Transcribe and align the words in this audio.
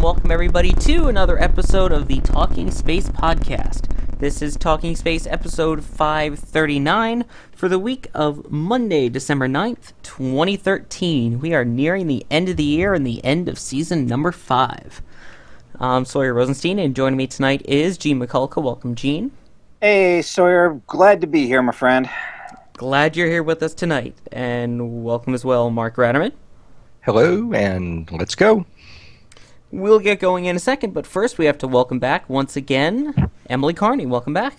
And 0.00 0.04
welcome 0.06 0.30
everybody 0.30 0.72
to 0.72 1.08
another 1.08 1.38
episode 1.38 1.92
of 1.92 2.08
the 2.08 2.20
Talking 2.20 2.70
Space 2.70 3.10
podcast. 3.10 3.84
This 4.18 4.40
is 4.40 4.56
Talking 4.56 4.96
Space 4.96 5.26
episode 5.26 5.84
539 5.84 7.26
for 7.54 7.68
the 7.68 7.78
week 7.78 8.08
of 8.14 8.50
Monday, 8.50 9.10
December 9.10 9.46
9th, 9.46 9.92
2013. 10.02 11.38
We 11.38 11.52
are 11.52 11.66
nearing 11.66 12.06
the 12.06 12.24
end 12.30 12.48
of 12.48 12.56
the 12.56 12.64
year 12.64 12.94
and 12.94 13.06
the 13.06 13.22
end 13.22 13.46
of 13.46 13.58
season 13.58 14.06
number 14.06 14.32
5. 14.32 15.02
I'm 15.78 16.06
Sawyer 16.06 16.32
Rosenstein, 16.32 16.78
and 16.78 16.96
joining 16.96 17.18
me 17.18 17.26
tonight 17.26 17.60
is 17.66 17.98
Gene 17.98 18.20
Mikulka. 18.20 18.62
Welcome, 18.62 18.94
Gene. 18.94 19.32
Hey, 19.82 20.22
Sawyer. 20.22 20.80
Glad 20.86 21.20
to 21.20 21.26
be 21.26 21.46
here, 21.46 21.60
my 21.60 21.72
friend. 21.72 22.08
Glad 22.72 23.18
you're 23.18 23.28
here 23.28 23.42
with 23.42 23.62
us 23.62 23.74
tonight. 23.74 24.16
And 24.32 25.04
welcome 25.04 25.34
as 25.34 25.44
well, 25.44 25.68
Mark 25.68 25.96
Ratterman. 25.96 26.32
Hello, 27.02 27.52
and 27.52 28.10
let's 28.12 28.34
go. 28.34 28.64
We'll 29.72 30.00
get 30.00 30.18
going 30.18 30.46
in 30.46 30.56
a 30.56 30.58
second, 30.58 30.94
but 30.94 31.06
first 31.06 31.38
we 31.38 31.46
have 31.46 31.58
to 31.58 31.68
welcome 31.68 32.00
back 32.00 32.28
once 32.28 32.56
again 32.56 33.30
Emily 33.48 33.72
Carney. 33.72 34.04
Welcome 34.04 34.34
back. 34.34 34.56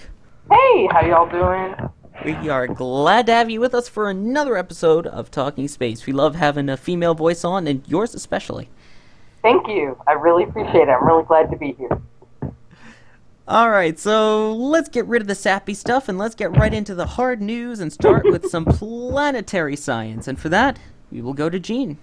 Hey, 0.49 0.87
how 0.89 1.01
y'all 1.05 1.29
doing? 1.29 1.75
We 2.23 2.49
are 2.49 2.65
glad 2.65 3.25
to 3.25 3.33
have 3.33 3.49
you 3.49 3.59
with 3.59 3.75
us 3.75 3.89
for 3.89 4.09
another 4.09 4.55
episode 4.55 5.05
of 5.05 5.29
Talking 5.29 5.67
Space. 5.67 6.05
We 6.05 6.13
love 6.13 6.35
having 6.35 6.69
a 6.69 6.77
female 6.77 7.13
voice 7.13 7.43
on, 7.43 7.67
and 7.67 7.85
yours 7.89 8.15
especially. 8.15 8.69
Thank 9.41 9.67
you. 9.67 10.01
I 10.07 10.13
really 10.13 10.43
appreciate 10.43 10.87
it. 10.87 10.91
I'm 10.91 11.05
really 11.05 11.25
glad 11.25 11.51
to 11.51 11.57
be 11.57 11.73
here. 11.73 12.01
All 13.49 13.69
right, 13.69 13.99
so 13.99 14.53
let's 14.53 14.87
get 14.87 15.05
rid 15.07 15.21
of 15.21 15.27
the 15.27 15.35
sappy 15.35 15.73
stuff 15.73 16.07
and 16.07 16.17
let's 16.17 16.35
get 16.35 16.55
right 16.55 16.73
into 16.73 16.95
the 16.95 17.05
hard 17.05 17.41
news 17.41 17.81
and 17.81 17.91
start 17.91 18.23
with 18.23 18.45
some 18.49 18.63
planetary 18.69 19.75
science. 19.75 20.29
And 20.29 20.39
for 20.39 20.47
that, 20.47 20.79
we 21.11 21.21
will 21.21 21.33
go 21.33 21.49
to 21.49 21.59
Gene. 21.59 21.97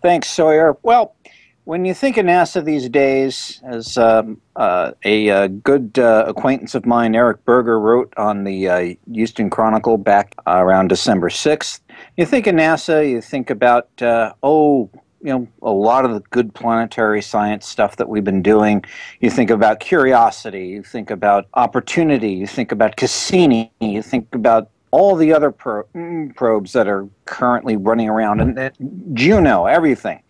Thanks, 0.00 0.28
Sawyer. 0.28 0.76
Well, 0.82 1.16
when 1.64 1.86
you 1.86 1.94
think 1.94 2.18
of 2.18 2.26
NASA 2.26 2.62
these 2.62 2.88
days, 2.88 3.60
as 3.64 3.96
um, 3.96 4.40
uh, 4.54 4.92
a 5.04 5.30
uh, 5.30 5.46
good 5.48 5.98
uh, 5.98 6.24
acquaintance 6.26 6.74
of 6.74 6.84
mine, 6.84 7.14
Eric 7.14 7.44
Berger, 7.44 7.80
wrote 7.80 8.12
on 8.16 8.44
the 8.44 8.68
uh, 8.68 8.94
Houston 9.12 9.48
Chronicle 9.48 9.96
back 9.96 10.34
around 10.46 10.88
December 10.88 11.30
6th, 11.30 11.80
you 12.16 12.26
think 12.26 12.46
of 12.46 12.54
NASA, 12.54 13.08
you 13.08 13.20
think 13.20 13.48
about, 13.48 13.88
uh, 14.02 14.34
oh, 14.42 14.90
you 15.22 15.30
know, 15.30 15.48
a 15.62 15.70
lot 15.70 16.04
of 16.04 16.12
the 16.12 16.20
good 16.30 16.52
planetary 16.54 17.22
science 17.22 17.66
stuff 17.66 17.96
that 17.96 18.10
we've 18.10 18.24
been 18.24 18.42
doing. 18.42 18.84
You 19.20 19.30
think 19.30 19.48
about 19.48 19.80
curiosity, 19.80 20.66
you 20.66 20.82
think 20.82 21.10
about 21.10 21.46
opportunity, 21.54 22.32
you 22.32 22.46
think 22.46 22.72
about 22.72 22.96
Cassini, 22.96 23.72
you 23.80 24.02
think 24.02 24.34
about 24.34 24.68
all 24.90 25.16
the 25.16 25.32
other 25.32 25.50
pro- 25.50 25.84
mm, 25.94 26.36
probes 26.36 26.72
that 26.74 26.86
are 26.88 27.08
currently 27.24 27.76
running 27.76 28.10
around, 28.10 28.40
and 28.40 29.16
Juno, 29.16 29.64
everything. 29.64 30.22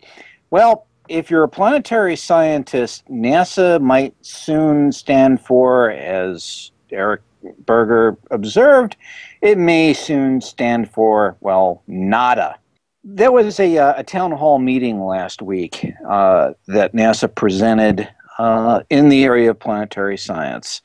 Well, 0.49 0.87
if 1.07 1.29
you're 1.29 1.43
a 1.43 1.49
planetary 1.49 2.15
scientist, 2.15 3.05
NASA 3.07 3.81
might 3.81 4.15
soon 4.21 4.91
stand 4.91 5.41
for, 5.41 5.91
as 5.91 6.71
Eric 6.91 7.21
Berger 7.65 8.17
observed, 8.31 8.95
it 9.41 9.57
may 9.57 9.93
soon 9.93 10.41
stand 10.41 10.91
for, 10.91 11.37
well, 11.41 11.83
nada. 11.87 12.57
There 13.03 13.31
was 13.31 13.59
a, 13.59 13.77
uh, 13.77 13.93
a 13.97 14.03
town 14.03 14.31
hall 14.31 14.57
meeting 14.57 14.99
last 14.99 15.41
week 15.41 15.85
uh, 16.09 16.53
that 16.67 16.93
NASA 16.93 17.33
presented 17.33 18.09
uh, 18.39 18.81
in 18.89 19.09
the 19.09 19.23
area 19.23 19.51
of 19.51 19.59
planetary 19.59 20.17
science. 20.17 20.81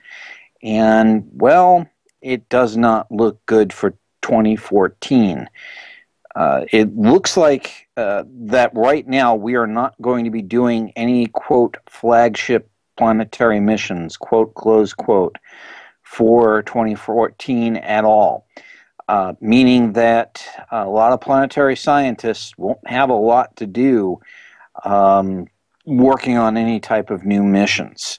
And, 0.62 1.26
well, 1.32 1.86
it 2.20 2.48
does 2.50 2.76
not 2.76 3.10
look 3.10 3.44
good 3.46 3.72
for 3.72 3.92
2014. 4.22 5.48
Uh, 6.36 6.64
it 6.70 6.94
looks 6.96 7.36
like 7.36 7.88
uh, 8.00 8.24
that 8.26 8.72
right 8.74 9.06
now 9.06 9.34
we 9.34 9.56
are 9.56 9.66
not 9.66 9.94
going 10.00 10.24
to 10.24 10.30
be 10.30 10.40
doing 10.42 10.92
any 10.96 11.26
quote 11.26 11.76
flagship 11.86 12.70
planetary 12.96 13.60
missions 13.60 14.16
quote 14.16 14.54
close 14.54 14.94
quote 14.94 15.36
for 16.02 16.62
2014 16.62 17.76
at 17.76 18.04
all. 18.04 18.46
Uh, 19.08 19.34
meaning 19.40 19.92
that 19.92 20.44
a 20.70 20.86
lot 20.86 21.12
of 21.12 21.20
planetary 21.20 21.76
scientists 21.76 22.56
won't 22.56 22.86
have 22.86 23.10
a 23.10 23.14
lot 23.14 23.54
to 23.56 23.66
do 23.66 24.18
um, 24.84 25.46
working 25.84 26.38
on 26.38 26.56
any 26.56 26.80
type 26.80 27.10
of 27.10 27.24
new 27.24 27.42
missions. 27.42 28.18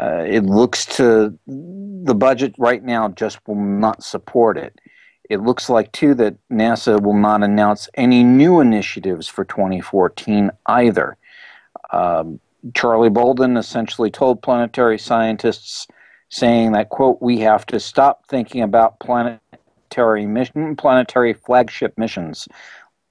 Uh, 0.00 0.24
it 0.26 0.44
looks 0.44 0.84
to 0.84 1.38
the 1.46 2.14
budget 2.14 2.54
right 2.58 2.84
now 2.84 3.08
just 3.08 3.38
will 3.46 3.54
not 3.54 4.02
support 4.02 4.58
it. 4.58 4.78
It 5.28 5.42
looks 5.42 5.68
like, 5.68 5.92
too, 5.92 6.14
that 6.14 6.36
NASA 6.50 7.00
will 7.02 7.14
not 7.14 7.42
announce 7.42 7.88
any 7.94 8.24
new 8.24 8.60
initiatives 8.60 9.28
for 9.28 9.44
2014 9.44 10.50
either. 10.66 11.16
Um, 11.90 12.40
Charlie 12.74 13.10
Bolden 13.10 13.56
essentially 13.56 14.10
told 14.10 14.42
planetary 14.42 14.98
scientists, 14.98 15.86
saying 16.30 16.72
that, 16.72 16.90
quote, 16.90 17.20
we 17.20 17.38
have 17.38 17.64
to 17.66 17.80
stop 17.80 18.26
thinking 18.26 18.62
about 18.62 19.00
planetary 19.00 20.26
mission, 20.26 20.76
planetary 20.76 21.32
flagship 21.32 21.96
missions 21.96 22.48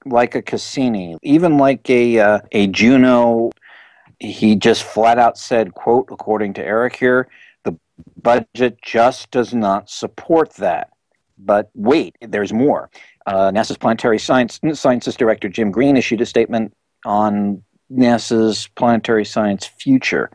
like 0.04 0.34
a 0.34 0.42
Cassini, 0.42 1.16
even 1.22 1.58
like 1.58 1.88
a, 1.90 2.18
uh, 2.18 2.40
a 2.52 2.68
Juno. 2.68 3.50
He 4.20 4.56
just 4.56 4.84
flat 4.84 5.18
out 5.18 5.38
said, 5.38 5.74
quote, 5.74 6.08
according 6.10 6.54
to 6.54 6.64
Eric 6.64 6.96
here, 6.96 7.28
the 7.64 7.76
budget 8.22 8.80
just 8.82 9.30
does 9.30 9.52
not 9.52 9.90
support 9.90 10.54
that. 10.54 10.90
But 11.38 11.70
wait, 11.74 12.16
there's 12.20 12.52
more. 12.52 12.90
Uh, 13.26 13.50
NASA's 13.50 13.78
planetary 13.78 14.18
science 14.18 14.58
sciences 14.74 15.16
director 15.16 15.48
Jim 15.48 15.70
Green 15.70 15.96
issued 15.96 16.20
a 16.20 16.26
statement 16.26 16.74
on 17.04 17.62
NASA's 17.92 18.68
planetary 18.74 19.24
science 19.24 19.66
future. 19.66 20.30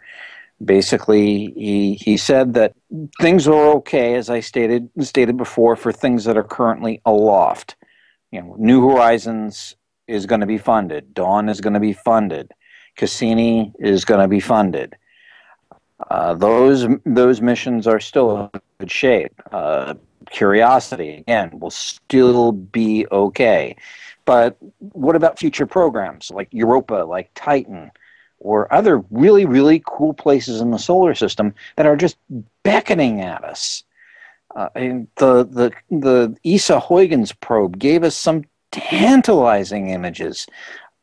Basically, 0.64 1.52
he, 1.58 1.96
he 1.96 2.16
said 2.16 2.54
that 2.54 2.74
things 3.20 3.48
are 3.48 3.76
okay, 3.76 4.16
as 4.16 4.30
I 4.30 4.40
stated 4.40 4.90
stated 5.02 5.38
before, 5.38 5.76
for 5.76 5.92
things 5.92 6.24
that 6.26 6.38
are 6.38 6.44
currently 6.44 7.02
aloft. 7.06 7.76
You 8.32 8.42
know, 8.42 8.56
New 8.58 8.88
Horizons 8.88 9.76
is 10.08 10.26
going 10.26 10.42
to 10.42 10.48
be 10.48 10.58
funded. 10.58 11.14
Dawn 11.14 11.50
is 11.50 11.62
going 11.62 11.74
to 11.74 11.80
be 11.80 11.94
funded. 11.94 12.52
Cassini 12.96 13.74
is 13.80 14.06
going 14.06 14.22
to 14.22 14.28
be 14.28 14.40
funded. 14.40 14.96
Uh, 16.10 16.34
those 16.34 16.88
those 17.06 17.42
missions 17.42 17.88
are 17.88 18.00
still 18.00 18.50
in 18.54 18.62
good 18.80 18.92
shape. 18.92 19.34
Uh, 19.52 19.96
Curiosity, 20.30 21.18
again, 21.18 21.60
will 21.60 21.72
still 21.72 22.52
be 22.52 23.06
okay. 23.12 23.76
But 24.26 24.58
what 24.80 25.16
about 25.16 25.40
future 25.40 25.66
programs 25.66 26.32
like 26.32 26.48
Europa, 26.52 27.06
like 27.08 27.32
Titan, 27.36 27.92
or 28.40 28.74
other 28.74 29.04
really, 29.10 29.46
really 29.46 29.84
cool 29.86 30.14
places 30.14 30.62
in 30.62 30.72
the 30.72 30.80
solar 30.80 31.16
system 31.16 31.54
that 31.76 31.86
are 31.86 31.96
just 31.96 32.18
beckoning 32.64 33.22
at 33.22 33.44
us? 33.44 33.84
Uh, 34.56 34.70
and 34.76 35.08
the, 35.16 35.46
the, 35.46 35.72
the 35.90 36.36
ESA 36.46 36.80
Huygens 36.80 37.32
probe 37.32 37.80
gave 37.80 38.04
us 38.04 38.16
some 38.16 38.44
tantalizing 38.72 39.90
images 39.90 40.48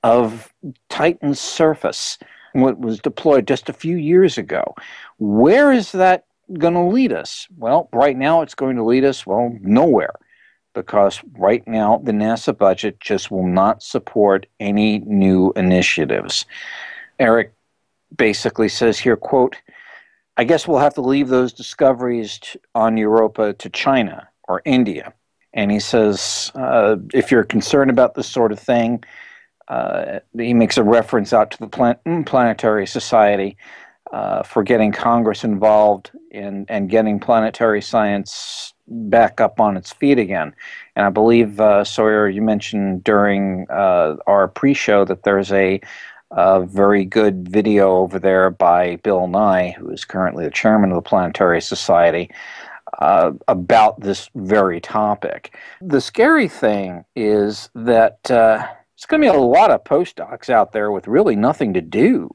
of 0.03 0.53
Titan's 0.89 1.41
surface, 1.41 2.19
what 2.53 2.79
was 2.79 3.01
deployed 3.01 3.47
just 3.47 3.69
a 3.69 3.75
few 3.75 3.97
years 3.97 4.39
ago. 4.39 4.75
Where 5.19 5.73
is 5.73 5.93
that 5.93 6.25
going 6.59 6.75
to 6.75 6.81
lead 6.81 7.13
us? 7.13 7.47
Well, 7.57 7.89
right 7.93 8.17
now 8.17 8.43
it's 8.43 8.55
going 8.55 8.77
to 8.77 8.85
lead 8.85 9.05
us, 9.05 9.27
well, 9.27 9.57
nowhere. 9.61 10.15
Because 10.73 11.21
right 11.37 11.67
now 11.67 12.01
the 12.05 12.13
NASA 12.13 12.57
budget 12.57 13.01
just 13.01 13.31
will 13.31 13.47
not 13.47 13.83
support 13.83 14.47
any 14.61 15.01
new 15.01 15.53
initiatives. 15.57 16.45
Eric 17.19 17.53
basically 18.17 18.69
says 18.69 18.99
here, 18.99 19.17
quote, 19.17 19.57
I 20.37 20.45
guess 20.45 20.69
we'll 20.69 20.79
have 20.79 20.95
to 20.95 21.01
leave 21.01 21.29
those 21.29 21.53
discoveries 21.53 22.39
t- 22.39 22.61
on 22.75 22.97
Europa 22.97 23.53
to 23.55 23.69
China 23.69 24.29
or 24.49 24.63
India. 24.65 25.13
And 25.53 25.71
he 25.71 25.81
says, 25.81 26.53
uh, 26.55 26.97
if 27.13 27.31
you're 27.31 27.45
concerned 27.45 27.91
about 27.91 28.15
this 28.15 28.29
sort 28.29 28.53
of 28.53 28.61
thing, 28.61 29.03
uh, 29.69 30.21
he 30.37 30.55
makes 30.55 30.79
a 30.79 30.83
reference 30.83 31.33
out 31.33 31.51
to 31.51 31.59
the 31.59 31.69
Plan- 31.69 31.99
mm, 32.07 32.25
Planetary 32.25 32.87
Society 32.87 33.57
uh, 34.13 34.43
for 34.43 34.63
getting 34.63 34.93
Congress 34.93 35.45
involved 35.45 36.11
in 36.31 36.67
and 36.69 36.91
getting 36.91 37.21
planetary 37.21 37.81
science 37.81 38.75
back 38.89 39.41
up 39.41 39.61
on 39.61 39.77
its 39.77 39.93
feet 39.93 40.19
again. 40.19 40.55
And 40.97 41.07
I 41.07 41.11
believe, 41.11 41.61
uh, 41.61 41.85
Sawyer, 41.85 42.29
you 42.29 42.43
mentioned 42.43 43.05
during 43.05 43.67
uh, 43.71 44.17
our 44.27 44.49
pre 44.49 44.75
show 44.75 45.05
that 45.05 45.23
there's 45.23 45.53
a, 45.53 45.81
a, 46.33 46.65
very 46.65 47.05
good 47.05 47.49
video 47.49 47.99
over 47.99 48.19
there 48.19 48.51
by 48.51 48.97
Bill 48.97 49.29
Nye, 49.29 49.75
who 49.79 49.89
is 49.91 50.05
currently 50.05 50.45
the 50.45 50.51
chairman 50.51 50.91
of 50.91 50.97
the 50.97 51.09
Planetary 51.09 51.61
Society. 51.61 52.31
Uh, 52.99 53.31
about 53.47 54.01
this 54.01 54.29
very 54.35 54.81
topic. 54.81 55.57
The 55.81 56.01
scary 56.01 56.49
thing 56.49 57.05
is 57.15 57.71
that 57.77 58.29
uh, 58.29 58.59
there's 58.59 59.07
going 59.07 59.23
to 59.23 59.31
be 59.31 59.37
a 59.37 59.41
lot 59.41 59.71
of 59.71 59.85
postdocs 59.85 60.51
out 60.51 60.73
there 60.73 60.91
with 60.91 61.07
really 61.07 61.37
nothing 61.37 61.73
to 61.75 61.81
do. 61.81 62.29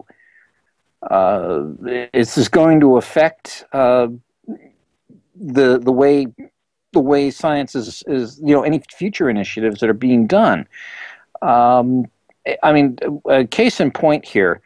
Uh, 1.10 1.66
is 2.14 2.36
this 2.36 2.48
going 2.48 2.80
to 2.80 2.98
affect 2.98 3.66
uh, 3.74 4.08
the 5.36 5.80
the 5.80 5.92
way 5.92 6.28
the 6.94 7.00
way 7.00 7.30
science 7.30 7.76
is, 7.76 8.04
is 8.08 8.40
you 8.44 8.54
know 8.56 8.64
any 8.64 8.82
future 8.92 9.30
initiatives 9.30 9.80
that 9.82 9.90
are 9.90 9.94
being 9.94 10.26
done? 10.26 10.68
Um, 11.42 12.06
I 12.64 12.72
mean, 12.74 12.98
a 13.30 13.46
case 13.46 13.80
in 13.80 13.92
point 13.92 14.26
here. 14.26 14.62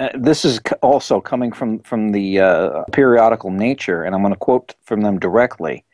Uh, 0.00 0.08
this 0.14 0.44
is 0.44 0.60
also 0.82 1.20
coming 1.20 1.52
from 1.52 1.80
from 1.80 2.12
the 2.12 2.40
uh, 2.40 2.84
periodical 2.92 3.50
Nature, 3.50 4.02
and 4.02 4.14
I'm 4.14 4.22
going 4.22 4.32
to 4.32 4.38
quote 4.38 4.74
from 4.84 5.02
them 5.02 5.18
directly. 5.18 5.84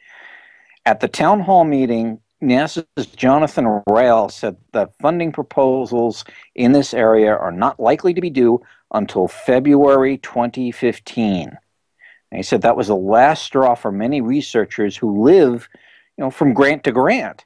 At 0.86 1.00
the 1.00 1.08
town 1.08 1.40
hall 1.40 1.64
meeting, 1.64 2.20
NASA's 2.42 3.06
Jonathan 3.06 3.82
Rall 3.86 4.28
said 4.28 4.56
that 4.72 4.94
funding 5.00 5.32
proposals 5.32 6.24
in 6.54 6.72
this 6.72 6.94
area 6.94 7.34
are 7.34 7.52
not 7.52 7.78
likely 7.78 8.14
to 8.14 8.20
be 8.20 8.30
due 8.30 8.62
until 8.92 9.28
February 9.28 10.18
2015. 10.18 11.48
And 11.48 12.38
he 12.38 12.42
said 12.42 12.62
that 12.62 12.76
was 12.76 12.86
the 12.86 12.96
last 12.96 13.42
straw 13.42 13.74
for 13.74 13.92
many 13.92 14.20
researchers 14.20 14.96
who 14.96 15.22
live, 15.22 15.68
you 16.16 16.24
know, 16.24 16.30
from 16.30 16.54
grant 16.54 16.84
to 16.84 16.92
grant, 16.92 17.44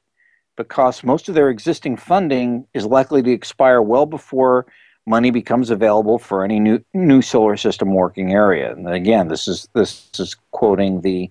because 0.56 1.02
most 1.02 1.28
of 1.28 1.34
their 1.34 1.50
existing 1.50 1.96
funding 1.96 2.66
is 2.74 2.86
likely 2.86 3.22
to 3.22 3.32
expire 3.32 3.82
well 3.82 4.06
before 4.06 4.66
money 5.06 5.30
becomes 5.30 5.70
available 5.70 6.18
for 6.18 6.44
any 6.44 6.60
new 6.60 6.82
new 6.94 7.20
solar 7.20 7.56
system 7.56 7.92
working 7.92 8.32
area. 8.32 8.72
And 8.72 8.88
again, 8.88 9.28
this 9.28 9.48
is 9.48 9.68
this 9.74 10.10
is 10.18 10.36
quoting 10.50 11.00
the 11.00 11.30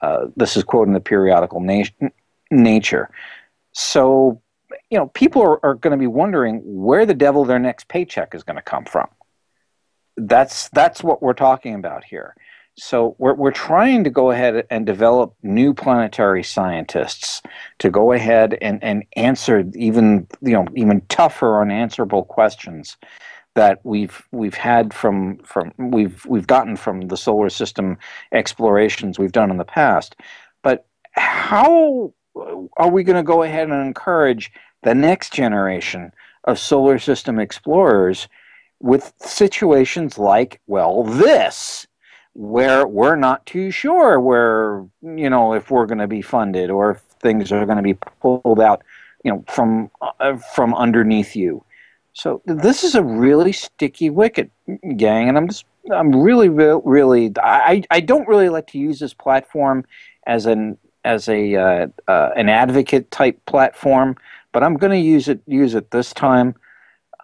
uh, 0.00 0.26
this 0.36 0.56
is 0.56 0.64
quoting 0.64 0.94
the 0.94 1.00
periodical 1.00 1.60
na- 1.60 1.84
nature. 2.50 3.10
So, 3.72 4.40
you 4.90 4.98
know, 4.98 5.08
people 5.08 5.42
are, 5.42 5.64
are 5.64 5.74
going 5.74 5.92
to 5.92 5.96
be 5.96 6.06
wondering 6.06 6.60
where 6.64 7.06
the 7.06 7.14
devil 7.14 7.44
their 7.44 7.58
next 7.58 7.88
paycheck 7.88 8.34
is 8.34 8.42
going 8.42 8.56
to 8.56 8.62
come 8.62 8.84
from. 8.84 9.08
That's 10.16 10.68
that's 10.70 11.02
what 11.02 11.22
we're 11.22 11.34
talking 11.34 11.74
about 11.74 12.04
here. 12.04 12.34
So 12.78 13.16
we're 13.18 13.34
we're 13.34 13.52
trying 13.52 14.04
to 14.04 14.10
go 14.10 14.30
ahead 14.30 14.66
and 14.70 14.84
develop 14.84 15.34
new 15.42 15.72
planetary 15.72 16.42
scientists 16.42 17.42
to 17.78 17.90
go 17.90 18.12
ahead 18.12 18.56
and, 18.60 18.82
and 18.84 19.04
answer 19.16 19.64
even 19.74 20.26
you 20.42 20.52
know 20.52 20.66
even 20.74 21.00
tougher 21.08 21.60
unanswerable 21.60 22.24
questions 22.24 22.96
that 23.54 23.80
we've 23.82 24.22
we've 24.30 24.54
had 24.54 24.92
from 24.92 25.38
from 25.38 25.72
we've 25.78 26.24
we've 26.26 26.46
gotten 26.46 26.76
from 26.76 27.08
the 27.08 27.16
solar 27.16 27.48
system 27.48 27.96
explorations 28.32 29.18
we've 29.18 29.32
done 29.32 29.50
in 29.50 29.56
the 29.56 29.64
past. 29.64 30.14
But 30.62 30.86
how 31.12 32.12
are 32.76 32.90
we 32.90 33.02
going 33.02 33.16
to 33.16 33.22
go 33.22 33.42
ahead 33.42 33.68
and 33.68 33.86
encourage 33.86 34.52
the 34.82 34.94
next 34.94 35.32
generation 35.32 36.12
of 36.44 36.58
solar 36.58 36.98
system 36.98 37.38
explorers 37.38 38.28
with 38.80 39.12
situations 39.18 40.18
like 40.18 40.60
well 40.66 41.02
this 41.02 41.86
where 42.34 42.86
we're 42.86 43.16
not 43.16 43.44
too 43.46 43.70
sure 43.70 44.20
where 44.20 44.84
you 45.02 45.30
know 45.30 45.54
if 45.54 45.70
we're 45.70 45.86
going 45.86 45.98
to 45.98 46.06
be 46.06 46.20
funded 46.20 46.70
or 46.70 46.90
if 46.90 46.98
things 47.20 47.50
are 47.50 47.64
going 47.64 47.78
to 47.78 47.82
be 47.82 47.94
pulled 48.20 48.60
out 48.60 48.82
you 49.24 49.32
know 49.32 49.44
from 49.48 49.90
uh, 50.20 50.36
from 50.54 50.74
underneath 50.74 51.34
you? 51.34 51.64
So 52.12 52.40
this 52.46 52.84
is 52.84 52.94
a 52.94 53.02
really 53.02 53.52
sticky 53.52 54.08
wicket 54.08 54.50
gang 54.96 55.28
and 55.28 55.36
i'm 55.36 55.48
just 55.48 55.66
i'm 55.92 56.14
really 56.14 56.48
really 56.48 57.32
i 57.42 57.82
i 57.90 58.00
don't 58.00 58.26
really 58.26 58.48
like 58.48 58.66
to 58.68 58.78
use 58.78 58.98
this 58.98 59.12
platform 59.12 59.84
as 60.26 60.46
an 60.46 60.78
as 61.06 61.28
a 61.28 61.56
uh, 61.56 61.86
uh, 62.08 62.30
an 62.36 62.48
advocate 62.48 63.10
type 63.10 63.38
platform 63.46 64.16
but 64.52 64.62
i'm 64.62 64.76
going 64.76 64.92
to 64.92 64.98
use 64.98 65.28
it 65.28 65.40
use 65.46 65.74
it 65.74 65.90
this 65.90 66.12
time 66.12 66.54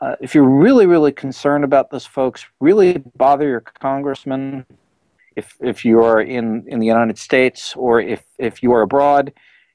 uh, 0.00 0.16
if 0.20 0.34
you're 0.34 0.44
really 0.44 0.86
really 0.86 1.12
concerned 1.12 1.64
about 1.64 1.90
this 1.90 2.06
folks 2.06 2.46
really 2.60 2.98
bother 3.16 3.48
your 3.48 3.60
congressman 3.60 4.64
if 5.36 5.56
if 5.60 5.84
you 5.84 6.02
are 6.02 6.20
in 6.20 6.64
in 6.66 6.78
the 6.78 6.86
United 6.86 7.18
States 7.18 7.74
or 7.76 8.00
if 8.00 8.22
if 8.38 8.62
you 8.62 8.72
are 8.72 8.82
abroad, 8.82 9.32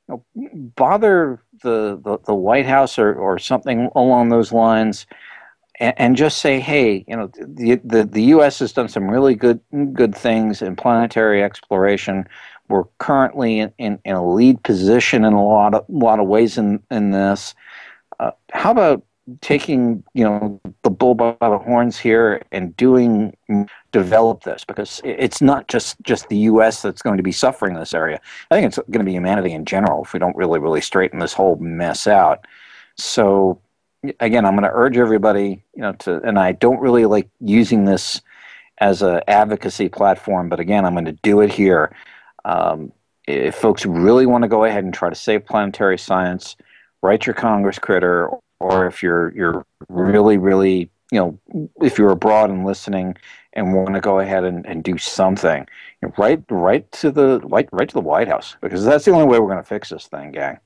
you 0.08 0.22
know, 0.36 0.50
bother 0.76 1.42
the, 1.64 2.00
the, 2.04 2.20
the 2.26 2.34
White 2.34 2.66
House 2.66 2.98
or 3.00 3.14
or 3.16 3.40
something 3.40 3.90
along 3.96 4.30
those 4.30 4.52
lines, 4.52 5.08
and, 5.80 6.16
just 6.16 6.40
say, 6.40 6.60
hey, 6.60 7.06
you 7.08 7.16
know, 7.16 7.30
the, 7.38 7.80
the 7.84 8.04
the 8.04 8.24
U.S. 8.24 8.60
has 8.60 8.74
done 8.74 8.88
some 8.88 9.10
really 9.10 9.36
good 9.36 9.60
good 9.94 10.16
things 10.16 10.62
in 10.62 10.76
planetary 10.76 11.44
exploration. 11.44 12.28
We're 12.70 12.86
currently 13.00 13.60
in, 13.60 13.74
in, 13.78 14.00
in 14.04 14.16
a 14.16 14.34
lead 14.34 14.64
position 14.64 15.24
in 15.24 15.34
a 15.34 15.44
lot 15.44 15.74
of 15.74 15.86
lot 15.88 16.20
of 16.20 16.28
ways 16.28 16.58
in 16.58 16.82
in 16.92 17.12
this. 17.12 17.56
Uh, 18.20 18.32
how 18.52 18.72
about 18.72 19.04
taking 19.42 20.04
you 20.14 20.24
know 20.24 20.62
the 20.84 20.90
bull 20.90 21.14
by 21.14 21.36
the 21.42 21.58
horns 21.58 21.98
here 21.98 22.42
and 22.52 22.76
doing 22.78 23.36
develop 23.92 24.44
this 24.44 24.64
because 24.64 25.02
it's 25.04 25.42
not 25.42 25.68
just 25.68 26.02
just 26.02 26.30
the 26.30 26.38
U.S. 26.38 26.82
that's 26.82 27.02
going 27.02 27.18
to 27.18 27.24
be 27.24 27.32
suffering 27.32 27.74
in 27.74 27.80
this 27.80 27.94
area. 27.94 28.22
I 28.50 28.56
think 28.56 28.68
it's 28.68 28.78
going 28.78 29.00
to 29.00 29.06
be 29.06 29.14
humanity 29.14 29.52
in 29.52 29.66
general 29.66 30.04
if 30.04 30.14
we 30.14 30.20
don't 30.20 30.36
really 30.36 30.60
really 30.60 30.82
straighten 30.82 31.20
this 31.20 31.34
whole 31.34 31.58
mess 31.58 32.08
out. 32.08 32.46
So 32.96 33.60
again, 34.20 34.46
I'm 34.46 34.54
going 34.54 34.64
to 34.64 34.72
urge 34.74 34.98
everybody 34.98 35.64
you 35.76 35.82
know 35.82 35.94
to 35.94 36.22
and 36.22 36.40
I 36.40 36.54
don't 36.54 36.80
really 36.80 37.06
like 37.06 37.30
using 37.42 37.86
this 37.86 38.22
as 38.80 39.02
a 39.02 39.28
advocacy 39.30 39.90
platform, 39.90 40.50
but 40.50 40.60
again, 40.60 40.86
I'm 40.86 40.94
going 40.94 41.06
to 41.06 41.12
do 41.24 41.42
it 41.42 41.52
here. 41.52 41.96
Um, 42.48 42.94
if 43.28 43.56
folks 43.56 43.86
really 43.86 44.26
want 44.26 44.44
to 44.44 44.48
go 44.48 44.64
ahead 44.64 44.86
and 44.86 44.94
try 44.94 45.10
to 45.10 45.16
save 45.16 45.46
planetary 45.46 45.98
science, 45.98 46.56
write 47.02 47.26
your 47.26 47.34
Congress 47.36 47.78
critter 47.78 48.30
or 48.60 48.88
if 48.88 49.04
you're 49.04 49.36
you're 49.36 49.66
really 49.90 50.38
really 50.38 50.90
you 51.12 51.20
know 51.20 51.40
if 51.82 51.98
you're 51.98 52.12
abroad 52.12 52.50
and 52.50 52.66
listening 52.66 53.16
and 53.54 53.74
want 53.74 53.94
to 53.94 54.02
go 54.02 54.20
ahead 54.20 54.44
and, 54.44 54.66
and 54.66 54.84
do 54.84 54.98
something 54.98 55.68
you 56.02 56.08
know, 56.08 56.14
right 56.18 56.42
right 56.50 56.92
to 56.92 57.12
the 57.12 57.40
right 57.44 57.68
right 57.72 57.90
to 57.90 57.94
the 57.94 58.02
White 58.02 58.28
House 58.28 58.56
because 58.62 58.84
that's 58.84 59.06
the 59.06 59.12
only 59.12 59.26
way 59.26 59.40
we're 59.40 59.48
going 59.48 59.58
to 59.58 59.64
fix 59.64 59.90
this 59.90 60.08
thing, 60.08 60.32
gang. 60.32 60.58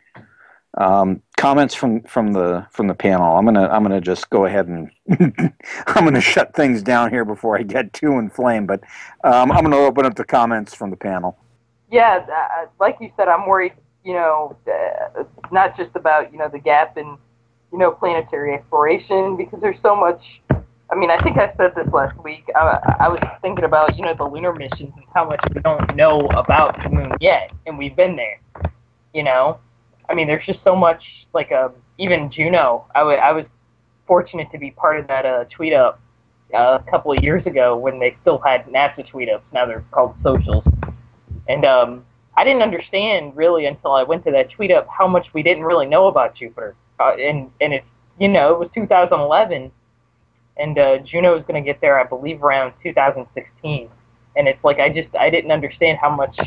Um, 0.77 1.21
comments 1.35 1.75
from 1.75 2.01
from 2.03 2.31
the 2.31 2.65
from 2.71 2.87
the 2.87 2.93
panel. 2.93 3.35
I'm 3.35 3.43
gonna 3.43 3.67
I'm 3.67 3.83
gonna 3.83 3.99
just 3.99 4.29
go 4.29 4.45
ahead 4.45 4.67
and 4.67 4.89
I'm 5.87 6.05
gonna 6.05 6.21
shut 6.21 6.55
things 6.55 6.81
down 6.81 7.09
here 7.09 7.25
before 7.25 7.57
I 7.57 7.63
get 7.63 7.91
too 7.91 8.19
inflamed. 8.19 8.67
But 8.67 8.81
um, 9.25 9.51
I'm 9.51 9.63
gonna 9.63 9.77
open 9.77 10.05
up 10.05 10.15
the 10.15 10.23
comments 10.23 10.73
from 10.73 10.89
the 10.89 10.95
panel. 10.95 11.37
Yeah, 11.91 12.25
uh, 12.31 12.67
like 12.79 12.97
you 13.01 13.11
said, 13.17 13.27
I'm 13.27 13.47
worried. 13.47 13.73
You 14.03 14.13
know, 14.13 14.57
uh, 14.67 15.23
not 15.51 15.77
just 15.77 15.91
about 15.95 16.31
you 16.31 16.39
know 16.39 16.49
the 16.49 16.59
gap 16.59 16.97
in 16.97 17.17
you 17.71 17.77
know, 17.77 17.91
planetary 17.91 18.53
exploration 18.53 19.37
because 19.37 19.59
there's 19.61 19.77
so 19.81 19.95
much. 19.95 20.21
I 20.91 20.95
mean, 20.95 21.09
I 21.09 21.21
think 21.23 21.37
I 21.37 21.53
said 21.55 21.73
this 21.75 21.87
last 21.93 22.17
week. 22.21 22.43
I, 22.53 22.95
I 22.99 23.07
was 23.07 23.21
thinking 23.41 23.63
about, 23.63 23.95
you 23.95 24.03
know, 24.03 24.13
the 24.13 24.25
lunar 24.25 24.53
missions 24.53 24.91
and 24.95 25.05
how 25.15 25.25
much 25.25 25.39
we 25.55 25.61
don't 25.61 25.95
know 25.95 26.27
about 26.35 26.75
the 26.83 26.89
moon 26.89 27.13
yet, 27.21 27.51
and 27.65 27.77
we've 27.77 27.95
been 27.95 28.17
there. 28.17 28.41
You 29.13 29.23
know, 29.23 29.59
I 30.09 30.13
mean, 30.13 30.27
there's 30.27 30.45
just 30.45 30.59
so 30.63 30.75
much. 30.75 31.01
Like, 31.33 31.51
uh, 31.51 31.69
even 31.97 32.29
Juno. 32.29 32.85
I, 32.93 32.99
w- 32.99 33.17
I 33.17 33.31
was 33.31 33.45
fortunate 34.05 34.51
to 34.51 34.57
be 34.57 34.71
part 34.71 34.99
of 34.99 35.07
that 35.07 35.25
uh, 35.25 35.45
tweet 35.45 35.71
up 35.73 36.01
uh, 36.53 36.79
a 36.85 36.91
couple 36.91 37.13
of 37.13 37.23
years 37.23 37.45
ago 37.45 37.77
when 37.77 37.99
they 37.99 38.17
still 38.21 38.39
had 38.39 38.65
NASA 38.65 39.07
tweet 39.09 39.29
ups. 39.29 39.45
Now 39.53 39.65
they're 39.65 39.85
called 39.91 40.15
socials, 40.23 40.65
and 41.47 41.65
um, 41.65 42.05
I 42.37 42.43
didn't 42.43 42.61
understand 42.61 43.35
really 43.35 43.65
until 43.65 43.91
I 43.91 44.03
went 44.03 44.23
to 44.25 44.31
that 44.31 44.51
tweet 44.51 44.71
up 44.71 44.87
how 44.87 45.07
much 45.07 45.27
we 45.33 45.43
didn't 45.43 45.63
really 45.63 45.85
know 45.85 46.07
about 46.07 46.35
Jupiter 46.35 46.75
uh, 47.01 47.15
and 47.15 47.49
and 47.61 47.73
it's 47.73 47.85
you 48.19 48.27
know 48.27 48.53
it 48.53 48.59
was 48.59 48.69
2011, 48.75 49.71
and 50.57 50.77
uh, 50.77 50.97
Juno 50.99 51.37
is 51.37 51.43
going 51.47 51.61
to 51.61 51.65
get 51.65 51.81
there, 51.81 51.99
I 51.99 52.03
believe, 52.03 52.43
around 52.43 52.73
2016. 52.83 53.89
And 54.35 54.47
it's 54.47 54.63
like 54.63 54.79
I 54.79 54.89
just 54.89 55.13
I 55.15 55.29
didn't 55.29 55.51
understand 55.51 55.97
how 55.97 56.15
much 56.15 56.37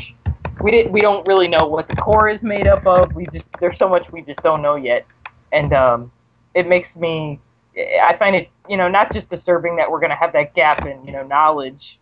we 0.61 0.71
didn't 0.71 0.91
we 0.91 1.01
don't 1.01 1.27
really 1.27 1.47
know 1.47 1.67
what 1.67 1.87
the 1.87 1.95
core 1.95 2.29
is 2.29 2.41
made 2.41 2.67
up 2.67 2.85
of. 2.87 3.13
We 3.13 3.27
just 3.33 3.45
there's 3.59 3.77
so 3.77 3.89
much 3.89 4.09
we 4.11 4.21
just 4.21 4.41
don't 4.43 4.61
know 4.61 4.75
yet, 4.75 5.05
and 5.51 5.73
um, 5.73 6.11
it 6.53 6.67
makes 6.67 6.87
me 6.95 7.39
I 7.77 8.15
find 8.17 8.35
it 8.35 8.49
you 8.69 8.77
know 8.77 8.87
not 8.87 9.13
just 9.13 9.29
disturbing 9.29 9.75
that 9.75 9.91
we're 9.91 9.99
going 9.99 10.11
to 10.11 10.15
have 10.15 10.33
that 10.33 10.55
gap 10.55 10.85
in 10.85 11.05
you 11.05 11.11
know 11.11 11.23
knowledge 11.23 11.99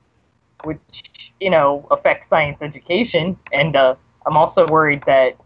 which 0.64 0.80
you 1.40 1.50
know 1.50 1.88
affects 1.92 2.30
science 2.30 2.58
education. 2.62 3.38
And 3.52 3.76
uh, 3.76 3.96
I'm 4.26 4.38
also 4.38 4.68
worried 4.68 5.04
that 5.06 5.38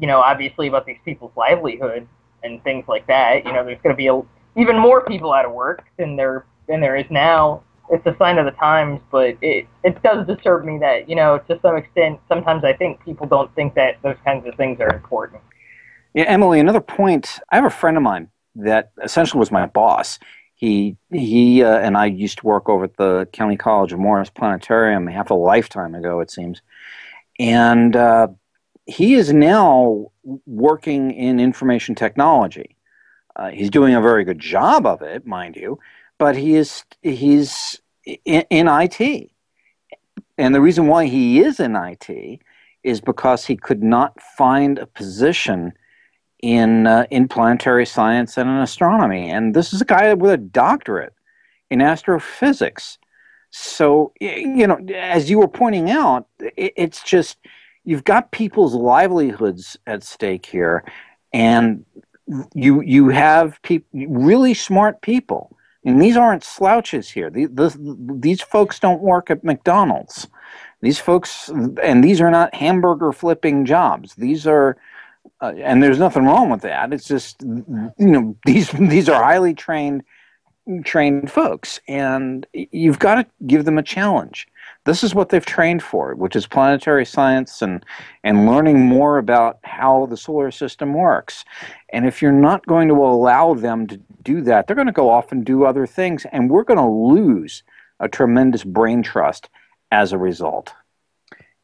you 0.00 0.06
know 0.06 0.20
obviously 0.20 0.68
about 0.68 0.86
these 0.86 0.98
people's 1.04 1.32
livelihood 1.36 2.06
and 2.42 2.62
things 2.62 2.84
like 2.86 3.06
that. 3.06 3.44
You 3.44 3.52
know, 3.52 3.64
there's 3.64 3.80
going 3.82 3.94
to 3.94 3.96
be 3.96 4.06
a, 4.06 4.20
even 4.56 4.78
more 4.78 5.04
people 5.04 5.32
out 5.32 5.44
of 5.44 5.52
work 5.52 5.84
than 5.96 6.16
there 6.16 6.44
than 6.68 6.80
there 6.80 6.96
is 6.96 7.06
now. 7.10 7.62
It's 7.90 8.06
a 8.06 8.16
sign 8.18 8.38
of 8.38 8.46
the 8.46 8.52
times, 8.52 9.00
but 9.10 9.36
it 9.42 9.66
it 9.82 10.02
does 10.02 10.26
disturb 10.26 10.64
me 10.64 10.78
that 10.78 11.08
you 11.08 11.16
know 11.16 11.38
to 11.48 11.58
some 11.60 11.76
extent 11.76 12.20
sometimes 12.28 12.64
I 12.64 12.72
think 12.72 13.04
people 13.04 13.26
don't 13.26 13.54
think 13.54 13.74
that 13.74 13.98
those 14.02 14.16
kinds 14.24 14.46
of 14.46 14.54
things 14.54 14.80
are 14.80 14.94
important. 14.94 15.42
Yeah, 16.14 16.24
Emily. 16.24 16.60
Another 16.60 16.80
point. 16.80 17.40
I 17.50 17.56
have 17.56 17.64
a 17.64 17.70
friend 17.70 17.96
of 17.96 18.02
mine 18.02 18.28
that 18.54 18.92
essentially 19.02 19.40
was 19.40 19.50
my 19.50 19.66
boss. 19.66 20.18
He 20.54 20.96
he 21.10 21.62
uh, 21.62 21.78
and 21.78 21.96
I 21.96 22.06
used 22.06 22.38
to 22.38 22.46
work 22.46 22.68
over 22.68 22.84
at 22.84 22.96
the 22.96 23.28
County 23.32 23.56
College 23.56 23.92
of 23.92 23.98
Morris 23.98 24.30
Planetarium 24.30 25.06
half 25.06 25.30
a 25.30 25.34
lifetime 25.34 25.94
ago, 25.94 26.20
it 26.20 26.30
seems, 26.30 26.62
and 27.38 27.96
uh, 27.96 28.28
he 28.86 29.14
is 29.14 29.32
now 29.32 30.10
working 30.46 31.10
in 31.10 31.40
information 31.40 31.94
technology. 31.94 32.76
Uh, 33.36 33.50
he's 33.50 33.70
doing 33.70 33.94
a 33.94 34.00
very 34.00 34.24
good 34.24 34.38
job 34.38 34.86
of 34.86 35.02
it, 35.02 35.26
mind 35.26 35.56
you, 35.56 35.78
but 36.18 36.36
he 36.36 36.54
is 36.54 36.84
he's 37.02 37.80
in, 38.04 38.44
in 38.50 38.68
IT, 38.68 39.30
and 40.38 40.54
the 40.54 40.60
reason 40.60 40.86
why 40.86 41.06
he 41.06 41.40
is 41.40 41.58
in 41.58 41.74
IT 41.74 42.40
is 42.84 43.00
because 43.00 43.46
he 43.46 43.56
could 43.56 43.82
not 43.82 44.20
find 44.36 44.78
a 44.78 44.86
position 44.86 45.72
in 46.44 46.86
uh, 46.86 47.06
in 47.10 47.26
planetary 47.26 47.86
science 47.86 48.36
and 48.36 48.50
in 48.50 48.56
astronomy. 48.56 49.30
And 49.30 49.54
this 49.54 49.72
is 49.72 49.80
a 49.80 49.86
guy 49.86 50.12
with 50.12 50.30
a 50.30 50.36
doctorate 50.36 51.14
in 51.70 51.80
astrophysics. 51.80 52.98
So 53.50 54.12
you 54.20 54.66
know, 54.66 54.78
as 54.94 55.30
you 55.30 55.38
were 55.38 55.48
pointing 55.48 55.90
out, 55.90 56.26
it's 56.38 57.02
just 57.02 57.38
you've 57.84 58.04
got 58.04 58.30
people's 58.30 58.74
livelihoods 58.74 59.78
at 59.86 60.02
stake 60.02 60.44
here, 60.44 60.84
and 61.32 61.86
you 62.54 62.82
you 62.82 63.08
have 63.08 63.60
people 63.62 63.88
really 64.06 64.52
smart 64.52 65.00
people. 65.00 65.56
And 65.86 66.00
these 66.00 66.16
aren't 66.16 66.44
slouches 66.44 67.10
here. 67.10 67.28
These, 67.28 67.50
these 67.78 68.40
folks 68.40 68.78
don't 68.78 69.02
work 69.02 69.30
at 69.30 69.44
McDonald's. 69.44 70.28
These 70.80 70.98
folks, 70.98 71.50
and 71.50 72.02
these 72.02 72.22
are 72.22 72.30
not 72.30 72.54
hamburger 72.54 73.12
flipping 73.12 73.66
jobs. 73.66 74.14
These 74.14 74.46
are 74.46 74.78
uh, 75.40 75.52
and 75.58 75.82
there's 75.82 75.98
nothing 75.98 76.24
wrong 76.24 76.50
with 76.50 76.62
that. 76.62 76.92
It's 76.92 77.06
just 77.06 77.42
you 77.42 77.92
know 77.98 78.36
these 78.46 78.70
these 78.78 79.08
are 79.08 79.22
highly 79.22 79.54
trained 79.54 80.02
trained 80.84 81.30
folks, 81.30 81.80
and 81.88 82.46
you've 82.52 82.98
got 82.98 83.16
to 83.16 83.26
give 83.46 83.64
them 83.64 83.78
a 83.78 83.82
challenge. 83.82 84.48
This 84.84 85.04
is 85.04 85.14
what 85.14 85.28
they've 85.28 85.44
trained 85.44 85.82
for, 85.82 86.14
which 86.14 86.36
is 86.36 86.46
planetary 86.46 87.04
science 87.04 87.62
and 87.62 87.84
and 88.22 88.46
learning 88.46 88.80
more 88.80 89.18
about 89.18 89.58
how 89.64 90.06
the 90.06 90.16
solar 90.16 90.50
system 90.50 90.94
works. 90.94 91.44
And 91.90 92.06
if 92.06 92.22
you're 92.22 92.32
not 92.32 92.66
going 92.66 92.88
to 92.88 92.94
allow 92.94 93.54
them 93.54 93.86
to 93.88 94.00
do 94.22 94.40
that, 94.42 94.66
they're 94.66 94.76
going 94.76 94.86
to 94.86 94.92
go 94.92 95.10
off 95.10 95.32
and 95.32 95.44
do 95.44 95.64
other 95.64 95.86
things, 95.86 96.26
and 96.32 96.50
we're 96.50 96.64
going 96.64 96.78
to 96.78 97.22
lose 97.22 97.62
a 98.00 98.08
tremendous 98.08 98.64
brain 98.64 99.02
trust 99.02 99.48
as 99.90 100.12
a 100.12 100.18
result. 100.18 100.72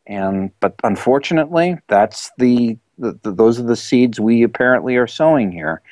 And 0.06 0.50
but 0.60 0.74
unfortunately, 0.84 1.78
that's 1.88 2.30
the 2.38 2.78
the, 3.00 3.33
those 3.33 3.59
are 3.59 3.64
the 3.64 3.76
seeds 3.76 4.21
we 4.21 4.42
apparently 4.42 4.97
are 4.97 5.07
sowing 5.07 5.50
here, 5.50 5.83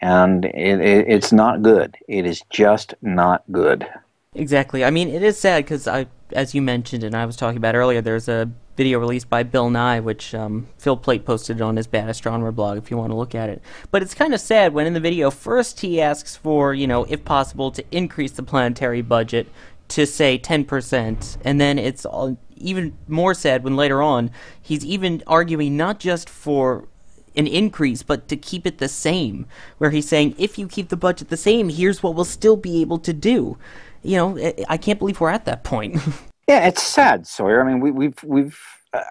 and 0.00 0.44
it, 0.44 0.80
it, 0.80 1.08
it's 1.08 1.32
not 1.32 1.62
good. 1.62 1.96
It 2.08 2.26
is 2.26 2.42
just 2.50 2.94
not 3.02 3.42
good. 3.50 3.86
Exactly. 4.34 4.84
I 4.84 4.90
mean, 4.90 5.08
it 5.08 5.22
is 5.22 5.38
sad 5.38 5.64
because 5.64 5.88
I, 5.88 6.06
as 6.32 6.54
you 6.54 6.62
mentioned, 6.62 7.02
and 7.02 7.16
I 7.16 7.26
was 7.26 7.36
talking 7.36 7.56
about 7.56 7.74
earlier, 7.74 8.00
there's 8.00 8.28
a 8.28 8.48
video 8.76 8.98
released 8.98 9.28
by 9.28 9.42
Bill 9.42 9.68
Nye, 9.68 10.00
which 10.00 10.34
um, 10.34 10.68
Phil 10.78 10.96
Plait 10.96 11.24
posted 11.24 11.60
on 11.60 11.76
his 11.76 11.86
Bad 11.86 12.08
Astronomer 12.08 12.52
blog 12.52 12.78
if 12.78 12.90
you 12.90 12.96
want 12.96 13.10
to 13.10 13.16
look 13.16 13.34
at 13.34 13.48
it. 13.48 13.60
But 13.90 14.02
it's 14.02 14.14
kind 14.14 14.32
of 14.32 14.40
sad 14.40 14.72
when 14.72 14.86
in 14.86 14.94
the 14.94 15.00
video, 15.00 15.30
first 15.30 15.80
he 15.80 16.00
asks 16.00 16.36
for, 16.36 16.72
you 16.72 16.86
know, 16.86 17.04
if 17.04 17.24
possible, 17.24 17.70
to 17.72 17.84
increase 17.90 18.30
the 18.30 18.42
planetary 18.42 19.02
budget 19.02 19.48
to 19.90 20.06
say 20.06 20.38
10%, 20.38 21.36
and 21.44 21.60
then 21.60 21.78
it's 21.78 22.04
all, 22.04 22.38
even 22.56 22.96
more 23.08 23.34
sad 23.34 23.64
when 23.64 23.76
later 23.76 24.02
on 24.02 24.30
he's 24.60 24.84
even 24.84 25.22
arguing 25.26 25.76
not 25.76 25.98
just 25.98 26.28
for 26.28 26.88
an 27.36 27.46
increase, 27.46 28.02
but 28.02 28.28
to 28.28 28.36
keep 28.36 28.66
it 28.66 28.78
the 28.78 28.88
same. 28.88 29.46
Where 29.78 29.90
he's 29.90 30.08
saying, 30.08 30.34
if 30.38 30.58
you 30.58 30.66
keep 30.66 30.88
the 30.88 30.96
budget 30.96 31.28
the 31.28 31.36
same, 31.36 31.68
here's 31.68 32.02
what 32.02 32.14
we'll 32.14 32.24
still 32.24 32.56
be 32.56 32.80
able 32.80 32.98
to 32.98 33.12
do. 33.12 33.56
You 34.02 34.16
know, 34.16 34.52
I 34.68 34.76
can't 34.76 34.98
believe 34.98 35.20
we're 35.20 35.30
at 35.30 35.44
that 35.44 35.64
point. 35.64 35.96
yeah, 36.48 36.66
it's 36.66 36.82
sad, 36.82 37.26
Sawyer. 37.26 37.62
I 37.62 37.70
mean, 37.70 37.80
we, 37.80 37.90
we've 37.90 38.22
we've. 38.24 38.58
Uh, 38.92 39.02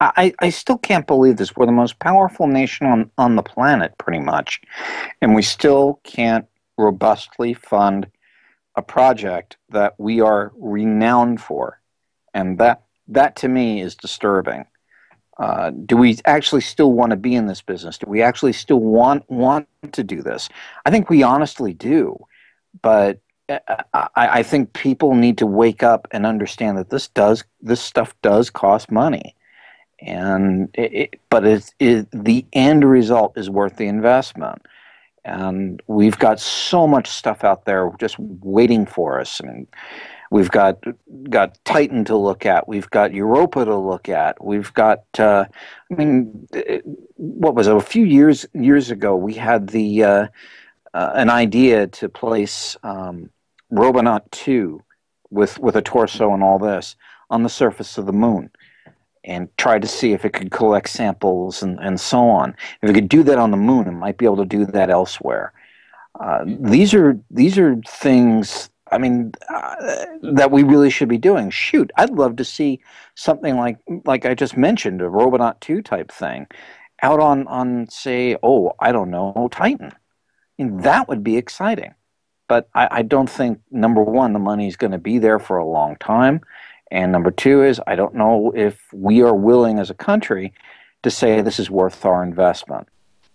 I, 0.00 0.34
I 0.40 0.50
still 0.50 0.76
can't 0.76 1.06
believe 1.06 1.36
this. 1.36 1.56
We're 1.56 1.66
the 1.66 1.72
most 1.72 1.98
powerful 1.98 2.46
nation 2.46 2.86
on, 2.86 3.10
on 3.16 3.36
the 3.36 3.42
planet, 3.42 3.96
pretty 3.96 4.18
much, 4.18 4.60
and 5.22 5.34
we 5.34 5.40
still 5.40 6.00
can't 6.04 6.46
robustly 6.76 7.54
fund 7.54 8.06
a 8.76 8.82
project 8.82 9.56
that 9.70 9.94
we 9.98 10.20
are 10.20 10.52
renowned 10.56 11.40
for, 11.40 11.80
and 12.32 12.58
that 12.58 12.82
that 13.08 13.36
to 13.36 13.48
me 13.48 13.80
is 13.80 13.94
disturbing. 13.94 14.66
Uh, 15.38 15.70
do 15.70 15.96
we 15.96 16.16
actually 16.26 16.60
still 16.60 16.92
want 16.92 17.10
to 17.10 17.16
be 17.16 17.34
in 17.34 17.46
this 17.46 17.60
business? 17.60 17.98
Do 17.98 18.06
we 18.08 18.22
actually 18.22 18.52
still 18.52 18.80
want 18.80 19.28
want 19.30 19.68
to 19.92 20.04
do 20.04 20.22
this? 20.22 20.48
I 20.86 20.90
think 20.90 21.10
we 21.10 21.22
honestly 21.22 21.72
do, 21.72 22.24
but 22.82 23.18
uh, 23.48 23.58
I, 23.92 24.08
I 24.14 24.42
think 24.42 24.72
people 24.72 25.14
need 25.14 25.38
to 25.38 25.46
wake 25.46 25.82
up 25.82 26.08
and 26.12 26.24
understand 26.24 26.78
that 26.78 26.90
this 26.90 27.08
does 27.08 27.44
this 27.60 27.80
stuff 27.80 28.14
does 28.22 28.48
cost 28.48 28.90
money, 28.90 29.34
and 30.00 30.70
it, 30.74 31.20
but 31.30 31.44
it's 31.44 31.74
it, 31.78 32.08
the 32.12 32.46
end 32.52 32.88
result 32.88 33.36
is 33.36 33.50
worth 33.50 33.76
the 33.76 33.86
investment. 33.86 34.62
And 35.24 35.82
we've 35.86 36.18
got 36.18 36.38
so 36.38 36.86
much 36.86 37.08
stuff 37.08 37.44
out 37.44 37.64
there 37.64 37.90
just 37.98 38.16
waiting 38.18 38.84
for 38.84 39.20
us. 39.20 39.40
I 39.42 39.46
mean, 39.46 39.66
We've 40.34 40.50
got 40.50 40.82
got 41.30 41.64
Titan 41.64 42.04
to 42.06 42.16
look 42.16 42.44
at. 42.44 42.66
We've 42.66 42.90
got 42.90 43.14
Europa 43.14 43.64
to 43.64 43.76
look 43.76 44.08
at. 44.08 44.42
We've 44.44 44.74
got. 44.74 45.04
Uh, 45.16 45.44
I 45.92 45.94
mean, 45.94 46.48
what 47.14 47.54
was 47.54 47.68
it? 47.68 47.76
A 47.76 47.80
few 47.80 48.04
years 48.04 48.44
years 48.52 48.90
ago, 48.90 49.14
we 49.14 49.34
had 49.34 49.68
the 49.68 50.02
uh, 50.02 50.26
uh, 50.92 51.12
an 51.14 51.30
idea 51.30 51.86
to 51.86 52.08
place 52.08 52.76
um, 52.82 53.30
Robonaut 53.70 54.28
two 54.32 54.82
with 55.30 55.60
with 55.60 55.76
a 55.76 55.82
torso 55.82 56.34
and 56.34 56.42
all 56.42 56.58
this 56.58 56.96
on 57.30 57.44
the 57.44 57.48
surface 57.48 57.96
of 57.96 58.06
the 58.06 58.12
moon 58.12 58.50
and 59.24 59.48
try 59.56 59.78
to 59.78 59.86
see 59.86 60.12
if 60.12 60.24
it 60.24 60.32
could 60.32 60.50
collect 60.50 60.88
samples 60.88 61.62
and, 61.62 61.78
and 61.80 62.00
so 62.00 62.28
on. 62.28 62.54
If 62.82 62.90
it 62.90 62.94
could 62.94 63.08
do 63.08 63.22
that 63.24 63.38
on 63.38 63.50
the 63.50 63.56
moon, 63.56 63.88
it 63.88 63.92
might 63.92 64.18
be 64.18 64.26
able 64.26 64.36
to 64.38 64.44
do 64.44 64.66
that 64.66 64.90
elsewhere. 64.90 65.52
Uh, 66.20 66.44
these 66.46 66.94
are 66.94 67.18
these 67.30 67.58
are 67.58 67.76
things 67.88 68.70
I 68.94 68.98
mean, 68.98 69.32
uh, 69.48 70.06
that 70.34 70.52
we 70.52 70.62
really 70.62 70.90
should 70.90 71.08
be 71.08 71.18
doing. 71.18 71.50
Shoot, 71.50 71.90
I'd 71.96 72.10
love 72.10 72.36
to 72.36 72.44
see 72.44 72.80
something 73.16 73.56
like 73.56 73.78
like 74.04 74.24
I 74.24 74.34
just 74.34 74.56
mentioned, 74.56 75.00
a 75.02 75.08
Robonaut 75.08 75.60
two 75.60 75.82
type 75.82 76.12
thing, 76.12 76.46
out 77.02 77.20
on 77.20 77.46
on 77.48 77.88
say, 77.88 78.36
oh, 78.42 78.72
I 78.78 78.92
don't 78.92 79.10
know, 79.10 79.48
Titan. 79.50 79.90
I 79.92 80.62
mean, 80.62 80.78
that 80.82 81.08
would 81.08 81.24
be 81.24 81.36
exciting. 81.36 81.94
But 82.46 82.68
I, 82.74 82.88
I 82.90 83.02
don't 83.02 83.28
think 83.28 83.60
number 83.70 84.02
one, 84.02 84.32
the 84.32 84.38
money 84.38 84.68
is 84.68 84.76
going 84.76 84.92
to 84.92 84.98
be 84.98 85.18
there 85.18 85.38
for 85.38 85.56
a 85.56 85.66
long 85.66 85.96
time, 85.96 86.42
and 86.94 87.10
number 87.10 87.32
two 87.32 87.62
is 87.62 87.80
I 87.86 87.96
don't 87.96 88.14
know 88.14 88.52
if 88.54 88.80
we 88.92 89.20
are 89.20 89.34
willing 89.34 89.78
as 89.80 89.90
a 89.90 89.94
country 89.94 90.54
to 91.02 91.10
say 91.10 91.40
this 91.40 91.58
is 91.58 91.68
worth 91.68 92.04
our 92.06 92.22
investment. 92.22 92.88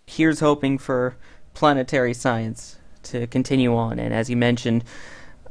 Here's 0.07 0.39
hoping 0.39 0.77
for 0.77 1.17
planetary 1.53 2.13
science 2.13 2.79
to 3.03 3.27
continue 3.27 3.75
on, 3.75 3.99
and 3.99 4.13
as 4.13 4.29
you 4.29 4.37
mentioned 4.37 4.85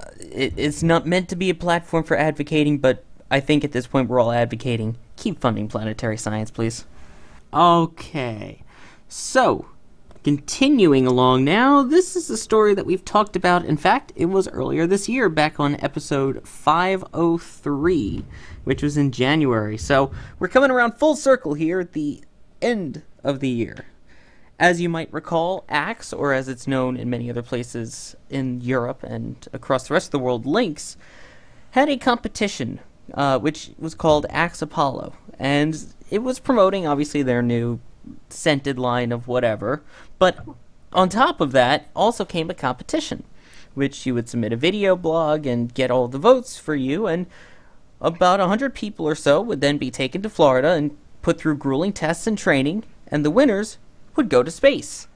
uh, 0.01 0.07
it, 0.19 0.55
it's 0.57 0.83
not 0.83 1.07
meant 1.07 1.29
to 1.29 1.37
be 1.37 1.51
a 1.51 1.55
platform 1.55 2.03
for 2.03 2.17
advocating, 2.17 2.79
but 2.79 3.05
I 3.31 3.41
think 3.41 3.63
at 3.63 3.73
this 3.73 3.87
point 3.87 4.09
we're 4.09 4.21
all 4.21 4.33
advocating. 4.33 4.97
Keep 5.17 5.41
funding 5.41 5.69
planetary 5.69 6.17
science, 6.17 6.51
please. 6.51 6.87
Okay. 7.53 8.63
So, 9.07 9.67
continuing 10.37 11.07
along 11.07 11.43
now, 11.43 11.83
this 11.83 12.15
is 12.15 12.29
a 12.29 12.37
story 12.37 12.75
that 12.75 12.85
we've 12.85 13.03
talked 13.03 13.35
about. 13.35 13.65
In 13.65 13.79
fact, 13.79 14.13
it 14.15 14.27
was 14.27 14.47
earlier 14.49 14.87
this 14.87 15.09
year, 15.09 15.31
back 15.31 15.59
on 15.59 15.81
episode 15.81 16.47
503, 16.47 18.27
which 18.65 18.83
was 18.83 18.99
in 18.99 19.11
January. 19.11 19.79
So, 19.79 20.11
we're 20.39 20.49
coming 20.49 20.71
around 20.71 20.99
full 20.99 21.17
circle 21.17 21.55
here 21.55 21.81
at 21.81 21.95
the 21.95 22.23
end 22.61 23.05
of 23.25 23.41
the 23.41 23.49
year. 23.49 23.87
As 24.59 24.83
you 24.83 24.91
might 24.91 25.11
recall, 25.15 25.65
Axe, 25.67 26.13
or 26.13 26.35
as 26.35 26.47
it's 26.47 26.67
known 26.67 26.99
in 26.99 27.09
many 27.09 27.31
other 27.31 27.43
places 27.43 28.15
in 28.29 28.61
Europe 28.61 29.03
and 29.03 29.49
across 29.55 29.89
the 29.89 29.95
rest 29.95 30.09
of 30.09 30.13
the 30.13 30.19
world, 30.19 30.45
Lynx, 30.45 30.99
had 31.71 31.89
a 31.89 31.97
competition 31.97 32.81
uh, 33.15 33.39
which 33.39 33.71
was 33.79 33.95
called 33.95 34.27
Axe 34.29 34.61
Apollo. 34.61 35.15
And 35.39 35.95
it 36.11 36.19
was 36.19 36.39
promoting, 36.39 36.87
obviously, 36.87 37.23
their 37.23 37.41
new 37.41 37.81
scented 38.29 38.79
line 38.79 39.13
of 39.13 39.29
whatever. 39.29 39.83
But 40.19 40.39
on 40.93 41.09
top 41.09 41.41
of 41.41 41.53
that, 41.53 41.89
also 41.95 42.25
came 42.25 42.51
a 42.51 42.55
competition 42.55 43.25
which 43.79 44.05
you 44.05 44.13
would 44.13 44.29
submit 44.29 44.53
a 44.53 44.57
video 44.57 44.97
blog 44.97 45.47
and 45.47 45.73
get 45.73 45.91
all 45.91 46.09
the 46.09 46.19
votes 46.19 46.59
for 46.59 46.75
you, 46.75 47.07
and 47.07 47.27
about 48.01 48.41
100 48.41 48.75
people 48.75 49.07
or 49.07 49.15
so 49.15 49.41
would 49.41 49.61
then 49.61 49.79
be 49.79 49.91
taken 49.91 50.21
to 50.21 50.29
Florida 50.29 50.73
and 50.73 50.97
put 51.23 51.41
through 51.41 51.57
grueling 51.57 51.93
tests 51.93 52.27
and 52.27 52.37
training, 52.37 52.83
and 53.07 53.25
the 53.25 53.31
winners 53.31 53.79
would 54.17 54.29
go 54.29 54.43
to 54.43 54.51
space. 54.51 55.07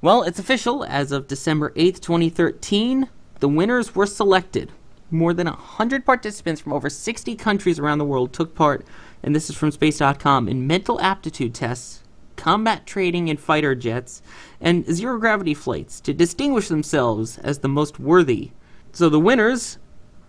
Well, 0.00 0.22
it's 0.22 0.38
official. 0.38 0.84
As 0.84 1.10
of 1.10 1.26
December 1.26 1.70
8th, 1.70 2.00
2013, 2.00 3.08
the 3.40 3.48
winners 3.48 3.94
were 3.94 4.06
selected. 4.06 4.70
More 5.10 5.34
than 5.34 5.46
100 5.46 6.06
participants 6.06 6.60
from 6.60 6.72
over 6.72 6.90
60 6.90 7.36
countries 7.36 7.78
around 7.78 7.98
the 7.98 8.04
world 8.04 8.32
took 8.32 8.54
part, 8.54 8.86
and 9.22 9.34
this 9.34 9.50
is 9.50 9.56
from 9.56 9.70
Space.com, 9.70 10.48
in 10.48 10.66
mental 10.66 11.00
aptitude 11.00 11.54
tests, 11.54 12.02
combat 12.36 12.86
training 12.86 13.28
in 13.28 13.36
fighter 13.36 13.74
jets, 13.74 14.22
and 14.60 14.90
zero 14.92 15.18
gravity 15.18 15.54
flights 15.54 16.00
to 16.00 16.12
distinguish 16.12 16.68
themselves 16.68 17.38
as 17.38 17.58
the 17.58 17.68
most 17.68 18.00
worthy. 18.00 18.50
So 18.92 19.08
the 19.08 19.20
winners, 19.20 19.78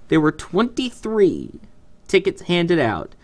there 0.10 0.22
were 0.22 0.32
23 0.32 1.60
tickets 2.08 2.44
handed 2.44 2.80
out, 2.80 3.16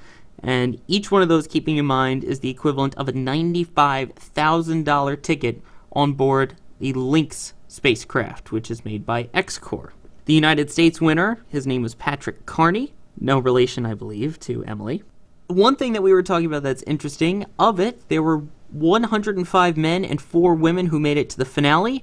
and 0.41 0.81
each 0.87 1.11
one 1.11 1.21
of 1.21 1.29
those, 1.29 1.47
keeping 1.47 1.77
in 1.77 1.85
mind, 1.85 2.23
is 2.23 2.39
the 2.39 2.49
equivalent 2.49 2.95
of 2.95 3.07
a 3.07 3.13
$95,000 3.13 5.21
ticket 5.21 5.61
on 5.91 6.13
board 6.13 6.55
the 6.79 6.93
Lynx 6.93 7.53
spacecraft, 7.67 8.51
which 8.51 8.71
is 8.71 8.83
made 8.83 9.05
by 9.05 9.25
XCOR. 9.25 9.91
The 10.31 10.35
United 10.35 10.71
States 10.71 11.01
winner, 11.01 11.43
his 11.49 11.67
name 11.67 11.81
was 11.81 11.93
Patrick 11.93 12.45
Carney, 12.45 12.93
no 13.19 13.37
relation, 13.37 13.85
I 13.85 13.95
believe, 13.95 14.39
to 14.39 14.63
Emily. 14.63 15.03
One 15.47 15.75
thing 15.75 15.91
that 15.91 16.03
we 16.03 16.13
were 16.13 16.23
talking 16.23 16.45
about 16.45 16.63
that's 16.63 16.83
interesting 16.83 17.45
of 17.59 17.81
it, 17.81 18.07
there 18.07 18.23
were 18.23 18.43
105 18.69 19.75
men 19.75 20.05
and 20.05 20.21
4 20.21 20.55
women 20.55 20.85
who 20.85 21.01
made 21.01 21.17
it 21.17 21.29
to 21.31 21.37
the 21.37 21.43
finale, 21.43 22.01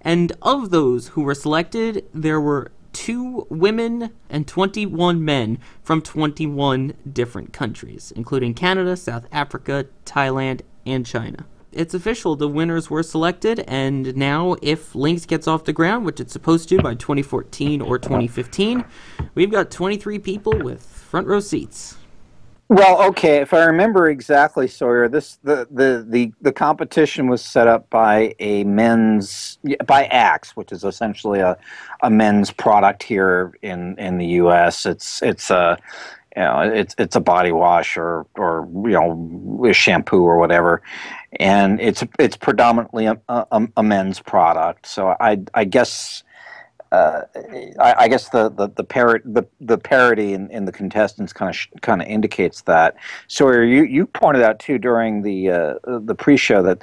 and 0.00 0.30
of 0.42 0.70
those 0.70 1.08
who 1.08 1.22
were 1.22 1.34
selected, 1.34 2.04
there 2.14 2.40
were 2.40 2.70
2 2.92 3.48
women 3.50 4.12
and 4.30 4.46
21 4.46 5.24
men 5.24 5.58
from 5.82 6.00
21 6.00 6.94
different 7.12 7.52
countries, 7.52 8.12
including 8.14 8.54
Canada, 8.54 8.96
South 8.96 9.26
Africa, 9.32 9.86
Thailand, 10.04 10.60
and 10.86 11.04
China 11.04 11.46
it's 11.72 11.94
official. 11.94 12.36
The 12.36 12.48
winners 12.48 12.90
were 12.90 13.02
selected, 13.02 13.60
and 13.68 14.16
now 14.16 14.56
if 14.62 14.94
Lynx 14.94 15.26
gets 15.26 15.46
off 15.46 15.64
the 15.64 15.72
ground, 15.72 16.06
which 16.06 16.20
it's 16.20 16.32
supposed 16.32 16.68
to 16.70 16.78
by 16.78 16.94
2014 16.94 17.80
or 17.80 17.98
2015, 17.98 18.84
we've 19.34 19.50
got 19.50 19.70
23 19.70 20.18
people 20.18 20.58
with 20.58 20.82
front 20.82 21.26
row 21.26 21.40
seats. 21.40 21.96
Well, 22.68 23.00
okay, 23.10 23.36
if 23.36 23.54
I 23.54 23.64
remember 23.64 24.10
exactly, 24.10 24.66
Sawyer, 24.66 25.08
this 25.08 25.38
the 25.44 25.68
the 25.70 26.04
the, 26.08 26.32
the 26.40 26.52
competition 26.52 27.28
was 27.28 27.40
set 27.40 27.68
up 27.68 27.88
by 27.90 28.34
a 28.40 28.64
men's 28.64 29.58
by 29.86 30.06
Axe, 30.06 30.56
which 30.56 30.72
is 30.72 30.82
essentially 30.82 31.38
a, 31.38 31.56
a 32.02 32.10
men's 32.10 32.50
product 32.50 33.04
here 33.04 33.52
in 33.62 33.96
in 33.98 34.18
the 34.18 34.26
U.S. 34.42 34.84
It's 34.84 35.22
it's 35.22 35.48
a 35.48 35.78
you 36.36 36.42
know 36.42 36.60
it's 36.60 36.96
it's 36.98 37.14
a 37.14 37.20
body 37.20 37.52
wash 37.52 37.96
or 37.96 38.26
or 38.34 38.68
you 38.84 38.98
know 38.98 39.72
shampoo 39.72 40.24
or 40.24 40.36
whatever, 40.36 40.82
and 41.32 41.80
it's 41.80 42.04
it's 42.18 42.36
predominantly 42.36 43.06
a, 43.06 43.20
a, 43.28 43.68
a 43.76 43.82
men's 43.82 44.20
product. 44.20 44.86
So 44.86 45.16
I 45.20 45.40
I 45.54 45.64
guess. 45.64 46.22
Uh, 46.92 47.22
I, 47.80 47.94
I, 47.98 48.08
guess 48.08 48.28
the 48.28 48.48
the 48.48 48.68
the, 48.68 48.84
parrot, 48.84 49.22
the, 49.24 49.44
the 49.60 49.76
parody 49.76 50.34
in, 50.34 50.48
in 50.52 50.66
the 50.66 50.72
contestants 50.72 51.32
kind 51.32 51.50
of 51.50 51.56
sh- 51.56 51.66
kind 51.82 52.00
of 52.00 52.06
indicates 52.06 52.62
that. 52.62 52.94
So 53.26 53.50
you 53.50 53.82
you 53.82 54.06
pointed 54.06 54.44
out 54.44 54.60
too 54.60 54.78
during 54.78 55.22
the 55.22 55.50
uh, 55.50 55.74
the 55.84 56.14
pre-show 56.14 56.62
that 56.62 56.82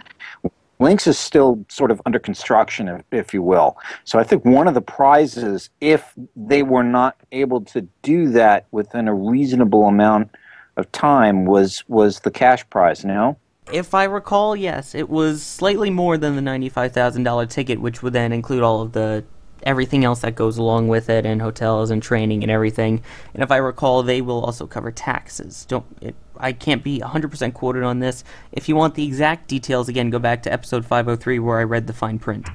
Lynx 0.84 1.08
is 1.08 1.18
still 1.18 1.64
sort 1.70 1.90
of 1.90 2.02
under 2.06 2.20
construction, 2.20 2.90
if, 2.90 3.02
if, 3.12 3.34
you 3.34 3.42
will. 3.42 3.78
So 4.04 4.20
I 4.20 4.24
think 4.24 4.44
one 4.44 4.68
of 4.68 4.74
the 4.74 4.82
prizes, 4.82 5.70
if 5.80 6.14
they 6.36 6.64
were 6.64 6.84
not 6.84 7.16
able 7.32 7.62
to 7.62 7.88
do 8.02 8.30
that 8.32 8.68
within 8.72 9.08
a 9.08 9.14
reasonable 9.14 9.88
amount 9.88 10.32
of 10.76 10.92
time, 10.92 11.46
was 11.46 11.84
was 11.88 12.20
the 12.20 12.32
cash 12.32 12.68
prize. 12.70 13.06
No. 13.06 13.38
If 13.72 13.94
I 13.94 14.04
recall, 14.04 14.56
yes, 14.56 14.94
it 14.94 15.10
was 15.10 15.42
slightly 15.42 15.90
more 15.90 16.18
than 16.18 16.36
the 16.36 16.42
ninety-five 16.42 16.92
thousand 16.92 17.24
dollar 17.24 17.46
ticket, 17.46 17.80
which 17.80 18.04
would 18.04 18.14
then 18.14 18.32
include 18.32 18.62
all 18.62 18.82
of 18.82 18.92
the 18.92 19.24
everything 19.64 20.04
else 20.04 20.20
that 20.20 20.36
goes 20.36 20.58
along 20.58 20.90
with 20.90 21.10
it, 21.10 21.26
and 21.26 21.42
hotels 21.42 21.90
and 21.90 22.04
training 22.04 22.44
and 22.44 22.52
everything. 22.52 23.02
And 23.34 23.42
if 23.42 23.52
I 23.52 23.58
recall, 23.58 24.04
they 24.04 24.22
will 24.22 24.44
also 24.44 24.68
cover 24.68 24.92
taxes. 24.92 25.66
Don't 25.66 25.86
it, 26.02 26.16
I 26.38 26.52
can't 26.52 26.84
be 26.84 27.00
hundred 27.00 27.32
percent 27.32 27.54
quoted 27.54 27.84
on 27.84 28.00
this. 28.00 28.24
If 28.52 28.68
you 28.68 28.76
want 28.76 28.96
the 28.96 29.06
exact 29.06 29.48
details, 29.48 29.88
again, 29.88 30.10
go 30.10 30.20
back 30.20 30.44
to 30.44 30.54
episode 30.54 30.86
five 30.86 31.06
hundred 31.06 31.22
three 31.22 31.40
where 31.40 31.60
I 31.60 31.64
read 31.64 31.88
the 31.88 31.94
fine 31.94 32.20
print. 32.20 32.50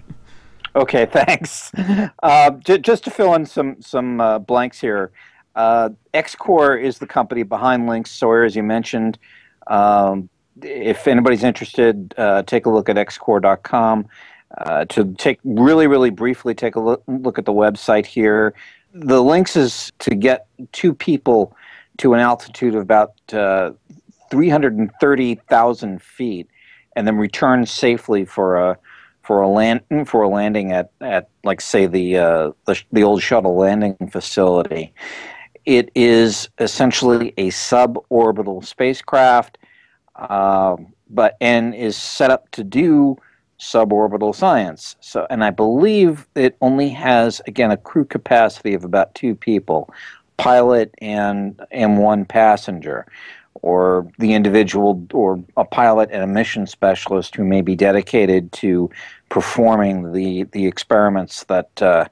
Okay, 0.76 1.06
thanks. 1.10 1.72
Uh, 2.22 2.50
j- 2.50 2.78
just 2.78 3.04
to 3.04 3.10
fill 3.10 3.34
in 3.34 3.46
some 3.46 3.80
some 3.80 4.20
uh, 4.20 4.38
blanks 4.38 4.80
here, 4.80 5.10
uh, 5.56 5.88
XCOR 6.12 6.80
is 6.82 6.98
the 6.98 7.06
company 7.06 7.42
behind 7.42 7.88
Lynx 7.88 8.10
Sawyer, 8.10 8.44
as 8.44 8.54
you 8.54 8.62
mentioned. 8.62 9.18
Um, 9.66 10.28
if 10.62 11.06
anybody's 11.06 11.44
interested, 11.44 12.14
uh, 12.16 12.42
take 12.42 12.66
a 12.66 12.70
look 12.70 12.88
at 12.88 12.96
xcor.com. 12.96 14.06
Uh, 14.56 14.84
to 14.86 15.12
take 15.18 15.38
really, 15.44 15.86
really 15.86 16.08
briefly 16.08 16.54
take 16.54 16.74
a 16.74 16.80
look, 16.80 17.02
look 17.06 17.38
at 17.38 17.44
the 17.44 17.52
website 17.52 18.06
here. 18.06 18.54
The 18.94 19.22
Lynx 19.22 19.56
is 19.56 19.92
to 19.98 20.14
get 20.14 20.46
two 20.72 20.94
people 20.94 21.54
to 21.98 22.14
an 22.14 22.20
altitude 22.20 22.74
of 22.74 22.80
about 22.80 23.12
uh, 23.32 23.72
330,000 24.30 26.02
feet 26.02 26.48
and 26.96 27.06
then 27.06 27.16
return 27.16 27.66
safely 27.66 28.24
for 28.24 28.56
a 28.56 28.78
for 29.22 29.42
a 29.42 29.48
land 29.48 29.82
for 30.06 30.22
a 30.22 30.28
landing 30.28 30.72
at, 30.72 30.90
at 31.02 31.28
like 31.44 31.60
say 31.60 31.86
the, 31.86 32.16
uh, 32.16 32.50
the 32.64 32.82
the 32.92 33.04
old 33.04 33.22
shuttle 33.22 33.56
landing 33.56 33.96
facility. 34.10 34.92
It 35.66 35.90
is 35.94 36.48
essentially 36.58 37.34
a 37.36 37.50
suborbital 37.50 38.64
spacecraft 38.64 39.58
uh, 40.18 40.76
but 41.10 41.36
and 41.40 41.74
is 41.74 41.96
set 41.96 42.30
up 42.30 42.50
to 42.50 42.64
do 42.64 43.16
suborbital 43.58 44.34
science. 44.34 44.96
So, 45.00 45.26
and 45.30 45.42
I 45.42 45.50
believe 45.50 46.26
it 46.34 46.56
only 46.60 46.90
has 46.90 47.40
again 47.46 47.70
a 47.70 47.76
crew 47.76 48.04
capacity 48.04 48.74
of 48.74 48.84
about 48.84 49.14
two 49.14 49.34
people, 49.34 49.92
pilot 50.36 50.94
and 51.00 51.60
and 51.70 51.98
one 51.98 52.24
passenger, 52.24 53.06
or 53.62 54.10
the 54.18 54.34
individual 54.34 55.06
or 55.12 55.42
a 55.56 55.64
pilot 55.64 56.10
and 56.12 56.22
a 56.22 56.26
mission 56.26 56.66
specialist 56.66 57.34
who 57.34 57.44
may 57.44 57.60
be 57.60 57.74
dedicated 57.74 58.52
to 58.52 58.90
performing 59.28 60.12
the 60.12 60.44
the 60.52 60.66
experiments 60.66 61.44
that 61.44 61.82
uh, 61.82 62.06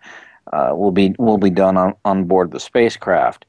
uh, 0.53 0.73
will 0.75 0.92
be 0.92 1.14
will 1.19 1.38
be 1.38 1.51
done 1.51 1.77
on, 1.77 1.95
on 2.05 2.25
board 2.25 2.51
the 2.51 2.61
spacecraft. 2.61 3.45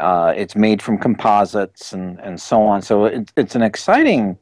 Uh, 0.00 0.32
it's 0.36 0.54
made 0.54 0.80
from 0.80 0.98
composites 0.98 1.92
and, 1.92 2.20
and 2.20 2.40
so 2.40 2.62
on. 2.62 2.82
So 2.82 3.06
it's, 3.06 3.32
it's 3.36 3.54
an 3.54 3.62
exciting 3.62 4.38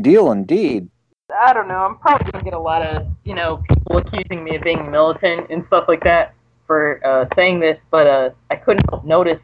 deal 0.00 0.30
indeed. 0.30 0.88
I 1.34 1.52
don't 1.52 1.68
know. 1.68 1.74
I'm 1.74 1.98
probably 1.98 2.30
gonna 2.30 2.44
get 2.44 2.52
a 2.52 2.58
lot 2.58 2.82
of 2.82 3.06
you 3.24 3.34
know 3.34 3.62
people 3.68 3.96
accusing 3.96 4.44
me 4.44 4.56
of 4.56 4.62
being 4.62 4.90
militant 4.90 5.50
and 5.50 5.64
stuff 5.66 5.86
like 5.88 6.04
that 6.04 6.34
for 6.66 7.00
uh, 7.06 7.26
saying 7.34 7.60
this, 7.60 7.78
but 7.90 8.06
uh, 8.06 8.30
I 8.50 8.56
couldn't 8.56 8.88
help 8.90 9.04
notice 9.04 9.40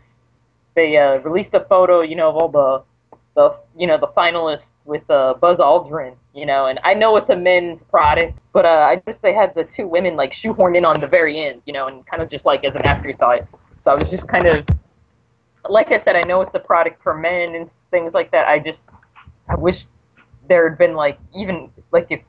they 0.75 0.97
uh, 0.97 1.17
released 1.17 1.53
a 1.55 1.65
photo, 1.65 2.03
you 2.03 2.15
know, 2.15 2.29
of 2.29 2.37
all 2.37 2.49
the 2.49 3.19
the 3.35 3.57
you 3.77 3.87
know 3.87 3.99
the 3.99 4.09
finalists 4.09 4.63
with 4.85 5.09
uh, 5.11 5.35
Buzz 5.35 5.59
Aldrin, 5.59 6.15
you 6.35 6.47
know, 6.47 6.67
and 6.67 6.79
I 6.83 6.95
know 6.95 7.17
it's 7.17 7.29
a 7.29 7.37
men's 7.37 7.81
product, 7.91 8.39
but 8.53 8.65
uh, 8.65 8.89
I 8.91 9.03
just 9.07 9.21
they 9.23 9.35
had 9.35 9.55
the 9.55 9.69
two 9.77 9.87
women 9.87 10.17
like 10.17 10.33
shoehorned 10.43 10.77
in 10.77 10.85
on 10.85 11.01
the 11.01 11.07
very 11.07 11.41
end, 11.41 11.63
you 11.67 11.73
know, 11.73 11.89
and 11.89 12.07
kind 12.07 12.23
of 12.23 12.31
just 12.31 12.45
like 12.45 12.65
as 12.65 12.75
an 12.75 12.83
afterthought. 12.83 13.41
So 13.85 13.91
I 13.91 13.95
was 13.95 14.09
just 14.11 14.27
kind 14.29 14.47
of 14.47 14.67
like 15.69 15.89
I 15.89 16.03
said, 16.05 16.17
I 16.17 16.23
know 16.23 16.41
it's 16.41 16.55
a 16.55 16.61
product 16.61 17.03
for 17.03 17.15
men 17.17 17.55
and 17.55 17.71
things 17.91 18.13
like 18.15 18.31
that. 18.33 18.47
I 18.49 18.59
just 18.59 18.79
I 19.49 19.55
wish 19.55 19.77
there 20.49 20.69
had 20.69 20.79
been 20.79 20.95
like 20.95 21.19
even 21.37 21.71
like 21.93 22.07
if 22.11 22.21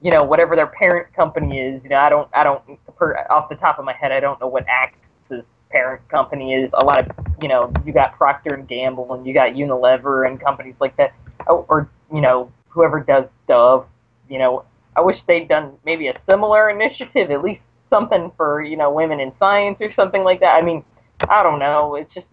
you 0.00 0.10
know 0.10 0.24
whatever 0.24 0.56
their 0.56 0.66
parent 0.66 1.14
company 1.14 1.58
is. 1.60 1.82
You 1.82 1.90
know, 1.90 1.98
I 1.98 2.08
don't 2.08 2.28
I 2.34 2.44
don't 2.44 2.62
per, 2.96 3.26
off 3.30 3.48
the 3.48 3.56
top 3.56 3.78
of 3.78 3.84
my 3.84 3.94
head 3.94 4.12
I 4.12 4.20
don't 4.20 4.40
know 4.40 4.48
what 4.48 4.64
Axe's 4.68 5.44
parent 5.70 6.06
company 6.08 6.54
is. 6.54 6.70
A 6.74 6.84
lot 6.84 6.98
of 6.98 7.26
you 7.40 7.48
know 7.48 7.72
you 7.84 7.92
got 7.92 8.16
Procter 8.16 8.54
and 8.54 8.68
Gamble 8.68 9.14
and 9.14 9.26
you 9.26 9.34
got 9.34 9.52
Unilever 9.52 10.28
and 10.28 10.40
companies 10.40 10.74
like 10.80 10.96
that, 10.96 11.12
oh, 11.48 11.66
or 11.68 11.90
you 12.12 12.20
know 12.20 12.52
whoever 12.68 13.00
does 13.00 13.24
Dove. 13.48 13.86
You 14.28 14.38
know, 14.38 14.64
I 14.96 15.00
wish 15.00 15.18
they'd 15.26 15.48
done 15.48 15.72
maybe 15.84 16.08
a 16.08 16.20
similar 16.28 16.70
initiative, 16.76 17.30
at 17.30 17.42
least 17.42 17.62
something 17.90 18.30
for 18.36 18.62
you 18.62 18.76
know 18.76 18.92
women 18.92 19.20
in 19.20 19.32
science 19.38 19.76
or 19.80 19.92
something 19.94 20.22
like 20.24 20.40
that. 20.40 20.54
I 20.54 20.62
mean, 20.62 20.84
I 21.30 21.42
don't 21.42 21.58
know. 21.60 21.94
It's 21.94 22.12
just, 22.12 22.26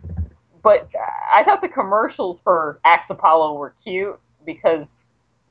but 0.63 0.89
I 1.33 1.43
thought 1.43 1.61
the 1.61 1.69
commercials 1.69 2.39
for 2.43 2.79
Axe 2.83 3.05
Apollo 3.09 3.53
were 3.53 3.75
cute 3.83 4.19
because 4.45 4.85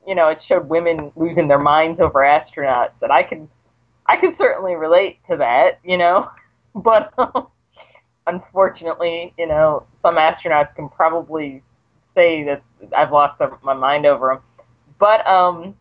you 0.05 0.13
know 0.15 0.27
it 0.27 0.39
showed 0.47 0.69
women 0.69 1.11
losing 1.15 1.47
their 1.47 1.59
minds 1.59 1.99
over 1.99 2.19
astronauts, 2.19 2.91
and 3.01 3.11
I 3.11 3.23
can 3.23 3.49
I 4.07 4.17
can 4.17 4.35
certainly 4.37 4.75
relate 4.75 5.19
to 5.29 5.37
that, 5.37 5.79
you 5.83 5.97
know, 5.97 6.29
but 6.75 7.13
um, 7.17 7.47
unfortunately, 8.27 9.33
you 9.37 9.47
know, 9.47 9.85
some 10.01 10.15
astronauts 10.15 10.75
can 10.75 10.89
probably 10.89 11.63
say 12.15 12.43
that 12.43 12.63
I've 12.95 13.11
lost 13.11 13.41
my 13.63 13.73
mind 13.73 14.05
over 14.05 14.27
them. 14.33 14.65
But 14.99 15.25
um, 15.27 15.75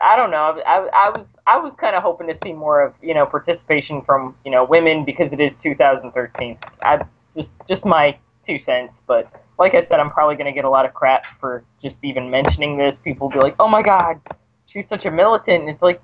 I 0.00 0.16
don't 0.16 0.30
know. 0.30 0.60
I, 0.64 0.88
I 0.94 1.10
was 1.10 1.26
I 1.46 1.58
was 1.58 1.72
kind 1.80 1.96
of 1.96 2.02
hoping 2.02 2.28
to 2.28 2.38
see 2.44 2.52
more 2.52 2.82
of 2.82 2.94
you 3.02 3.14
know 3.14 3.26
participation 3.26 4.02
from 4.02 4.36
you 4.44 4.50
know 4.50 4.64
women 4.64 5.04
because 5.04 5.32
it 5.32 5.40
is 5.40 5.50
2013. 5.62 6.58
I 6.82 7.04
just 7.36 7.48
just 7.68 7.84
my 7.84 8.16
two 8.46 8.60
cents, 8.64 8.92
but 9.06 9.30
like 9.58 9.74
I 9.74 9.86
said, 9.88 10.00
I'm 10.00 10.10
probably 10.10 10.36
going 10.36 10.46
to 10.46 10.52
get 10.52 10.64
a 10.64 10.70
lot 10.70 10.86
of 10.86 10.94
crap 10.94 11.24
for 11.40 11.64
just 11.82 11.96
even 12.02 12.30
mentioning 12.30 12.78
this. 12.78 12.94
People 13.02 13.28
will 13.28 13.34
be 13.34 13.40
like, 13.40 13.56
"Oh 13.58 13.68
my 13.68 13.82
God, 13.82 14.20
she's 14.72 14.84
such 14.88 15.04
a 15.04 15.10
militant." 15.10 15.62
And 15.62 15.70
it's 15.70 15.82
like 15.82 16.00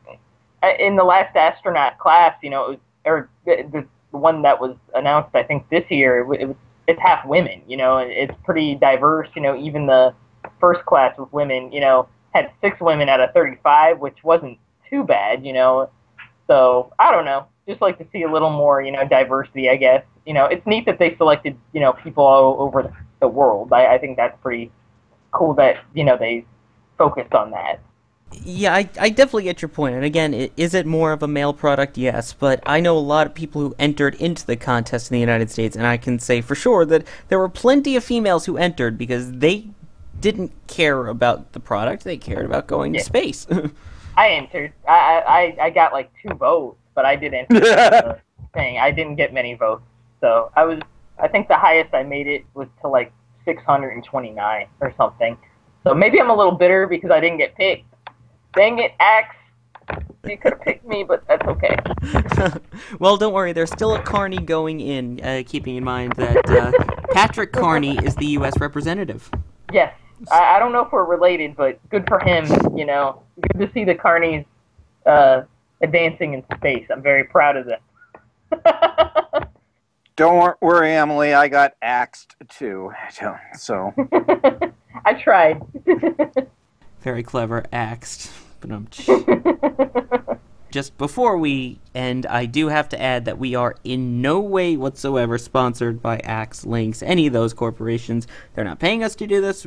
uh, 0.63 0.73
in 0.79 0.97
the 0.97 1.05
last 1.05 1.37
astronaut 1.37 1.99
class, 1.99 2.37
you 2.43 2.51
know, 2.51 2.65
it 2.65 2.69
was, 2.71 2.79
or 3.07 3.31
the, 3.47 3.87
the 4.13 4.19
one 4.19 4.43
that 4.43 4.61
was 4.61 4.77
announced, 4.95 5.35
I 5.35 5.43
think 5.45 5.69
this 5.69 5.85
year, 5.89 6.21
it, 6.21 6.41
it 6.41 6.47
was 6.47 6.57
it's 6.89 7.01
half 7.01 7.25
women. 7.27 7.63
You 7.69 7.77
know, 7.77 7.99
and 7.99 8.11
it's 8.11 8.35
pretty 8.45 8.75
diverse. 8.75 9.29
You 9.37 9.43
know, 9.43 9.57
even 9.57 9.87
the 9.87 10.15
first 10.61 10.85
class 10.85 11.17
with 11.17 11.33
women, 11.33 11.71
you 11.71 11.81
know, 11.81 12.09
had 12.35 12.51
six 12.61 12.81
women 12.81 13.09
out 13.09 13.21
of 13.21 13.33
35, 13.33 13.99
which 14.01 14.19
wasn't 14.23 14.59
too 14.91 15.05
bad. 15.05 15.45
You 15.45 15.53
know, 15.53 15.91
so 16.47 16.93
I 16.99 17.11
don't 17.11 17.25
know. 17.25 17.47
Just 17.69 17.81
like 17.81 17.99
to 17.99 18.07
see 18.13 18.23
a 18.23 18.31
little 18.31 18.51
more, 18.51 18.83
you 18.83 18.93
know, 18.93 19.07
diversity. 19.07 19.69
I 19.71 19.77
guess. 19.77 20.05
You 20.27 20.35
know, 20.35 20.47
it's 20.47 20.67
neat 20.67 20.87
that 20.87 20.99
they 20.99 21.17
selected, 21.17 21.57
you 21.73 21.81
know, 21.81 21.93
people 21.93 22.25
all 22.25 22.61
over 22.61 22.95
the 23.21 23.29
world. 23.29 23.73
I, 23.73 23.95
I 23.95 23.99
think 23.99 24.17
that's 24.17 24.37
pretty 24.43 24.71
cool 25.33 25.55
that 25.55 25.85
you 25.95 26.05
know 26.05 26.17
they 26.17 26.47
focused 26.97 27.35
on 27.35 27.51
that. 27.51 27.81
Yeah, 28.43 28.75
I, 28.75 28.89
I 28.99 29.11
definitely 29.11 29.45
get 29.45 29.63
your 29.63 29.69
point. 29.69 29.95
And 29.95 30.05
again, 30.05 30.35
it, 30.35 30.53
is 30.57 30.75
it 30.75 30.87
more 30.87 31.13
of 31.13 31.23
a 31.23 31.29
male 31.29 31.53
product? 31.53 31.97
Yes, 31.97 32.33
but 32.33 32.61
I 32.67 32.81
know 32.81 32.97
a 32.97 32.99
lot 32.99 33.27
of 33.27 33.35
people 33.35 33.61
who 33.61 33.75
entered 33.79 34.15
into 34.17 34.45
the 34.45 34.57
contest 34.57 35.11
in 35.11 35.15
the 35.15 35.21
United 35.21 35.51
States, 35.51 35.77
and 35.77 35.87
I 35.87 35.97
can 35.97 36.19
say 36.19 36.41
for 36.41 36.55
sure 36.55 36.85
that 36.87 37.07
there 37.29 37.39
were 37.39 37.49
plenty 37.49 37.97
of 37.97 38.03
females 38.03 38.47
who 38.47 38.57
entered 38.57 38.99
because 38.99 39.31
they 39.31 39.69
didn't 40.25 40.53
care 40.69 41.07
about 41.09 41.53
the 41.53 41.61
product; 41.61 42.03
they 42.03 42.17
cared 42.17 42.47
about 42.47 42.67
going 42.67 42.95
Yeah. 42.95 43.01
to 43.01 43.05
space. 43.05 43.47
I 44.17 44.31
entered. 44.31 44.73
I 44.89 45.23
I 45.61 45.65
I 45.67 45.71
got 45.71 45.93
like 45.93 46.11
two 46.23 46.35
votes, 46.35 46.79
but 46.95 47.05
I 47.05 47.15
did 47.15 47.35
enter 47.35 47.61
the 47.61 48.19
thing. 48.55 48.79
I 48.79 48.91
didn't 48.91 49.17
get 49.17 49.35
many 49.35 49.53
votes, 49.55 49.85
so 50.23 50.51
I 50.57 50.65
was. 50.65 50.81
I 51.19 51.29
think 51.29 51.47
the 51.49 51.59
highest 51.59 51.93
I 51.95 52.03
made 52.05 52.27
it 52.27 52.45
was 52.55 52.69
to 52.81 52.89
like 52.89 53.13
629 53.45 54.67
or 54.81 54.95
something. 54.97 55.37
So 55.85 55.93
maybe 55.95 56.19
I'm 56.21 56.31
a 56.31 56.35
little 56.35 56.53
bitter 56.57 56.87
because 56.87 57.11
I 57.11 57.21
didn't 57.21 57.37
get 57.39 57.55
picked. 57.55 57.85
Dang 58.57 58.79
it, 58.79 58.93
Axe! 58.99 59.37
You 60.27 60.39
could 60.39 60.55
have 60.55 60.63
picked 60.63 60.87
me, 60.87 61.05
but 61.05 61.23
that's 61.29 61.47
okay. 61.47 61.77
well, 62.99 63.19
don't 63.19 63.35
worry, 63.35 63.53
there's 63.53 63.71
still 63.71 63.95
a 63.95 64.01
Carney 64.03 64.39
going 64.39 64.81
in, 64.81 65.21
uh, 65.23 65.43
keeping 65.47 65.77
in 65.77 65.85
mind 65.85 66.15
that 66.15 66.49
uh, 66.49 66.73
Patrick 67.13 67.53
Carney 67.53 67.99
is 67.99 68.17
the 68.17 68.27
U.S. 68.39 68.59
representative. 68.59 69.31
Yes. 69.71 69.93
I, 70.31 70.57
I 70.57 70.59
don't 70.59 70.73
know 70.73 70.85
if 70.85 70.93
we're 70.93 71.05
related, 71.05 71.57
but 71.57 71.79
good 71.89 72.07
for 72.09 72.19
him. 72.21 72.47
You 72.77 72.87
know, 72.87 73.23
good 73.41 73.67
to 73.67 73.73
see 73.73 73.85
the 73.85 73.95
Carnies 73.95 74.45
uh, 75.07 75.43
advancing 75.83 76.35
in 76.35 76.45
space. 76.57 76.87
I'm 76.91 77.03
very 77.03 77.25
proud 77.25 77.57
of 77.57 77.67
them. 77.67 77.81
Don't 80.17 80.57
worry, 80.61 80.93
Emily. 80.93 81.35
I 81.35 81.49
got 81.49 81.73
axed 81.83 82.37
too. 82.49 82.93
So 83.57 83.93
I 85.05 85.15
tried. 85.15 85.61
Very 87.01 87.23
clever, 87.23 87.65
axed. 87.73 88.31
Just 90.71 90.97
before 90.99 91.37
we 91.37 91.79
end, 91.95 92.27
I 92.27 92.47
do 92.47 92.69
have 92.69 92.89
to 92.89 93.01
add 93.01 93.27
that 93.27 93.39
we 93.39 93.55
are 93.55 93.77
in 93.85 94.23
no 94.23 94.41
way 94.41 94.77
whatsoever 94.77 95.39
sponsored 95.39 96.03
by 96.03 96.19
Axe 96.21 96.65
Lynx, 96.65 97.03
any 97.03 97.27
of 97.27 97.33
those 97.33 97.53
corporations. 97.53 98.27
They're 98.55 98.65
not 98.65 98.81
paying 98.81 99.05
us 99.05 99.15
to 99.17 99.27
do 99.27 99.41
this. 99.41 99.67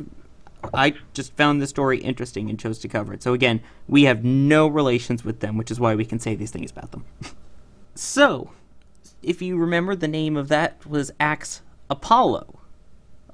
I 0.74 0.94
just 1.12 1.36
found 1.36 1.62
the 1.62 1.66
story 1.66 1.98
interesting 1.98 2.50
and 2.50 2.58
chose 2.58 2.78
to 2.80 2.88
cover 2.88 3.12
it. 3.12 3.22
So 3.22 3.32
again, 3.32 3.60
we 3.86 4.04
have 4.04 4.24
no 4.24 4.66
relations 4.66 5.24
with 5.24 5.40
them, 5.40 5.56
which 5.56 5.70
is 5.70 5.80
why 5.80 5.94
we 5.94 6.04
can 6.04 6.18
say 6.18 6.34
these 6.34 6.50
things 6.50 6.70
about 6.70 6.90
them. 6.92 7.04
so, 7.94 8.50
if 9.22 9.40
you 9.40 9.56
remember, 9.56 9.94
the 9.94 10.08
name 10.08 10.36
of 10.36 10.48
that 10.48 10.84
was 10.86 11.10
Axe 11.20 11.62
Apollo. 11.90 12.60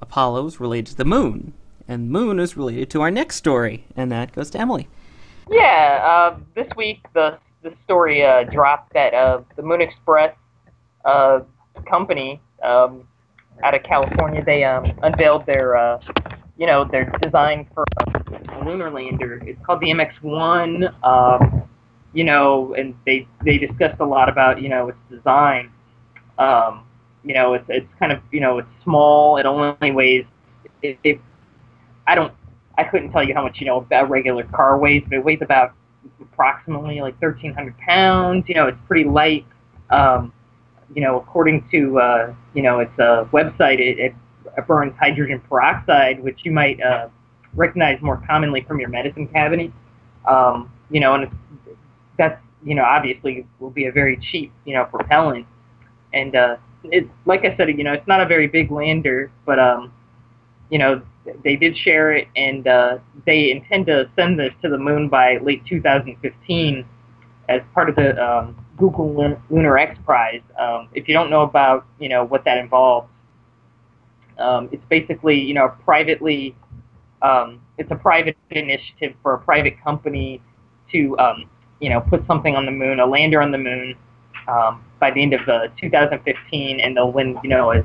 Apollo 0.01 0.45
is 0.47 0.59
related 0.59 0.91
to 0.91 0.97
the 0.97 1.05
moon, 1.05 1.53
and 1.87 2.09
moon 2.09 2.39
is 2.39 2.57
related 2.57 2.89
to 2.91 3.01
our 3.01 3.11
next 3.11 3.37
story, 3.37 3.85
and 3.95 4.11
that 4.11 4.31
goes 4.31 4.49
to 4.51 4.59
Emily. 4.59 4.87
Yeah, 5.49 6.01
uh, 6.03 6.39
this 6.55 6.67
week 6.75 7.05
the 7.13 7.37
the 7.61 7.73
story 7.83 8.23
uh, 8.23 8.43
dropped 8.43 8.93
that 8.93 9.13
uh, 9.13 9.41
the 9.55 9.63
Moon 9.63 9.81
Express 9.81 10.35
uh, 11.03 11.39
company 11.89 12.39
um, 12.63 13.07
out 13.63 13.73
of 13.73 13.81
California 13.83 14.43
they 14.45 14.63
um, 14.63 14.91
unveiled 15.01 15.45
their 15.45 15.75
uh, 15.75 15.99
you 16.57 16.67
know 16.67 16.87
they're 16.89 17.11
designed 17.21 17.67
for 17.73 17.83
a 17.97 18.65
lunar 18.65 18.89
lander. 18.91 19.41
It's 19.45 19.63
called 19.65 19.81
the 19.81 19.87
MX-1. 19.87 21.03
Um, 21.03 21.63
you 22.13 22.23
know, 22.23 22.73
and 22.75 22.95
they 23.05 23.27
they 23.43 23.57
discussed 23.57 23.99
a 23.99 24.05
lot 24.05 24.29
about 24.29 24.61
you 24.61 24.69
know 24.69 24.89
its 24.89 24.97
design. 25.09 25.71
Um, 26.37 26.85
you 27.23 27.33
know, 27.33 27.53
it's 27.53 27.65
it's 27.67 27.87
kind 27.99 28.11
of 28.11 28.19
you 28.31 28.39
know 28.39 28.59
it's 28.59 28.69
small. 28.83 29.37
It 29.37 29.45
only 29.45 29.91
weighs 29.91 30.25
it, 30.81 30.99
it 31.03 31.21
I 32.07 32.15
don't 32.15 32.33
I 32.77 32.83
couldn't 32.83 33.11
tell 33.11 33.23
you 33.23 33.33
how 33.33 33.43
much 33.43 33.59
you 33.59 33.65
know 33.65 33.85
a 33.91 34.05
regular 34.05 34.43
car 34.43 34.77
weighs, 34.77 35.03
but 35.07 35.17
it 35.17 35.25
weighs 35.25 35.39
about 35.41 35.73
approximately 36.21 37.01
like 37.01 37.19
1,300 37.21 37.77
pounds. 37.79 38.45
You 38.47 38.55
know, 38.55 38.67
it's 38.67 38.77
pretty 38.87 39.09
light. 39.09 39.45
Um, 39.89 40.33
you 40.93 41.01
know, 41.01 41.17
according 41.19 41.67
to 41.71 41.99
uh, 41.99 42.33
you 42.53 42.61
know 42.61 42.79
its 42.79 42.97
uh, 42.99 43.25
website, 43.31 43.79
it, 43.79 43.99
it 43.99 44.15
burns 44.61 44.93
hydrogen 44.99 45.41
peroxide, 45.49 46.21
which 46.23 46.39
you 46.43 46.51
might 46.51 46.81
uh, 46.81 47.09
recognize 47.53 48.01
more 48.01 48.21
commonly 48.27 48.61
from 48.61 48.79
your 48.79 48.89
medicine 48.89 49.27
cabinet. 49.27 49.71
Um, 50.27 50.71
you 50.89 50.99
know, 50.99 51.13
and 51.15 51.29
that's 52.17 52.41
you 52.63 52.75
know 52.75 52.83
obviously 52.83 53.45
will 53.59 53.69
be 53.69 53.85
a 53.85 53.91
very 53.91 54.17
cheap 54.31 54.51
you 54.65 54.73
know 54.73 54.85
propellant, 54.85 55.45
and 56.13 56.35
uh, 56.35 56.57
like 57.25 57.45
I 57.45 57.55
said, 57.57 57.69
you 57.69 57.83
know, 57.83 57.93
it's 57.93 58.07
not 58.07 58.21
a 58.21 58.25
very 58.25 58.47
big 58.47 58.71
lander, 58.71 59.31
but 59.45 59.59
um, 59.59 59.91
you 60.69 60.77
know, 60.77 61.01
they 61.43 61.55
did 61.55 61.77
share 61.77 62.13
it, 62.13 62.27
and 62.35 62.67
uh, 62.67 62.97
they 63.25 63.51
intend 63.51 63.87
to 63.87 64.09
send 64.15 64.39
this 64.39 64.53
to 64.61 64.69
the 64.69 64.77
moon 64.77 65.09
by 65.09 65.37
late 65.37 65.65
2015 65.65 66.85
as 67.49 67.61
part 67.73 67.89
of 67.89 67.95
the 67.95 68.23
um, 68.23 68.55
Google 68.77 69.37
Lunar 69.49 69.77
X 69.77 69.97
Prize. 70.05 70.41
Um, 70.59 70.89
if 70.93 71.07
you 71.07 71.13
don't 71.13 71.29
know 71.29 71.41
about, 71.41 71.85
you 71.99 72.09
know, 72.09 72.23
what 72.23 72.43
that 72.45 72.57
involves, 72.57 73.07
um, 74.39 74.69
it's 74.71 74.83
basically, 74.89 75.39
you 75.39 75.53
know, 75.53 75.73
privately, 75.83 76.55
um, 77.21 77.61
it's 77.77 77.91
a 77.91 77.95
private 77.95 78.37
initiative 78.51 79.15
for 79.21 79.33
a 79.35 79.39
private 79.39 79.81
company 79.83 80.41
to, 80.91 81.17
um, 81.19 81.49
you 81.79 81.89
know, 81.89 82.01
put 82.01 82.25
something 82.27 82.55
on 82.55 82.65
the 82.65 82.71
moon, 82.71 82.99
a 82.99 83.05
lander 83.05 83.41
on 83.41 83.51
the 83.51 83.57
moon, 83.57 83.95
um, 84.47 84.83
by 84.99 85.11
the 85.11 85.21
end 85.21 85.33
of 85.33 85.47
uh, 85.47 85.67
2015, 85.79 86.79
and 86.79 86.95
they'll 86.95 87.11
win, 87.11 87.37
you 87.43 87.49
know, 87.49 87.71
a 87.71 87.83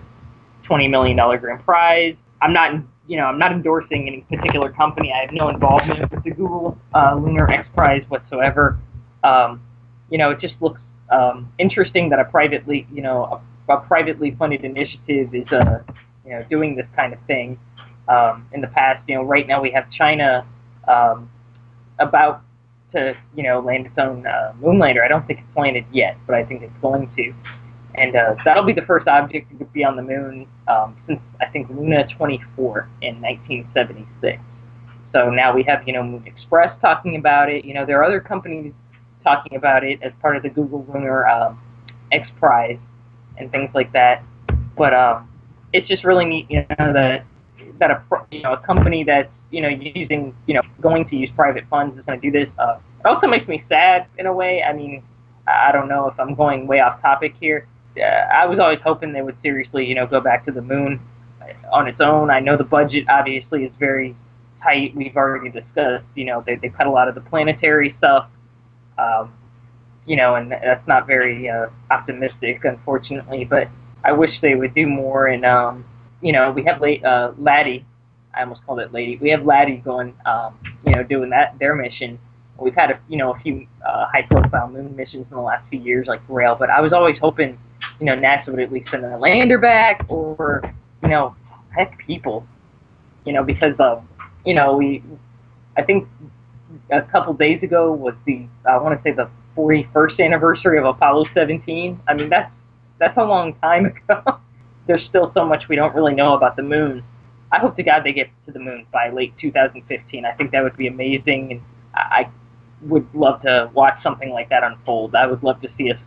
20 0.64 0.88
million 0.88 1.16
dollar 1.16 1.38
grand 1.38 1.64
prize. 1.64 2.14
I'm 2.42 2.52
not, 2.52 2.74
you 3.06 3.16
know, 3.16 3.24
I'm 3.24 3.38
not 3.38 3.52
endorsing 3.52 4.06
any 4.06 4.20
particular 4.36 4.70
company. 4.72 5.12
I 5.12 5.22
have 5.22 5.32
no 5.32 5.48
involvement 5.48 6.10
with 6.10 6.22
the 6.24 6.30
Google 6.30 6.78
uh, 6.94 7.14
Lunar 7.16 7.50
X 7.50 7.68
Prize 7.74 8.02
whatsoever. 8.08 8.78
Um, 9.24 9.62
you 10.10 10.18
know, 10.18 10.30
it 10.30 10.40
just 10.40 10.54
looks 10.60 10.80
um, 11.10 11.52
interesting 11.58 12.08
that 12.10 12.18
a 12.18 12.24
privately, 12.24 12.86
you 12.92 13.02
know, 13.02 13.42
a, 13.68 13.72
a 13.72 13.80
privately 13.80 14.34
funded 14.38 14.64
initiative 14.64 15.34
is, 15.34 15.46
uh, 15.52 15.80
you 16.30 16.36
know, 16.36 16.44
doing 16.48 16.76
this 16.76 16.86
kind 16.96 17.12
of 17.12 17.18
thing. 17.26 17.58
Um, 18.08 18.48
in 18.52 18.60
the 18.60 18.68
past, 18.68 19.02
you 19.08 19.16
know, 19.16 19.22
right 19.22 19.46
now 19.46 19.60
we 19.60 19.70
have 19.72 19.90
China 19.90 20.46
um, 20.88 21.30
about 21.98 22.42
to, 22.92 23.16
you 23.36 23.42
know, 23.42 23.60
land 23.60 23.86
its 23.86 23.98
own 23.98 24.26
uh, 24.26 24.52
moon 24.60 24.78
lander. 24.78 25.04
I 25.04 25.08
don't 25.08 25.26
think 25.26 25.40
it's 25.40 25.56
landed 25.56 25.84
yet, 25.92 26.16
but 26.26 26.34
I 26.34 26.44
think 26.44 26.62
it's 26.62 26.72
going 26.80 27.10
to 27.16 27.34
and 27.94 28.14
uh, 28.14 28.34
that'll 28.44 28.64
be 28.64 28.72
the 28.72 28.82
first 28.82 29.08
object 29.08 29.58
to 29.58 29.64
be 29.66 29.84
on 29.84 29.96
the 29.96 30.02
moon 30.02 30.46
um, 30.68 30.96
since 31.06 31.20
I 31.40 31.46
think 31.46 31.68
Luna 31.70 32.06
24 32.16 32.88
in 33.02 33.20
1976. 33.20 34.40
So 35.12 35.30
now 35.30 35.54
we 35.54 35.64
have 35.64 35.86
you 35.86 35.92
know 35.92 36.02
Moon 36.02 36.22
Express 36.26 36.78
talking 36.80 37.16
about 37.16 37.50
it. 37.50 37.64
You 37.64 37.74
know 37.74 37.84
there 37.84 37.98
are 37.98 38.04
other 38.04 38.20
companies 38.20 38.72
talking 39.24 39.56
about 39.56 39.84
it 39.84 40.00
as 40.02 40.12
part 40.22 40.36
of 40.36 40.42
the 40.42 40.50
Google 40.50 40.86
Lunar 40.92 41.26
um, 41.26 41.60
X 42.12 42.28
Prize 42.38 42.78
and 43.38 43.50
things 43.50 43.70
like 43.74 43.92
that. 43.92 44.22
But 44.76 44.94
um, 44.94 45.28
it's 45.72 45.88
just 45.88 46.04
really 46.04 46.24
neat, 46.24 46.46
you 46.50 46.64
know, 46.78 46.92
that 46.92 47.24
that 47.78 47.90
a 47.90 48.02
you 48.30 48.42
know 48.42 48.52
a 48.52 48.58
company 48.58 49.04
that's 49.04 49.30
you 49.50 49.62
know 49.62 49.68
using 49.68 50.34
you 50.46 50.54
know 50.54 50.62
going 50.80 51.08
to 51.08 51.16
use 51.16 51.30
private 51.34 51.64
funds 51.70 51.98
is 51.98 52.04
going 52.04 52.20
to 52.20 52.30
do 52.30 52.36
this. 52.36 52.48
Uh, 52.58 52.78
it 52.98 53.06
also 53.06 53.26
makes 53.26 53.48
me 53.48 53.64
sad 53.68 54.06
in 54.18 54.26
a 54.26 54.32
way. 54.32 54.62
I 54.62 54.72
mean, 54.72 55.02
I 55.46 55.72
don't 55.72 55.88
know 55.88 56.08
if 56.08 56.18
I'm 56.20 56.34
going 56.34 56.66
way 56.66 56.80
off 56.80 57.00
topic 57.00 57.34
here 57.40 57.66
uh, 57.96 58.02
I 58.02 58.46
was 58.46 58.58
always 58.58 58.78
hoping 58.84 59.12
they 59.12 59.22
would 59.22 59.36
seriously, 59.42 59.86
you 59.86 59.94
know, 59.94 60.06
go 60.06 60.20
back 60.20 60.44
to 60.46 60.52
the 60.52 60.62
moon 60.62 61.00
on 61.72 61.88
its 61.88 62.00
own. 62.00 62.30
I 62.30 62.40
know 62.40 62.56
the 62.56 62.64
budget 62.64 63.06
obviously 63.08 63.64
is 63.64 63.72
very 63.78 64.14
tight. 64.62 64.94
We've 64.94 65.16
already 65.16 65.50
discussed, 65.50 66.04
you 66.14 66.24
know, 66.26 66.42
they 66.46 66.56
they 66.56 66.68
cut 66.68 66.86
a 66.86 66.90
lot 66.90 67.08
of 67.08 67.14
the 67.14 67.20
planetary 67.22 67.94
stuff, 67.98 68.28
um, 68.98 69.32
you 70.06 70.16
know, 70.16 70.36
and 70.36 70.52
that's 70.52 70.86
not 70.86 71.06
very 71.06 71.48
uh, 71.48 71.66
optimistic, 71.90 72.64
unfortunately. 72.64 73.44
But 73.44 73.68
I 74.04 74.12
wish 74.12 74.30
they 74.40 74.54
would 74.54 74.74
do 74.74 74.86
more. 74.86 75.28
And 75.28 75.44
um, 75.44 75.84
you 76.20 76.32
know, 76.32 76.50
we 76.50 76.64
have 76.64 76.80
late 76.80 77.04
uh, 77.04 77.32
LADEE. 77.38 77.84
I 78.34 78.42
almost 78.42 78.64
called 78.64 78.80
it 78.80 78.92
Lady. 78.92 79.16
We 79.16 79.30
have 79.30 79.44
LADEE 79.44 79.78
going, 79.84 80.14
um, 80.24 80.56
you 80.86 80.94
know, 80.94 81.02
doing 81.02 81.30
that 81.30 81.58
their 81.58 81.74
mission, 81.74 82.18
We've 82.60 82.74
had 82.74 82.90
a 82.90 83.00
you 83.08 83.16
know 83.16 83.32
a 83.32 83.38
few 83.38 83.66
uh, 83.86 84.06
high-profile 84.12 84.68
moon 84.68 84.94
missions 84.94 85.26
in 85.30 85.36
the 85.36 85.42
last 85.42 85.66
few 85.70 85.80
years, 85.80 86.06
like 86.06 86.24
Grail, 86.26 86.56
but 86.58 86.68
I 86.68 86.80
was 86.80 86.92
always 86.92 87.16
hoping, 87.18 87.58
you 87.98 88.06
know, 88.06 88.14
NASA 88.14 88.48
would 88.48 88.60
at 88.60 88.70
least 88.70 88.90
send 88.90 89.04
a 89.04 89.16
lander 89.16 89.58
back, 89.58 90.04
or 90.08 90.62
you 91.02 91.08
know, 91.08 91.34
heck, 91.74 91.98
people, 92.06 92.46
you 93.24 93.32
know, 93.32 93.42
because 93.42 93.78
uh, 93.80 94.00
you 94.44 94.52
know, 94.52 94.76
we, 94.76 95.02
I 95.78 95.82
think 95.82 96.06
a 96.90 97.00
couple 97.00 97.32
days 97.32 97.62
ago 97.62 97.92
was 97.92 98.14
the 98.26 98.46
I 98.68 98.76
want 98.76 99.02
to 99.02 99.02
say 99.02 99.14
the 99.14 99.30
41st 99.56 100.20
anniversary 100.20 100.78
of 100.78 100.84
Apollo 100.84 101.26
17. 101.34 101.98
I 102.08 102.14
mean, 102.14 102.28
that's 102.28 102.52
that's 103.00 103.16
a 103.16 103.24
long 103.24 103.54
time 103.54 103.86
ago. 103.86 104.38
There's 104.86 105.04
still 105.06 105.32
so 105.34 105.44
much 105.44 105.68
we 105.68 105.74
don't 105.74 105.94
really 105.94 106.14
know 106.14 106.34
about 106.34 106.56
the 106.56 106.62
moon. 106.62 107.02
I 107.50 107.58
hope 107.58 107.76
to 107.76 107.82
God 107.82 108.04
they 108.04 108.12
get 108.12 108.28
to 108.46 108.52
the 108.52 108.60
moon 108.60 108.86
by 108.92 109.10
late 109.10 109.34
2015. 109.40 110.24
I 110.24 110.32
think 110.32 110.52
that 110.52 110.62
would 110.62 110.76
be 110.76 110.86
amazing, 110.86 111.52
and 111.52 111.62
I 111.94 112.28
would 112.82 113.06
love 113.14 113.42
to 113.42 113.70
watch 113.74 114.00
something 114.02 114.30
like 114.30 114.48
that 114.50 114.62
unfold. 114.62 115.14
I 115.14 115.26
would 115.26 115.42
love 115.42 115.60
to 115.62 115.68
see 115.76 115.90
us, 115.90 115.98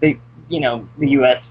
the 0.00 0.18
you 0.48 0.60
know, 0.60 0.88
the 0.98 1.10
U.S. 1.10 1.42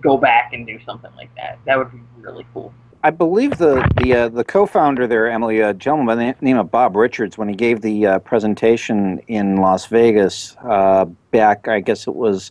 go 0.00 0.16
back 0.16 0.52
and 0.52 0.66
do 0.66 0.78
something 0.86 1.10
like 1.16 1.34
that. 1.34 1.58
That 1.64 1.78
would 1.78 1.90
be 1.90 2.00
really 2.20 2.46
cool. 2.54 2.72
I 3.02 3.10
believe 3.10 3.58
the 3.58 3.88
the 4.00 4.14
uh, 4.14 4.28
the 4.28 4.44
co-founder 4.44 5.06
there, 5.06 5.28
Emily, 5.30 5.60
a 5.60 5.74
gentleman 5.74 6.06
by 6.06 6.14
the 6.14 6.34
name 6.40 6.58
of 6.58 6.70
Bob 6.70 6.96
Richards, 6.96 7.36
when 7.36 7.48
he 7.48 7.54
gave 7.54 7.80
the 7.80 8.06
uh, 8.06 8.18
presentation 8.20 9.20
in 9.28 9.56
Las 9.56 9.86
Vegas 9.86 10.56
uh, 10.64 11.04
back, 11.30 11.68
I 11.68 11.80
guess 11.80 12.06
it 12.06 12.14
was 12.14 12.50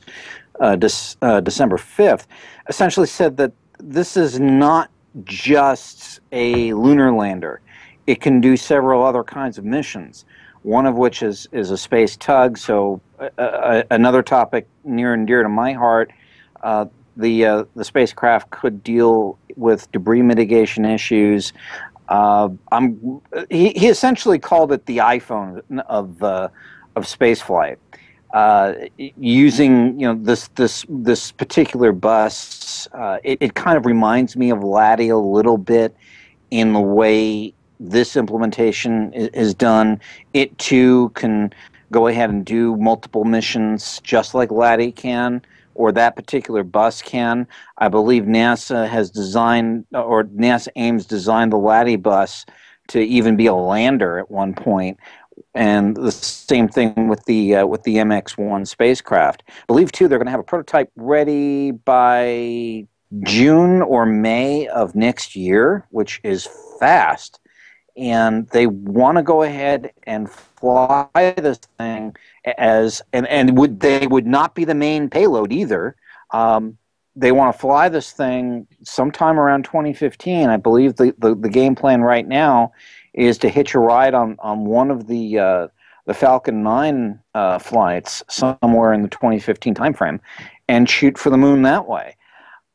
uh, 0.59 0.75
Dec- 0.75 1.15
uh, 1.21 1.39
December 1.41 1.77
fifth, 1.77 2.27
essentially 2.67 3.07
said 3.07 3.37
that 3.37 3.51
this 3.79 4.17
is 4.17 4.39
not 4.39 4.89
just 5.23 6.19
a 6.31 6.73
lunar 6.73 7.11
lander; 7.11 7.61
it 8.07 8.21
can 8.21 8.41
do 8.41 8.57
several 8.57 9.03
other 9.03 9.23
kinds 9.23 9.57
of 9.57 9.65
missions. 9.65 10.25
One 10.63 10.85
of 10.85 10.95
which 10.95 11.21
is 11.21 11.47
is 11.51 11.71
a 11.71 11.77
space 11.77 12.17
tug. 12.17 12.57
So 12.57 13.01
uh, 13.37 13.83
another 13.91 14.23
topic 14.23 14.67
near 14.83 15.13
and 15.13 15.27
dear 15.27 15.43
to 15.43 15.49
my 15.49 15.73
heart 15.73 16.11
the 17.17 17.45
uh, 17.45 17.63
the 17.75 17.83
spacecraft 17.83 18.49
could 18.49 18.83
deal 18.83 19.37
with 19.55 19.91
debris 19.91 20.21
mitigation 20.21 20.85
issues. 20.85 21.53
Uh, 22.09 22.49
I'm 22.71 23.21
he, 23.49 23.69
he 23.69 23.87
essentially 23.87 24.39
called 24.39 24.71
it 24.71 24.85
the 24.85 24.97
iPhone 24.97 25.61
of 25.87 26.21
uh, 26.21 26.49
of 26.95 27.05
spaceflight. 27.05 27.77
Uh, 28.35 28.73
using 29.15 29.97
you 29.97 30.05
know 30.05 30.13
this 30.13 30.49
this 30.55 30.85
this 30.89 31.31
particular 31.31 31.93
bus, 31.93 32.85
uh, 32.91 33.17
it, 33.23 33.37
it 33.39 33.53
kind 33.53 33.77
of 33.77 33.85
reminds 33.85 34.35
me 34.35 34.49
of 34.49 34.61
LADEE 34.61 35.07
a 35.07 35.17
little 35.17 35.57
bit 35.57 35.95
in 36.51 36.73
the 36.73 36.81
way 36.81 37.53
this 37.79 38.17
implementation 38.17 39.13
is, 39.13 39.29
is 39.29 39.53
done. 39.53 40.01
It 40.33 40.57
too 40.57 41.11
can 41.15 41.53
go 41.93 42.07
ahead 42.07 42.29
and 42.29 42.45
do 42.45 42.75
multiple 42.75 43.23
missions 43.23 44.01
just 44.03 44.35
like 44.35 44.51
LADEE 44.51 44.91
can 44.91 45.41
or 45.73 45.93
that 45.93 46.17
particular 46.17 46.63
bus 46.63 47.01
can. 47.01 47.47
I 47.77 47.87
believe 47.87 48.23
NASA 48.23 48.85
has 48.89 49.09
designed, 49.11 49.85
or 49.93 50.25
NASA 50.25 50.69
Ames 50.75 51.05
designed 51.05 51.53
the 51.53 51.57
LADEE 51.57 51.97
bus 51.97 52.45
to 52.87 53.01
even 53.01 53.35
be 53.35 53.47
a 53.47 53.53
lander 53.53 54.19
at 54.19 54.29
one 54.29 54.53
point, 54.53 54.99
and 55.55 55.95
the 55.95 56.11
same 56.11 56.67
thing 56.67 57.07
with 57.07 57.23
the 57.25 57.55
uh, 57.55 57.65
with 57.65 57.83
the 57.83 57.95
MX-1 57.95 58.67
spacecraft. 58.67 59.43
I 59.47 59.65
believe 59.67 59.91
too 59.91 60.07
they're 60.07 60.19
going 60.19 60.27
to 60.27 60.31
have 60.31 60.39
a 60.39 60.43
prototype 60.43 60.91
ready 60.95 61.71
by 61.71 62.85
June 63.23 63.81
or 63.81 64.05
May 64.05 64.67
of 64.67 64.95
next 64.95 65.35
year, 65.35 65.87
which 65.89 66.19
is 66.23 66.47
fast. 66.79 67.39
And 67.97 68.49
they 68.49 68.67
want 68.67 69.17
to 69.17 69.23
go 69.23 69.43
ahead 69.43 69.93
and 70.03 70.29
fly 70.29 71.07
this 71.37 71.59
thing 71.77 72.15
as 72.57 73.01
and 73.13 73.25
and 73.27 73.57
would 73.57 73.79
they 73.79 74.05
would 74.05 74.27
not 74.27 74.53
be 74.53 74.65
the 74.65 74.75
main 74.75 75.09
payload 75.09 75.53
either. 75.53 75.95
Um, 76.31 76.77
they 77.15 77.31
want 77.31 77.53
to 77.53 77.59
fly 77.59 77.87
this 77.87 78.11
thing 78.11 78.67
sometime 78.83 79.39
around 79.39 79.63
2015. 79.63 80.49
I 80.49 80.57
believe 80.57 80.97
the, 80.97 81.15
the, 81.17 81.33
the, 81.33 81.47
game 81.47 81.73
plan 81.73 82.01
right 82.01 82.27
now 82.27 82.73
is 83.15 83.37
to 83.39 83.49
hitch 83.49 83.73
a 83.73 83.79
ride 83.79 84.13
on, 84.13 84.35
on 84.39 84.65
one 84.65 84.91
of 84.91 85.07
the 85.07 85.39
uh, 85.39 85.67
the 86.05 86.13
Falcon 86.13 86.61
9 86.61 87.19
uh, 87.33 87.57
flights 87.57 88.23
somewhere 88.29 88.93
in 88.93 89.01
the 89.01 89.07
2015 89.07 89.73
timeframe 89.73 90.19
and 90.67 90.87
shoot 90.87 91.17
for 91.17 91.31
the 91.31 91.37
moon 91.37 91.63
that 91.63 91.87
way. 91.87 92.15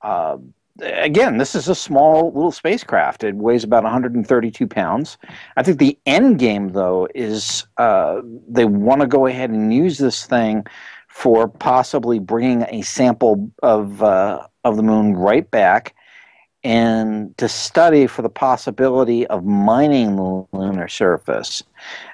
Uh, 0.03 0.39
again, 0.81 1.39
this 1.39 1.55
is 1.55 1.69
a 1.69 1.75
small 1.75 2.33
little 2.33 2.51
spacecraft. 2.51 3.23
It 3.23 3.37
weighs 3.37 3.63
about 3.63 3.85
132 3.85 4.67
pounds. 4.67 5.17
I 5.57 5.63
think 5.63 5.79
the 5.79 5.97
end 6.07 6.41
game, 6.41 6.71
though, 6.71 7.07
is 7.15 7.67
uh, 7.77 8.21
they 8.49 8.65
want 8.65 9.01
to 9.01 9.07
go 9.07 9.27
ahead 9.27 9.51
and 9.51 9.73
use 9.73 9.99
this 9.99 10.27
thing 10.27 10.67
for 11.09 11.49
possibly 11.49 12.19
bringing 12.19 12.63
a 12.69 12.83
sample 12.83 13.51
of 13.63 14.03
uh, 14.03 14.47
of 14.65 14.77
the 14.77 14.83
moon 14.83 15.17
right 15.17 15.51
back 15.51 15.95
and 16.63 17.37
to 17.39 17.49
study 17.49 18.07
for 18.07 18.21
the 18.21 18.29
possibility 18.29 19.27
of 19.29 19.45
mining 19.45 20.17
the 20.17 20.47
lunar 20.53 20.89
surface. 20.89 21.63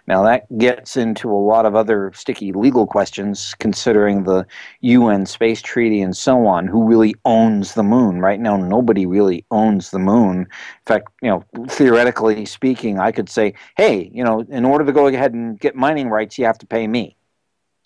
Now, 0.06 0.22
that 0.22 0.46
gets 0.56 0.96
into 0.96 1.28
a 1.30 1.34
lot 1.34 1.66
of 1.66 1.74
other 1.74 2.12
sticky 2.14 2.52
legal 2.52 2.86
questions 2.86 3.56
considering 3.58 4.22
the 4.22 4.46
UN 4.82 5.26
Space 5.26 5.60
Treaty 5.60 6.00
and 6.00 6.16
so 6.16 6.46
on. 6.46 6.68
Who 6.68 6.86
really 6.86 7.16
owns 7.24 7.74
the 7.74 7.82
moon? 7.82 8.20
Right 8.20 8.38
now, 8.38 8.56
nobody 8.56 9.04
really 9.04 9.44
owns 9.50 9.90
the 9.90 9.98
moon. 9.98 10.42
In 10.42 10.46
fact, 10.86 11.08
you 11.22 11.30
know, 11.30 11.44
theoretically 11.68 12.46
speaking, 12.46 13.00
I 13.00 13.10
could 13.10 13.28
say, 13.28 13.54
hey, 13.76 14.08
you 14.14 14.22
know, 14.22 14.44
in 14.48 14.64
order 14.64 14.84
to 14.84 14.92
go 14.92 15.08
ahead 15.08 15.34
and 15.34 15.58
get 15.58 15.74
mining 15.74 16.08
rights, 16.08 16.38
you 16.38 16.44
have 16.44 16.58
to 16.58 16.66
pay 16.66 16.86
me. 16.86 17.16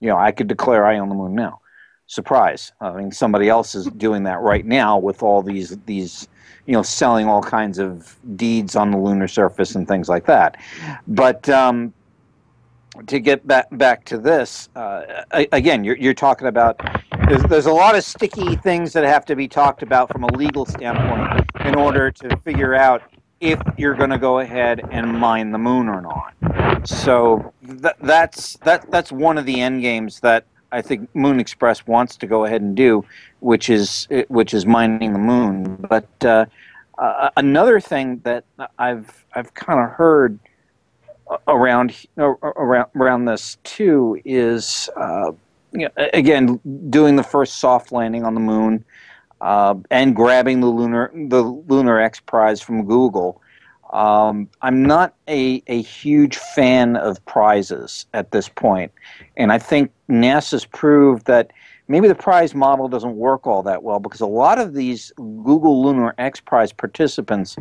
You 0.01 0.09
know, 0.09 0.19
I 0.19 0.31
could 0.33 0.47
declare 0.47 0.85
I 0.85 0.99
own 0.99 1.09
the 1.09 1.15
moon 1.15 1.35
now. 1.35 1.61
Surprise. 2.07 2.73
I 2.83 2.93
mean, 2.93 3.13
somebody 3.13 3.49
else 3.49 3.75
is 3.75 3.87
doing 3.87 4.25
that 4.25 4.41
right 4.41 4.67
now 4.67 4.99
with 4.99 5.23
all 5.23 5.43
these, 5.43 5.79
these, 5.87 6.29
you 6.71 6.77
know, 6.77 6.83
selling 6.83 7.27
all 7.27 7.43
kinds 7.43 7.81
of 7.81 8.17
deeds 8.37 8.77
on 8.77 8.93
the 8.93 8.97
lunar 8.97 9.27
surface 9.27 9.75
and 9.75 9.89
things 9.89 10.09
like 10.09 10.25
that. 10.27 10.57
But, 11.09 11.49
um, 11.49 11.93
to 13.07 13.19
get 13.19 13.45
back 13.47 13.67
back 13.73 14.05
to 14.05 14.19
this 14.19 14.69
uh, 14.77 15.25
again, 15.53 15.85
you're 15.85 15.97
you're 15.97 16.15
talking 16.15 16.49
about 16.49 16.81
there's 17.29 17.43
there's 17.45 17.67
a 17.67 17.73
lot 17.73 17.97
of 17.97 18.05
sticky 18.05 18.57
things 18.57 18.93
that 18.93 19.05
have 19.05 19.25
to 19.27 19.37
be 19.37 19.49
talked 19.49 19.83
about 19.83 20.13
from 20.13 20.25
a 20.25 20.33
legal 20.37 20.67
standpoint 20.67 21.41
in 21.65 21.77
order 21.77 22.11
to 22.11 22.37
figure 22.39 22.75
out 22.75 23.03
if 23.41 23.61
you're 23.79 23.95
going 23.95 24.11
to 24.11 24.19
go 24.19 24.41
ahead 24.41 24.83
and 24.91 25.19
mine 25.19 25.51
the 25.51 25.59
moon 25.59 25.89
or 25.89 26.03
not. 26.03 26.35
So 26.87 27.53
th- 27.67 27.95
that's 28.03 28.57
that 28.59 28.91
that's 28.91 29.11
one 29.11 29.39
of 29.39 29.47
the 29.47 29.61
end 29.61 29.83
games 29.83 30.21
that 30.21 30.45
I 30.73 30.83
think 30.83 31.15
Moon 31.15 31.41
Express 31.41 31.87
wants 31.87 32.17
to 32.19 32.27
go 32.27 32.45
ahead 32.45 32.63
and 32.63 32.77
do, 32.77 33.05
which 33.41 33.69
is 33.71 34.07
which 34.29 34.55
is 34.55 34.67
mining 34.67 35.13
the 35.13 35.19
moon. 35.19 35.77
But 35.89 36.09
uh, 36.25 36.47
uh, 36.99 37.31
another 37.37 37.81
thing 37.81 38.21
that 38.25 38.45
I've 38.79 39.25
I've 39.35 39.53
kind 39.55 39.81
of 39.81 39.91
heard 39.91 40.39
around 41.47 42.07
around 42.19 42.87
around 42.95 43.25
this 43.25 43.57
too 43.65 44.21
is 44.25 44.89
uh, 44.97 45.33
you 45.73 45.89
know, 45.97 46.09
again 46.13 46.61
doing 46.91 47.17
the 47.17 47.23
first 47.23 47.59
soft 47.59 47.93
landing 47.93 48.25
on 48.25 48.35
the 48.35 48.41
moon 48.41 48.85
uh, 49.41 49.75
and 49.91 50.15
grabbing 50.15 50.61
the 50.61 50.67
lunar 50.67 51.11
the 51.15 51.43
lunar 51.43 52.01
X 52.01 52.21
prize 52.21 52.61
from 52.61 52.85
Google. 52.85 53.41
Um, 53.93 54.49
I'm 54.63 54.85
not 54.85 55.15
a, 55.27 55.65
a 55.67 55.83
huge 55.83 56.37
fan 56.37 56.95
of 56.95 57.25
prizes 57.25 58.07
at 58.15 58.31
this 58.31 58.49
point, 58.49 58.93
and 59.37 59.51
I 59.51 59.59
think 59.59 59.91
NASA's 60.09 60.65
proved 60.65 61.27
that 61.27 61.51
maybe 61.91 62.07
the 62.07 62.15
prize 62.15 62.55
model 62.55 62.89
doesn't 62.89 63.17
work 63.17 63.47
all 63.47 63.63
that 63.65 63.83
well 63.83 63.99
because 63.99 64.21
a 64.21 64.27
lot 64.27 64.59
of 64.59 64.75
these 64.75 65.13
Google 65.17 65.83
Lunar 65.83 66.15
X 66.17 66.41
Prize 66.41 66.73
participants 66.73 67.57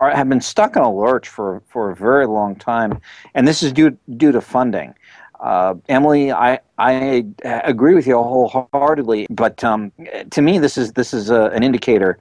are, 0.00 0.10
have 0.10 0.28
been 0.28 0.40
stuck 0.40 0.74
in 0.74 0.82
a 0.82 0.92
lurch 0.92 1.28
for, 1.28 1.62
for 1.66 1.90
a 1.90 1.94
very 1.94 2.26
long 2.26 2.56
time, 2.56 2.98
and 3.34 3.46
this 3.46 3.62
is 3.62 3.72
due 3.72 3.96
due 4.16 4.32
to 4.32 4.40
funding. 4.40 4.94
Uh, 5.40 5.74
Emily, 5.88 6.32
I 6.32 6.58
I 6.78 7.26
agree 7.44 7.94
with 7.94 8.06
you 8.06 8.16
wholeheartedly, 8.16 9.26
but 9.30 9.62
um, 9.62 9.92
to 10.30 10.40
me, 10.40 10.58
this 10.58 10.78
is 10.78 10.92
this 10.92 11.12
is 11.12 11.30
a, 11.30 11.44
an 11.46 11.62
indicator 11.62 12.18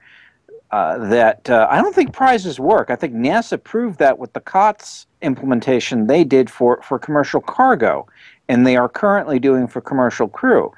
uh, 0.71 0.97
that 1.07 1.49
uh, 1.49 1.67
I 1.69 1.81
don't 1.81 1.95
think 1.95 2.13
prizes 2.13 2.59
work. 2.59 2.89
I 2.89 2.95
think 2.95 3.13
NASA 3.13 3.63
proved 3.63 3.99
that 3.99 4.17
with 4.19 4.33
the 4.33 4.39
COTS 4.41 5.07
implementation 5.21 6.07
they 6.07 6.23
did 6.23 6.49
for 6.49 6.81
for 6.81 6.99
commercial 6.99 7.41
cargo, 7.41 8.07
and 8.49 8.65
they 8.65 8.75
are 8.75 8.89
currently 8.89 9.39
doing 9.39 9.67
for 9.67 9.81
commercial 9.81 10.27
crew. 10.27 10.73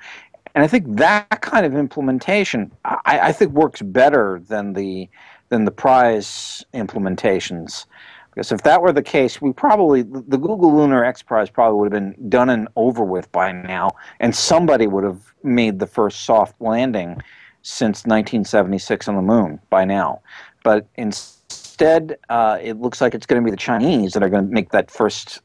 And 0.55 0.63
I 0.63 0.67
think 0.67 0.95
that 0.95 1.41
kind 1.41 1.65
of 1.65 1.75
implementation, 1.75 2.71
I, 2.85 3.19
I 3.19 3.31
think, 3.33 3.51
works 3.51 3.81
better 3.81 4.41
than 4.47 4.73
the 4.73 5.09
than 5.49 5.65
the 5.65 5.71
prize 5.71 6.65
implementations. 6.73 7.85
Because 8.33 8.51
if 8.51 8.63
that 8.63 8.81
were 8.81 8.91
the 8.91 9.03
case, 9.03 9.41
we 9.41 9.51
probably 9.51 10.01
the 10.01 10.37
Google 10.37 10.75
Lunar 10.75 11.03
X 11.03 11.21
Prize 11.21 11.49
probably 11.49 11.79
would 11.79 11.93
have 11.93 12.01
been 12.01 12.29
done 12.29 12.49
and 12.49 12.69
over 12.77 13.03
with 13.03 13.29
by 13.33 13.51
now, 13.51 13.91
and 14.21 14.33
somebody 14.33 14.87
would 14.87 15.03
have 15.03 15.33
made 15.43 15.79
the 15.79 15.87
first 15.87 16.23
soft 16.23 16.59
landing 16.61 17.21
since 17.61 18.05
1976 18.05 19.07
on 19.07 19.15
the 19.15 19.21
moon 19.21 19.59
by 19.69 19.83
now. 19.83 20.21
But 20.63 20.87
instead, 20.95 22.17
uh, 22.29 22.59
it 22.61 22.79
looks 22.79 23.01
like 23.01 23.13
it's 23.13 23.25
going 23.25 23.41
to 23.41 23.45
be 23.45 23.51
the 23.51 23.57
Chinese 23.57 24.13
that 24.13 24.23
are 24.23 24.29
going 24.29 24.47
to 24.47 24.53
make 24.53 24.71
that 24.71 24.89
first 24.89 25.41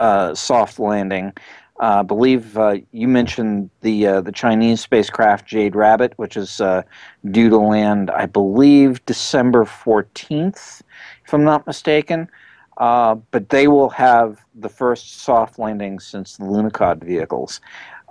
uh, 0.00 0.34
soft 0.34 0.78
landing 0.78 1.32
I 1.80 2.02
believe 2.02 2.56
uh, 2.56 2.76
you 2.92 3.08
mentioned 3.08 3.68
the 3.80 4.06
uh, 4.06 4.20
the 4.20 4.32
Chinese 4.32 4.80
spacecraft 4.80 5.46
Jade 5.46 5.74
Rabbit, 5.74 6.12
which 6.16 6.36
is 6.36 6.60
uh, 6.60 6.82
due 7.30 7.48
to 7.48 7.58
land, 7.58 8.10
I 8.10 8.26
believe, 8.26 9.04
December 9.06 9.64
14th, 9.64 10.82
if 11.24 11.34
I'm 11.34 11.44
not 11.44 11.66
mistaken. 11.66 12.28
Uh, 12.76 13.14
but 13.30 13.50
they 13.50 13.68
will 13.68 13.90
have 13.90 14.44
the 14.56 14.68
first 14.68 15.20
soft 15.20 15.60
landing 15.60 16.00
since 16.00 16.36
the 16.36 16.44
Lunokhod 16.44 17.04
vehicles. 17.04 17.60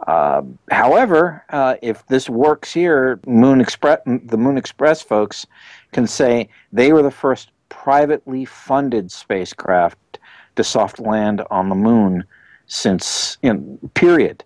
Uh, 0.08 0.42
however, 0.72 1.44
uh, 1.50 1.76
if 1.82 2.06
this 2.08 2.30
works 2.30 2.74
here, 2.74 3.20
Moon 3.28 3.60
Express, 3.60 4.00
the 4.06 4.38
Moon 4.38 4.58
Express 4.58 5.02
folks 5.02 5.46
can 5.92 6.08
say 6.08 6.48
they 6.72 6.94
were 6.94 7.02
the 7.02 7.12
first 7.12 7.52
privately 7.68 8.46
funded 8.46 9.12
spacecraft 9.12 10.20
to 10.56 10.64
soft 10.64 11.00
land 11.00 11.42
on 11.50 11.70
the 11.70 11.76
moon 11.76 12.24
since, 12.68 13.38
know, 13.54 13.80
period. 13.94 14.44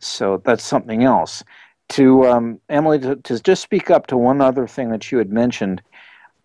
So 0.00 0.42
that's 0.44 0.64
something 0.64 1.04
else. 1.04 1.44
To 1.90 2.26
um, 2.26 2.60
Emily, 2.68 2.98
to, 3.00 3.16
to, 3.16 3.40
just 3.40 3.62
speak 3.62 3.90
up 3.90 4.06
to 4.08 4.16
one 4.16 4.40
other 4.40 4.66
thing 4.66 4.90
that 4.90 5.10
you 5.10 5.18
had 5.18 5.30
mentioned, 5.30 5.82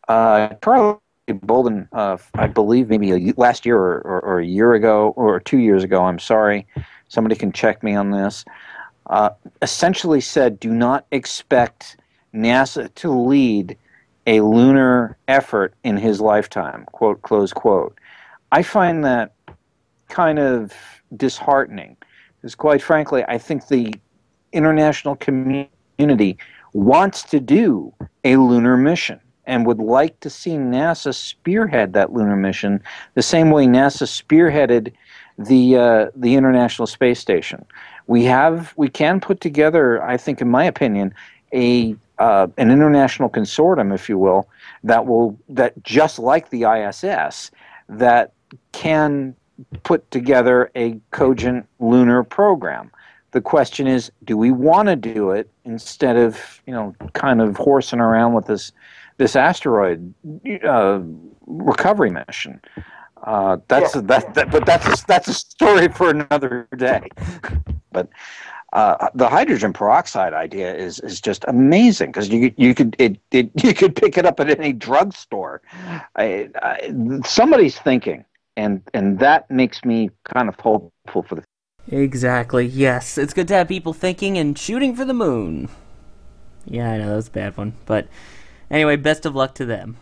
uh, 0.08 0.49
Charlie 0.63 0.97
Bolden, 1.28 1.88
uh, 1.91 2.17
I 2.34 2.47
believe 2.47 2.89
maybe 2.89 3.12
a, 3.12 3.34
last 3.38 3.65
year 3.65 3.78
or, 3.78 4.01
or, 4.01 4.21
or, 4.21 4.39
a 4.39 4.45
year 4.45 4.73
ago 4.73 5.13
or 5.15 5.39
two 5.39 5.60
years 5.60 5.84
ago, 5.84 6.04
I'm 6.04 6.19
sorry, 6.19 6.65
somebody 7.10 7.36
can 7.36 7.51
check 7.51 7.84
me 7.84 7.95
on 7.95 8.12
this, 8.12 8.43
uh, 9.08 9.30
essentially 9.62 10.21
said 10.21 10.60
do 10.60 10.71
not 10.71 11.06
expect 11.12 11.97
NASA 12.34 12.93
to 12.95 13.12
lead 13.12 13.78
a 14.28 14.41
lunar 14.41 15.17
effort 15.28 15.73
in 15.84 15.97
his 15.97 16.19
lifetime, 16.19 16.86
quote, 16.91 17.21
close 17.21 17.54
quote. 17.54 17.97
I 18.51 18.63
find 18.63 19.04
that 19.06 19.35
kind 20.10 20.39
of 20.39 20.74
disheartening 21.15 21.98
because, 22.41 22.56
quite 22.56 22.82
frankly, 22.82 23.24
I 23.28 23.38
think 23.38 23.68
the 23.68 23.94
international 24.52 25.15
community 25.15 26.38
wants 26.74 27.24
to 27.24 27.39
do 27.39 27.94
a 28.24 28.36
lunar 28.38 28.78
mission 28.78 29.20
and 29.46 29.65
would 29.65 29.80
like 29.80 30.20
to 30.22 30.30
see 30.30 30.52
NASA 30.52 31.13
spearhead 31.13 31.94
that 31.94 32.12
lunar 32.12 32.36
mission 32.36 32.82
the 33.13 33.22
same 33.22 33.52
way 33.52 33.65
NASA 33.65 34.08
spearheaded 34.08 34.91
the 35.38 35.76
uh, 35.76 36.06
the 36.15 36.36
International 36.36 36.88
Space 36.88 37.20
Station. 37.20 37.65
We 38.08 38.24
have 38.24 38.74
we 38.78 38.89
can 38.89 39.20
put 39.20 39.41
together, 39.41 40.02
I 40.04 40.18
think, 40.18 40.41
in 40.41 40.50
my 40.50 40.63
opinion, 40.63 41.13
a 41.54 41.96
uh, 42.20 42.48
an 42.58 42.72
international 42.72 43.30
consortium, 43.30 43.94
if 43.94 44.08
you 44.08 44.18
will, 44.18 44.48
that 44.84 45.06
will 45.06 45.38
that 45.50 45.82
just 45.84 46.20
like 46.20 46.50
the 46.50 46.63
ISS, 46.63 47.52
that 47.89 48.32
can 48.72 49.36
put 49.84 50.10
together 50.12 50.72
a 50.76 51.00
cogent 51.12 51.68
lunar 51.80 52.24
program. 52.24 52.91
The 53.32 53.41
question 53.41 53.88
is, 53.88 54.12
do 54.24 54.38
we 54.38 54.52
want 54.52 54.88
to 54.88 54.96
do 54.96 55.32
it 55.32 55.50
instead 55.65 56.15
of 56.15 56.62
you 56.65 56.74
know 56.74 56.96
kind 57.13 57.41
of 57.41 57.58
horsing 57.58 58.00
around 58.00 58.34
with 58.34 58.46
this 58.46 58.72
this 59.18 59.36
asteroid 59.36 60.13
uh, 60.63 61.02
recovery 61.46 62.12
mission? 62.12 62.62
Uh, 63.24 63.58
that's 63.68 63.96
yeah. 63.96 64.02
that, 64.02 64.34
that, 64.36 64.52
but 64.52 64.65
that's 64.65 64.88
a, 64.88 65.06
that's 65.08 65.28
a 65.28 65.34
story 65.34 65.88
for 65.88 66.10
another 66.12 66.68
day. 66.78 67.08
but 67.91 68.08
uh, 68.74 69.08
the 69.15 69.28
hydrogen 69.28 69.72
peroxide 69.72 70.34
idea 70.34 70.76
is 70.76 71.00
is 71.00 71.22
just 71.22 71.46
amazing 71.48 72.12
because 72.12 72.30
you 72.30 72.54
you 72.58 72.76
could 72.76 72.96
it, 73.00 73.18
it 73.32 73.50
you 73.63 73.74
could 73.74 73.96
pick 73.96 74.18
it 74.18 74.26
up 74.26 74.39
at 74.39 74.50
any 74.50 74.74
drugstore. 74.74 75.62
Somebody's 77.26 77.80
thinking, 77.80 78.26
and 78.58 78.82
and 78.94 79.20
that 79.20 79.50
makes 79.50 79.84
me 79.84 80.10
kind 80.34 80.50
of 80.50 80.56
hopeful 80.60 81.24
for 81.24 81.36
the. 81.36 81.44
Exactly. 81.88 82.65
Yes, 82.65 83.18
it's 83.18 83.34
good 83.34 83.48
to 83.50 83.54
have 83.54 83.68
people 83.68 83.94
thinking 83.94 84.38
and 84.38 84.58
shooting 84.58 84.96
for 84.96 85.06
the 85.06 85.13
moon. 85.13 85.70
Yeah, 86.65 86.91
I 86.91 86.98
know 86.98 87.10
that 87.10 87.15
was 87.15 87.28
a 87.28 87.32
bad 87.32 87.58
one, 87.58 87.74
but 87.86 88.08
anyway, 88.72 88.96
best 88.96 89.26
of 89.26 89.36
luck 89.36 89.54
to 89.56 89.65
them. 89.65 89.98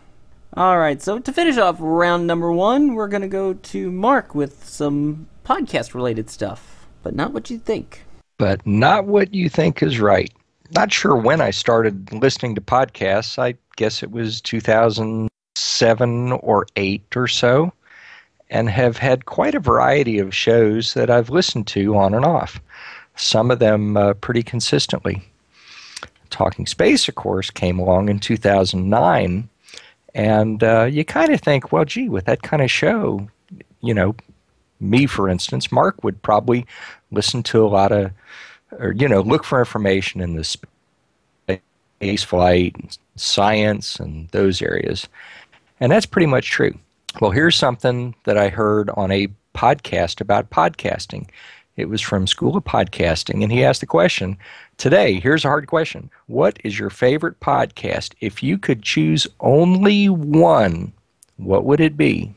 All 0.55 0.77
right, 0.77 1.01
so 1.01 1.17
to 1.19 1.33
finish 1.33 1.57
off 1.57 1.77
round 1.79 2.27
number 2.27 2.51
one, 2.51 2.93
we're 2.93 3.07
going 3.07 3.23
to 3.23 3.27
go 3.27 3.53
to 3.53 3.91
Mark 3.91 4.35
with 4.35 4.65
some 4.65 5.27
podcast 5.43 5.93
related 5.95 6.29
stuff, 6.29 6.87
but 7.01 7.15
not 7.15 7.33
what 7.33 7.49
you 7.49 7.57
think. 7.57 8.03
But 8.37 8.65
not 8.65 9.05
what 9.05 9.33
you 9.33 9.49
think 9.49 9.81
is 9.81 9.99
right. 9.99 10.31
Not 10.75 10.93
sure 10.93 11.15
when 11.15 11.41
I 11.41 11.51
started 11.51 12.13
listening 12.13 12.55
to 12.55 12.61
podcasts. 12.61 13.39
I 13.39 13.55
guess 13.77 14.03
it 14.03 14.11
was 14.11 14.41
2007 14.41 16.31
or 16.31 16.67
8 16.75 17.17
or 17.17 17.27
so, 17.27 17.73
and 18.53 18.69
have 18.69 18.97
had 18.97 19.25
quite 19.25 19.55
a 19.55 19.59
variety 19.59 20.19
of 20.19 20.33
shows 20.33 20.93
that 20.93 21.09
I've 21.09 21.31
listened 21.31 21.65
to 21.67 21.97
on 21.97 22.13
and 22.13 22.23
off, 22.23 22.61
some 23.15 23.49
of 23.49 23.57
them 23.57 23.97
uh, 23.97 24.13
pretty 24.13 24.43
consistently. 24.43 25.23
Talking 26.29 26.67
Space, 26.67 27.07
of 27.09 27.15
course, 27.15 27.49
came 27.49 27.79
along 27.79 28.09
in 28.09 28.19
2009 28.19 29.49
and 30.15 30.63
uh, 30.63 30.83
you 30.83 31.03
kind 31.03 31.33
of 31.33 31.41
think, 31.41 31.71
well, 31.71 31.85
gee, 31.85 32.07
with 32.07 32.25
that 32.25 32.43
kind 32.43 32.61
of 32.61 32.69
show, 32.69 33.27
you 33.81 33.93
know, 33.93 34.15
me, 34.79 35.07
for 35.07 35.27
instance, 35.27 35.71
Mark 35.71 36.03
would 36.03 36.21
probably 36.21 36.67
listen 37.11 37.41
to 37.43 37.65
a 37.65 37.67
lot 37.67 37.91
of, 37.91 38.11
or, 38.71 38.91
you 38.91 39.07
know, 39.07 39.21
look 39.21 39.43
for 39.43 39.57
information 39.57 40.21
in 40.21 40.35
the 40.35 40.43
space 40.43 42.23
flight, 42.23 42.97
science, 43.15 43.99
and 43.99 44.29
those 44.29 44.61
areas. 44.61 45.07
And 45.79 45.91
that's 45.91 46.05
pretty 46.05 46.27
much 46.27 46.51
true. 46.51 46.77
Well, 47.21 47.29
here's 47.29 47.55
something 47.55 48.15
that 48.23 48.39
I 48.39 48.49
heard 48.49 48.89
on 48.91 49.11
a 49.11 49.27
podcast 49.53 50.19
about 50.19 50.49
podcasting. 50.49 51.29
It 51.75 51.87
was 51.87 52.01
from 52.01 52.25
School 52.25 52.57
of 52.57 52.63
Podcasting, 52.63 53.43
and 53.43 53.51
he 53.51 53.63
asked 53.63 53.81
the 53.81 53.87
question 53.87 54.35
Today, 54.77 55.19
here's 55.19 55.45
a 55.45 55.47
hard 55.47 55.67
question 55.67 56.09
What 56.25 56.57
is 56.63 56.79
your 56.79 56.89
favorite 56.89 57.39
podcast? 57.39 58.15
If 58.19 58.41
you 58.41 58.57
could 58.57 58.81
choose 58.81 59.27
only 59.41 60.09
one, 60.09 60.91
what 61.37 61.65
would 61.65 61.79
it 61.79 61.95
be? 61.95 62.33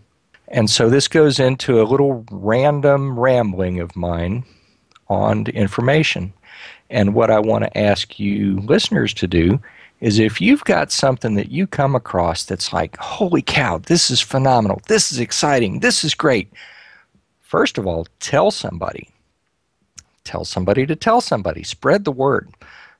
And 0.48 0.68
so 0.68 0.90
this 0.90 1.08
goes 1.08 1.40
into 1.40 1.80
a 1.80 1.88
little 1.88 2.26
random 2.30 3.18
rambling 3.18 3.80
of 3.80 3.96
mine 3.96 4.44
on 5.08 5.46
information. 5.46 6.34
And 6.90 7.14
what 7.14 7.30
I 7.30 7.38
want 7.38 7.64
to 7.64 7.78
ask 7.78 8.20
you 8.20 8.60
listeners 8.60 9.14
to 9.14 9.26
do 9.26 9.58
is 10.00 10.18
if 10.18 10.40
you've 10.40 10.64
got 10.64 10.92
something 10.92 11.34
that 11.34 11.50
you 11.50 11.66
come 11.66 11.94
across 11.94 12.44
that's 12.44 12.72
like, 12.72 12.96
holy 12.98 13.42
cow, 13.42 13.78
this 13.78 14.10
is 14.10 14.20
phenomenal, 14.20 14.80
this 14.88 15.10
is 15.10 15.18
exciting, 15.18 15.80
this 15.80 16.04
is 16.04 16.14
great, 16.14 16.52
first 17.40 17.78
of 17.78 17.86
all, 17.86 18.06
tell 18.20 18.50
somebody 18.50 19.08
tell 20.26 20.44
somebody 20.44 20.84
to 20.84 20.96
tell 20.96 21.22
somebody. 21.22 21.62
Spread 21.62 22.04
the 22.04 22.12
word. 22.12 22.50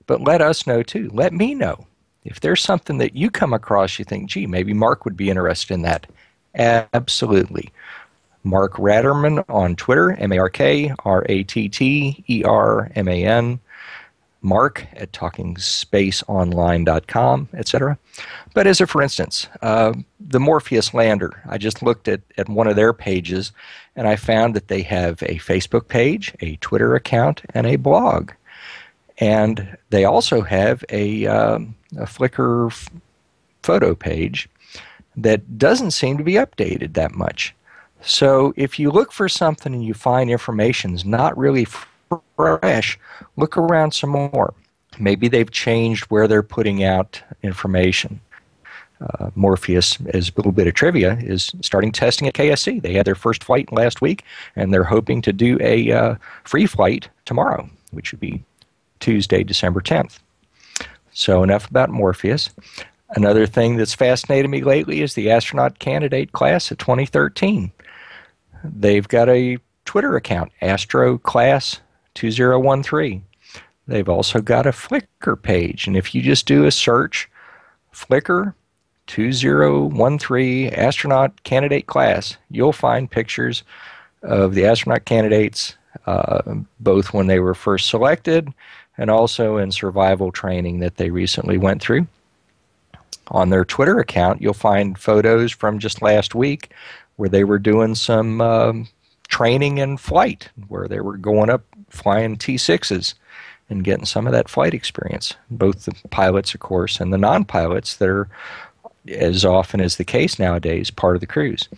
But 0.06 0.22
let 0.22 0.40
us 0.40 0.66
know 0.66 0.82
too. 0.82 1.10
Let 1.12 1.32
me 1.34 1.54
know. 1.54 1.86
If 2.24 2.40
there's 2.40 2.62
something 2.62 2.98
that 2.98 3.14
you 3.14 3.30
come 3.30 3.52
across 3.52 3.98
you 3.98 4.04
think, 4.04 4.30
gee, 4.30 4.46
maybe 4.46 4.72
Mark 4.72 5.04
would 5.04 5.16
be 5.16 5.28
interested 5.28 5.74
in 5.74 5.82
that. 5.82 6.06
Absolutely. 6.54 7.70
Mark 8.42 8.74
Ratterman 8.74 9.44
on 9.48 9.76
Twitter, 9.76 10.12
M 10.12 10.32
A 10.32 10.38
R 10.38 10.48
K 10.48 10.92
R 11.04 11.26
A 11.28 11.42
T 11.42 11.68
T 11.68 12.24
E 12.28 12.44
R 12.44 12.90
M 12.94 13.08
A 13.08 13.24
N 13.24 13.60
mark 14.46 14.86
at 14.94 15.12
talkingspaceonline.com, 15.12 17.48
etc. 17.52 17.98
But 18.54 18.66
as 18.66 18.80
a 18.80 18.86
for 18.86 19.02
instance, 19.02 19.46
uh, 19.60 19.92
the 20.20 20.40
Morpheus 20.40 20.94
lander, 20.94 21.42
I 21.46 21.58
just 21.58 21.82
looked 21.82 22.08
at, 22.08 22.22
at 22.38 22.48
one 22.48 22.66
of 22.66 22.76
their 22.76 22.94
pages 22.94 23.52
and 23.96 24.08
I 24.08 24.16
found 24.16 24.54
that 24.54 24.68
they 24.68 24.80
have 24.82 25.22
a 25.22 25.38
Facebook 25.38 25.88
page, 25.88 26.34
a 26.40 26.56
Twitter 26.56 26.94
account, 26.94 27.42
and 27.54 27.66
a 27.66 27.76
blog. 27.76 28.32
And 29.18 29.76
they 29.90 30.04
also 30.04 30.40
have 30.42 30.84
a, 30.90 31.26
um, 31.26 31.74
a 31.96 32.04
Flickr 32.04 32.70
f- 32.70 32.90
photo 33.62 33.94
page 33.94 34.48
that 35.16 35.58
doesn't 35.58 35.92
seem 35.92 36.18
to 36.18 36.24
be 36.24 36.34
updated 36.34 36.92
that 36.94 37.14
much. 37.14 37.54
So 38.02 38.52
if 38.56 38.78
you 38.78 38.90
look 38.90 39.10
for 39.10 39.28
something 39.28 39.74
and 39.74 39.84
you 39.84 39.94
find 39.94 40.30
information 40.30 40.94
is 40.94 41.04
not 41.04 41.36
really 41.36 41.66
fresh, 42.36 42.98
look 43.36 43.56
around 43.56 43.92
some 43.92 44.10
more. 44.10 44.54
Maybe 44.98 45.28
they've 45.28 45.50
changed 45.50 46.04
where 46.04 46.26
they're 46.26 46.42
putting 46.42 46.82
out 46.82 47.22
information. 47.42 48.20
Uh, 49.00 49.30
Morpheus, 49.34 49.98
as 50.14 50.30
a 50.30 50.32
little 50.36 50.52
bit 50.52 50.66
of 50.66 50.72
trivia, 50.72 51.18
is 51.20 51.52
starting 51.60 51.92
testing 51.92 52.26
at 52.26 52.34
KSC. 52.34 52.80
They 52.80 52.94
had 52.94 53.06
their 53.06 53.14
first 53.14 53.44
flight 53.44 53.70
last 53.70 54.00
week, 54.00 54.24
and 54.54 54.72
they're 54.72 54.84
hoping 54.84 55.20
to 55.22 55.34
do 55.34 55.58
a 55.60 55.92
uh, 55.92 56.14
free 56.44 56.64
flight 56.64 57.10
tomorrow, 57.26 57.68
which 57.90 58.12
would 58.12 58.20
be 58.20 58.42
Tuesday, 59.00 59.44
December 59.44 59.82
10th. 59.82 60.18
So, 61.12 61.42
enough 61.42 61.68
about 61.68 61.90
Morpheus. 61.90 62.50
Another 63.10 63.46
thing 63.46 63.76
that's 63.76 63.94
fascinated 63.94 64.50
me 64.50 64.62
lately 64.62 65.02
is 65.02 65.14
the 65.14 65.30
astronaut 65.30 65.78
candidate 65.78 66.32
class 66.32 66.70
of 66.70 66.78
2013. 66.78 67.70
They've 68.64 69.06
got 69.06 69.28
a 69.28 69.58
Twitter 69.84 70.16
account, 70.16 70.52
Astro 70.60 71.18
Class 71.18 71.80
2013. 72.16 73.24
They've 73.86 74.08
also 74.08 74.40
got 74.40 74.66
a 74.66 74.72
Flickr 74.72 75.40
page, 75.40 75.86
and 75.86 75.96
if 75.96 76.14
you 76.14 76.22
just 76.22 76.46
do 76.46 76.64
a 76.64 76.72
search, 76.72 77.30
Flickr 77.94 78.54
2013 79.06 80.74
astronaut 80.74 81.44
candidate 81.44 81.86
class, 81.86 82.36
you'll 82.50 82.72
find 82.72 83.10
pictures 83.10 83.62
of 84.22 84.54
the 84.54 84.66
astronaut 84.66 85.04
candidates 85.04 85.76
uh, 86.06 86.42
both 86.80 87.12
when 87.12 87.26
they 87.28 87.38
were 87.38 87.54
first 87.54 87.88
selected 87.88 88.52
and 88.98 89.10
also 89.10 89.56
in 89.56 89.70
survival 89.70 90.32
training 90.32 90.80
that 90.80 90.96
they 90.96 91.10
recently 91.10 91.58
went 91.58 91.80
through. 91.80 92.06
On 93.28 93.50
their 93.50 93.64
Twitter 93.64 93.98
account, 93.98 94.40
you'll 94.40 94.54
find 94.54 94.98
photos 94.98 95.52
from 95.52 95.78
just 95.78 96.02
last 96.02 96.34
week 96.34 96.72
where 97.16 97.28
they 97.28 97.44
were 97.44 97.58
doing 97.58 97.94
some 97.94 98.40
um, 98.40 98.88
training 99.28 99.78
in 99.78 99.96
flight, 99.96 100.48
where 100.68 100.86
they 100.86 101.00
were 101.00 101.16
going 101.16 101.50
up 101.50 101.64
flying 101.88 102.36
T6s 102.36 103.14
and 103.68 103.84
getting 103.84 104.06
some 104.06 104.26
of 104.26 104.32
that 104.32 104.48
flight 104.48 104.74
experience. 104.74 105.34
Both 105.50 105.84
the 105.84 105.94
pilots, 106.08 106.54
of 106.54 106.60
course, 106.60 107.00
and 107.00 107.12
the 107.12 107.18
non 107.18 107.44
pilots 107.44 107.96
that 107.96 108.08
are, 108.08 108.28
as 109.08 109.44
often 109.44 109.80
as 109.80 109.96
the 109.96 110.04
case 110.04 110.38
nowadays, 110.38 110.90
part 110.90 111.16
of 111.16 111.20
the 111.20 111.26
crews. 111.26 111.68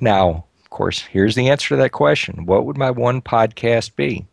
Now, 0.00 0.44
of 0.62 0.70
course, 0.70 1.00
here's 1.00 1.34
the 1.34 1.48
answer 1.48 1.70
to 1.70 1.76
that 1.76 1.92
question 1.92 2.46
What 2.46 2.66
would 2.66 2.76
my 2.76 2.90
one 2.90 3.22
podcast 3.22 3.94
be? 3.96 4.26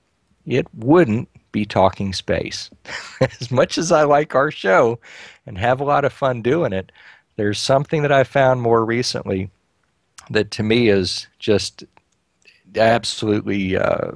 It 0.46 0.68
wouldn't 0.74 1.30
be 1.52 1.66
talking 1.66 2.14
space. 2.14 2.70
as 3.22 3.52
much 3.52 3.78
as 3.78 3.92
I 3.92 4.04
like 4.04 4.36
our 4.36 4.52
show 4.52 5.00
and 5.46 5.58
have 5.58 5.80
a 5.80 5.86
lot 5.86 6.06
of 6.06 6.14
fun 6.14 6.42
doing 6.42 6.74
it, 6.74 6.92
there's 7.36 7.60
something 7.60 8.02
that 8.02 8.12
I 8.12 8.24
found 8.24 8.62
more 8.62 8.84
recently 8.84 9.50
that 10.30 10.52
to 10.52 10.64
me 10.64 10.90
is 10.90 11.28
just 11.40 11.84
absolutely 12.76 13.78
uh, 13.78 14.12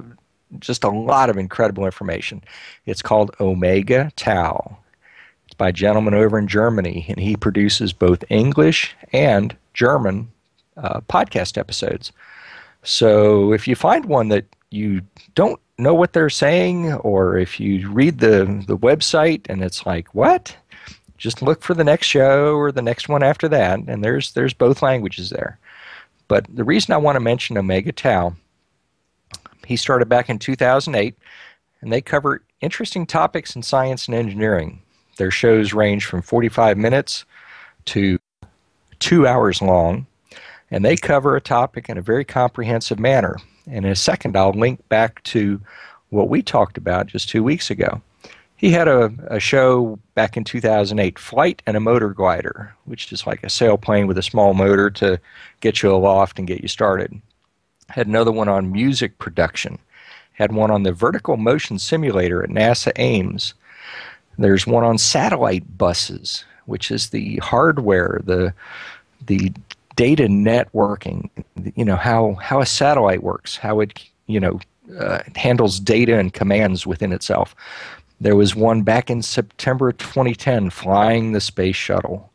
just 0.60 0.84
a 0.84 0.88
lot 0.88 1.30
of 1.30 1.36
incredible 1.36 1.84
information. 1.84 2.42
It's 2.86 3.02
called 3.02 3.34
Omega 3.40 4.12
Tau. 4.16 4.78
It's 5.46 5.54
by 5.54 5.68
a 5.68 5.72
gentleman 5.72 6.14
over 6.14 6.38
in 6.38 6.48
Germany, 6.48 7.06
and 7.08 7.18
he 7.18 7.36
produces 7.36 7.92
both 7.92 8.24
English 8.30 8.94
and 9.12 9.56
German 9.74 10.28
uh, 10.76 11.00
podcast 11.02 11.58
episodes. 11.58 12.12
So 12.82 13.52
if 13.52 13.66
you 13.66 13.74
find 13.76 14.04
one 14.04 14.28
that 14.28 14.46
you 14.70 15.02
don't 15.34 15.60
know 15.78 15.94
what 15.94 16.12
they're 16.12 16.30
saying, 16.30 16.92
or 16.92 17.38
if 17.38 17.58
you 17.58 17.90
read 17.90 18.18
the, 18.18 18.64
the 18.66 18.76
website 18.76 19.46
and 19.48 19.62
it's 19.62 19.86
like, 19.86 20.14
what? 20.14 20.56
Just 21.16 21.42
look 21.42 21.62
for 21.62 21.74
the 21.74 21.84
next 21.84 22.06
show 22.06 22.56
or 22.56 22.72
the 22.72 22.82
next 22.82 23.08
one 23.08 23.22
after 23.22 23.48
that, 23.48 23.78
and 23.86 24.04
there's 24.04 24.32
there's 24.32 24.52
both 24.52 24.82
languages 24.82 25.30
there. 25.30 25.58
But 26.28 26.46
the 26.54 26.64
reason 26.64 26.92
I 26.92 26.98
want 26.98 27.16
to 27.16 27.20
mention 27.20 27.56
Omega 27.56 27.92
Tau, 27.92 28.34
he 29.66 29.76
started 29.76 30.08
back 30.08 30.28
in 30.28 30.38
2008, 30.38 31.16
and 31.80 31.92
they 31.92 32.00
cover 32.00 32.42
interesting 32.60 33.06
topics 33.06 33.54
in 33.54 33.62
science 33.62 34.06
and 34.06 34.14
engineering. 34.14 34.80
Their 35.16 35.30
shows 35.30 35.72
range 35.72 36.06
from 36.06 36.22
45 36.22 36.76
minutes 36.76 37.24
to 37.86 38.18
two 38.98 39.26
hours 39.26 39.60
long, 39.60 40.06
and 40.70 40.84
they 40.84 40.96
cover 40.96 41.36
a 41.36 41.40
topic 41.40 41.88
in 41.88 41.98
a 41.98 42.02
very 42.02 42.24
comprehensive 42.24 42.98
manner. 42.98 43.36
And 43.66 43.84
in 43.84 43.92
a 43.92 43.96
second, 43.96 44.36
I'll 44.36 44.52
link 44.52 44.86
back 44.88 45.22
to 45.24 45.60
what 46.10 46.28
we 46.28 46.42
talked 46.42 46.78
about 46.78 47.06
just 47.06 47.28
two 47.28 47.42
weeks 47.42 47.70
ago. 47.70 48.00
He 48.56 48.70
had 48.70 48.88
a, 48.88 49.12
a 49.28 49.40
show 49.40 49.98
back 50.14 50.36
in 50.36 50.44
2008, 50.44 51.18
Flight 51.18 51.62
and 51.66 51.76
a 51.76 51.80
Motor 51.80 52.10
Glider, 52.10 52.74
which 52.84 53.12
is 53.12 53.26
like 53.26 53.42
a 53.42 53.48
sailplane 53.48 54.06
with 54.06 54.16
a 54.16 54.22
small 54.22 54.54
motor 54.54 54.90
to 54.92 55.20
get 55.60 55.82
you 55.82 55.92
aloft 55.92 56.38
and 56.38 56.48
get 56.48 56.62
you 56.62 56.68
started. 56.68 57.20
Had 57.90 58.06
another 58.06 58.32
one 58.32 58.48
on 58.48 58.72
music 58.72 59.18
production. 59.18 59.78
Had 60.32 60.52
one 60.52 60.70
on 60.70 60.82
the 60.82 60.92
vertical 60.92 61.36
motion 61.36 61.78
simulator 61.78 62.42
at 62.42 62.50
NASA 62.50 62.92
Ames. 62.96 63.54
There's 64.36 64.66
one 64.66 64.84
on 64.84 64.98
satellite 64.98 65.78
buses, 65.78 66.44
which 66.66 66.90
is 66.90 67.10
the 67.10 67.36
hardware, 67.36 68.20
the 68.24 68.52
the 69.26 69.52
data 69.96 70.24
networking, 70.24 71.28
you 71.76 71.84
know, 71.84 71.96
how, 71.96 72.34
how 72.34 72.60
a 72.60 72.66
satellite 72.66 73.22
works, 73.22 73.56
how 73.56 73.80
it, 73.80 74.04
you 74.26 74.40
know, 74.40 74.60
uh, 74.98 75.20
handles 75.36 75.80
data 75.80 76.18
and 76.18 76.32
commands 76.32 76.86
within 76.86 77.12
itself. 77.12 77.54
There 78.20 78.36
was 78.36 78.54
one 78.54 78.82
back 78.82 79.10
in 79.10 79.22
September 79.22 79.92
2010 79.92 80.70
flying 80.70 81.32
the 81.32 81.40
space 81.40 81.76
shuttle. 81.76 82.30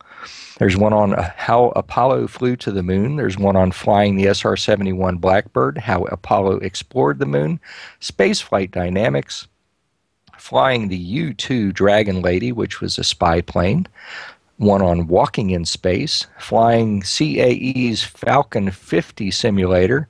There's 0.59 0.75
one 0.75 0.91
on 0.91 1.13
uh, 1.15 1.31
how 1.37 1.69
Apollo 1.69 2.27
flew 2.27 2.57
to 2.57 2.71
the 2.71 2.83
moon. 2.83 3.15
There's 3.15 3.37
one 3.37 3.55
on 3.55 3.71
flying 3.71 4.17
the 4.17 4.27
SR 4.27 4.57
71 4.57 5.17
Blackbird, 5.17 5.77
how 5.77 6.03
Apollo 6.05 6.57
explored 6.57 7.19
the 7.19 7.25
moon, 7.25 7.61
spaceflight 8.01 8.71
dynamics, 8.71 9.47
flying 10.37 10.89
the 10.89 10.97
U 10.97 11.33
2 11.33 11.71
Dragon 11.71 12.21
Lady, 12.21 12.51
which 12.51 12.81
was 12.81 12.97
a 12.97 13.05
spy 13.05 13.39
plane, 13.39 13.87
one 14.57 14.81
on 14.81 15.07
walking 15.07 15.51
in 15.51 15.63
space, 15.63 16.27
flying 16.37 17.01
CAE's 17.03 18.03
Falcon 18.03 18.69
50 18.69 19.31
simulator, 19.31 20.09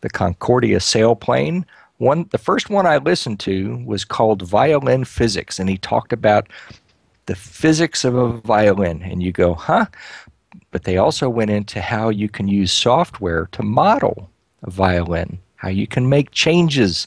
the 0.00 0.08
Concordia 0.08 0.78
sailplane. 0.78 1.66
One, 1.98 2.26
the 2.30 2.38
first 2.38 2.70
one 2.70 2.86
I 2.86 2.96
listened 2.96 3.40
to 3.40 3.82
was 3.84 4.06
called 4.06 4.40
Violin 4.48 5.04
Physics, 5.04 5.60
and 5.60 5.68
he 5.68 5.76
talked 5.76 6.14
about 6.14 6.48
the 7.26 7.34
physics 7.34 8.04
of 8.04 8.14
a 8.14 8.32
violin. 8.40 9.02
And 9.02 9.22
you 9.22 9.32
go, 9.32 9.54
huh? 9.54 9.86
But 10.70 10.84
they 10.84 10.96
also 10.96 11.28
went 11.28 11.50
into 11.50 11.80
how 11.80 12.08
you 12.08 12.28
can 12.28 12.48
use 12.48 12.72
software 12.72 13.48
to 13.52 13.62
model 13.62 14.30
a 14.62 14.70
violin, 14.70 15.38
how 15.56 15.68
you 15.68 15.86
can 15.86 16.08
make 16.08 16.30
changes 16.30 17.06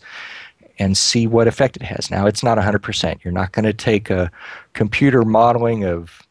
and 0.77 0.97
see 0.97 1.25
what 1.25 1.47
effect 1.47 1.77
it 1.77 1.83
has. 1.83 2.11
Now, 2.11 2.25
it's 2.27 2.43
not 2.43 2.57
100%. 2.57 3.23
You're 3.23 3.31
not 3.31 3.53
going 3.53 3.65
to 3.65 3.73
take 3.73 4.09
a 4.09 4.31
computer 4.73 5.23
modeling 5.23 5.85
of 5.85 6.21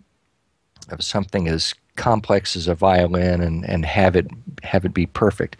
of 0.90 1.02
something 1.02 1.48
as 1.48 1.74
complex 1.96 2.56
as 2.56 2.68
a 2.68 2.74
violin 2.74 3.40
and, 3.40 3.64
and 3.64 3.86
have 3.86 4.16
it 4.16 4.26
have 4.62 4.84
it 4.84 4.92
be 4.92 5.06
perfect. 5.06 5.56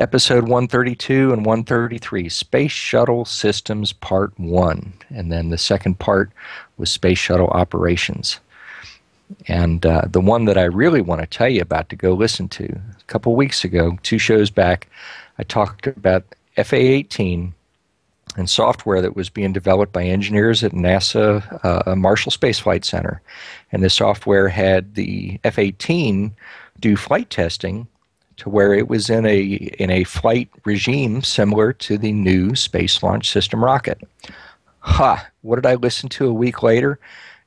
Episode 0.00 0.44
132 0.44 1.30
and 1.30 1.44
133, 1.44 2.30
Space 2.30 2.72
Shuttle 2.72 3.26
Systems 3.26 3.92
Part 3.92 4.32
1. 4.40 4.94
And 5.10 5.30
then 5.30 5.50
the 5.50 5.58
second 5.58 5.98
part 5.98 6.30
was 6.78 6.90
Space 6.90 7.18
Shuttle 7.18 7.48
Operations. 7.48 8.40
And 9.46 9.84
uh, 9.84 10.04
the 10.10 10.22
one 10.22 10.46
that 10.46 10.56
I 10.56 10.64
really 10.64 11.02
want 11.02 11.20
to 11.20 11.26
tell 11.26 11.50
you 11.50 11.60
about 11.60 11.90
to 11.90 11.96
go 11.96 12.14
listen 12.14 12.48
to, 12.48 12.64
a 12.64 13.04
couple 13.08 13.36
weeks 13.36 13.62
ago, 13.62 13.98
two 14.02 14.16
shows 14.16 14.48
back, 14.48 14.88
I 15.38 15.42
talked 15.42 15.86
about 15.86 16.24
FA 16.56 16.76
18 16.76 17.52
and 18.38 18.48
software 18.48 19.02
that 19.02 19.16
was 19.16 19.28
being 19.28 19.52
developed 19.52 19.92
by 19.92 20.04
engineers 20.04 20.64
at 20.64 20.72
NASA 20.72 21.62
uh, 21.62 21.94
Marshall 21.94 22.32
Space 22.32 22.58
Flight 22.58 22.86
Center. 22.86 23.20
And 23.70 23.82
the 23.82 23.90
software 23.90 24.48
had 24.48 24.94
the 24.94 25.38
F 25.44 25.58
18 25.58 26.34
do 26.80 26.96
flight 26.96 27.28
testing 27.28 27.86
to 28.40 28.48
where 28.48 28.72
it 28.72 28.88
was 28.88 29.10
in 29.10 29.26
a, 29.26 29.40
in 29.78 29.90
a 29.90 30.04
flight 30.04 30.48
regime 30.64 31.22
similar 31.22 31.74
to 31.74 31.98
the 31.98 32.12
new 32.12 32.54
Space 32.54 33.02
Launch 33.02 33.30
System 33.30 33.62
rocket. 33.62 34.00
Ha! 34.80 35.26
What 35.42 35.56
did 35.56 35.66
I 35.66 35.74
listen 35.74 36.08
to 36.10 36.26
a 36.26 36.32
week 36.32 36.62
later? 36.62 36.98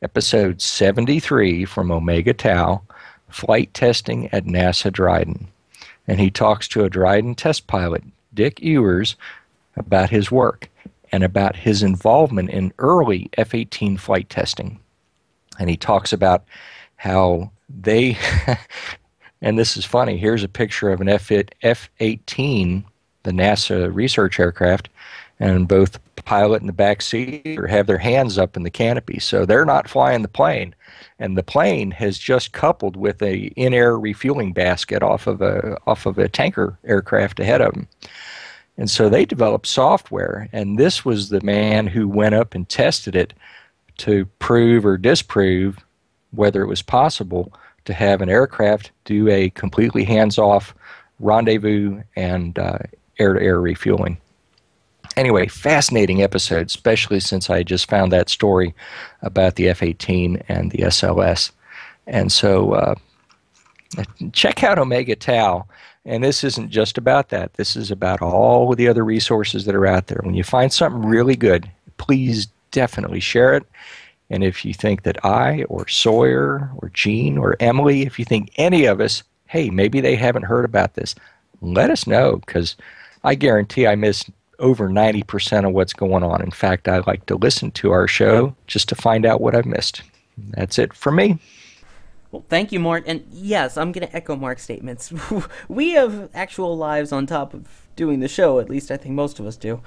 Episode 0.03 0.61
73 0.61 1.65
from 1.65 1.91
Omega 1.91 2.33
Tau 2.33 2.83
Flight 3.27 3.73
Testing 3.73 4.27
at 4.31 4.45
NASA 4.45 4.93
Dryden. 4.93 5.47
And 6.07 6.19
he 6.19 6.29
talks 6.29 6.67
to 6.67 6.83
a 6.83 6.89
Dryden 6.89 7.33
test 7.33 7.65
pilot, 7.65 8.03
Dick 8.31 8.61
Ewers, 8.61 9.15
about 9.75 10.11
his 10.11 10.29
work 10.29 10.69
and 11.11 11.23
about 11.23 11.55
his 11.55 11.81
involvement 11.81 12.51
in 12.51 12.71
early 12.77 13.31
F 13.35 13.55
18 13.55 13.97
flight 13.97 14.29
testing. 14.29 14.79
And 15.57 15.71
he 15.71 15.77
talks 15.77 16.13
about 16.13 16.43
how 16.97 17.51
they, 17.67 18.15
and 19.43 19.59
this 19.59 19.77
is 19.77 19.85
funny, 19.85 20.17
here's 20.17 20.43
a 20.43 20.47
picture 20.47 20.89
of 20.89 21.01
an 21.01 21.09
F 21.09 21.89
18, 21.99 22.83
the 23.23 23.31
NASA 23.31 23.93
research 23.93 24.39
aircraft, 24.39 24.89
and 25.39 25.67
both 25.67 25.99
pilot 26.23 26.61
and 26.61 26.69
the 26.69 26.73
back 26.73 27.01
seat 27.01 27.59
have 27.69 27.85
their 27.85 27.97
hands 27.97 28.37
up 28.37 28.55
in 28.55 28.63
the 28.63 28.69
canopy. 28.69 29.19
So 29.19 29.45
they're 29.45 29.65
not 29.65 29.89
flying 29.89 30.21
the 30.21 30.27
plane. 30.27 30.73
And 31.19 31.37
the 31.37 31.43
plane 31.43 31.91
has 31.91 32.17
just 32.17 32.53
coupled 32.53 32.95
with 32.95 33.21
a 33.21 33.51
in-air 33.57 33.99
refueling 33.99 34.53
basket 34.53 35.03
off 35.03 35.27
of 35.27 35.41
a 35.41 35.77
off 35.85 36.05
of 36.05 36.17
a 36.17 36.29
tanker 36.29 36.77
aircraft 36.85 37.39
ahead 37.39 37.61
of 37.61 37.73
them. 37.73 37.87
And 38.77 38.89
so 38.89 39.09
they 39.09 39.25
developed 39.25 39.67
software, 39.67 40.49
and 40.51 40.79
this 40.79 41.05
was 41.05 41.29
the 41.29 41.41
man 41.41 41.85
who 41.85 42.07
went 42.07 42.33
up 42.33 42.55
and 42.55 42.67
tested 42.67 43.15
it 43.15 43.33
to 43.97 44.25
prove 44.39 44.85
or 44.85 44.97
disprove 44.97 45.77
whether 46.31 46.63
it 46.63 46.67
was 46.67 46.81
possible 46.81 47.53
to 47.85 47.93
have 47.93 48.21
an 48.21 48.29
aircraft 48.29 48.91
do 49.05 49.29
a 49.29 49.49
completely 49.51 50.03
hands 50.03 50.37
off 50.37 50.73
rendezvous 51.19 52.01
and 52.15 52.57
air 53.19 53.33
to 53.33 53.41
air 53.41 53.59
refueling. 53.59 54.17
Anyway, 55.15 55.47
fascinating 55.47 56.23
episode, 56.23 56.67
especially 56.67 57.19
since 57.19 57.49
I 57.49 57.61
just 57.61 57.89
found 57.89 58.11
that 58.11 58.29
story 58.29 58.73
about 59.21 59.55
the 59.55 59.69
F 59.69 59.83
18 59.83 60.41
and 60.47 60.71
the 60.71 60.79
SLS. 60.79 61.51
And 62.07 62.31
so 62.31 62.73
uh, 62.73 62.95
check 64.31 64.63
out 64.63 64.79
Omega 64.79 65.15
Tau. 65.15 65.65
And 66.05 66.23
this 66.23 66.43
isn't 66.43 66.69
just 66.69 66.97
about 66.97 67.29
that. 67.29 67.53
This 67.53 67.75
is 67.75 67.91
about 67.91 68.21
all 68.21 68.71
of 68.71 68.77
the 68.77 68.87
other 68.87 69.05
resources 69.05 69.65
that 69.65 69.75
are 69.75 69.87
out 69.87 70.07
there. 70.07 70.19
When 70.23 70.33
you 70.33 70.43
find 70.43 70.73
something 70.73 71.03
really 71.03 71.35
good, 71.35 71.69
please 71.97 72.47
definitely 72.71 73.21
share 73.21 73.53
it. 73.53 73.63
And 74.33 74.43
if 74.43 74.65
you 74.65 74.73
think 74.73 75.03
that 75.03 75.23
I 75.23 75.61
or 75.65 75.87
Sawyer 75.87 76.71
or 76.77 76.89
Gene 76.89 77.37
or 77.37 77.55
Emily, 77.59 78.01
if 78.01 78.17
you 78.17 78.25
think 78.25 78.49
any 78.55 78.85
of 78.85 78.99
us, 78.99 79.21
hey, 79.45 79.69
maybe 79.69 80.01
they 80.01 80.15
haven't 80.15 80.45
heard 80.45 80.65
about 80.65 80.95
this, 80.95 81.13
let 81.61 81.91
us 81.91 82.07
know 82.07 82.37
because 82.37 82.75
I 83.23 83.35
guarantee 83.35 83.85
I 83.85 83.93
missed 83.93 84.31
over 84.57 84.89
90% 84.89 85.67
of 85.67 85.73
what's 85.73 85.93
going 85.93 86.23
on. 86.23 86.41
In 86.41 86.49
fact, 86.49 86.87
I 86.87 87.03
like 87.05 87.27
to 87.27 87.35
listen 87.35 87.69
to 87.73 87.91
our 87.91 88.07
show 88.07 88.55
just 88.65 88.89
to 88.89 88.95
find 88.95 89.23
out 89.23 89.39
what 89.39 89.53
I've 89.53 89.67
missed. 89.67 90.01
That's 90.35 90.79
it 90.79 90.95
for 90.95 91.11
me. 91.11 91.37
Well, 92.31 92.43
thank 92.49 92.71
you, 92.71 92.79
Mark. 92.79 93.03
And 93.05 93.27
yes, 93.31 93.77
I'm 93.77 93.91
going 93.91 94.07
to 94.07 94.15
echo 94.15 94.35
Mark's 94.35 94.63
statements. 94.63 95.13
we 95.67 95.91
have 95.91 96.31
actual 96.33 96.75
lives 96.75 97.11
on 97.11 97.27
top 97.27 97.53
of 97.53 97.67
doing 97.95 98.19
the 98.19 98.27
show, 98.27 98.59
at 98.59 98.67
least 98.67 98.89
I 98.89 98.97
think 98.97 99.13
most 99.13 99.39
of 99.39 99.45
us 99.45 99.57
do. 99.57 99.79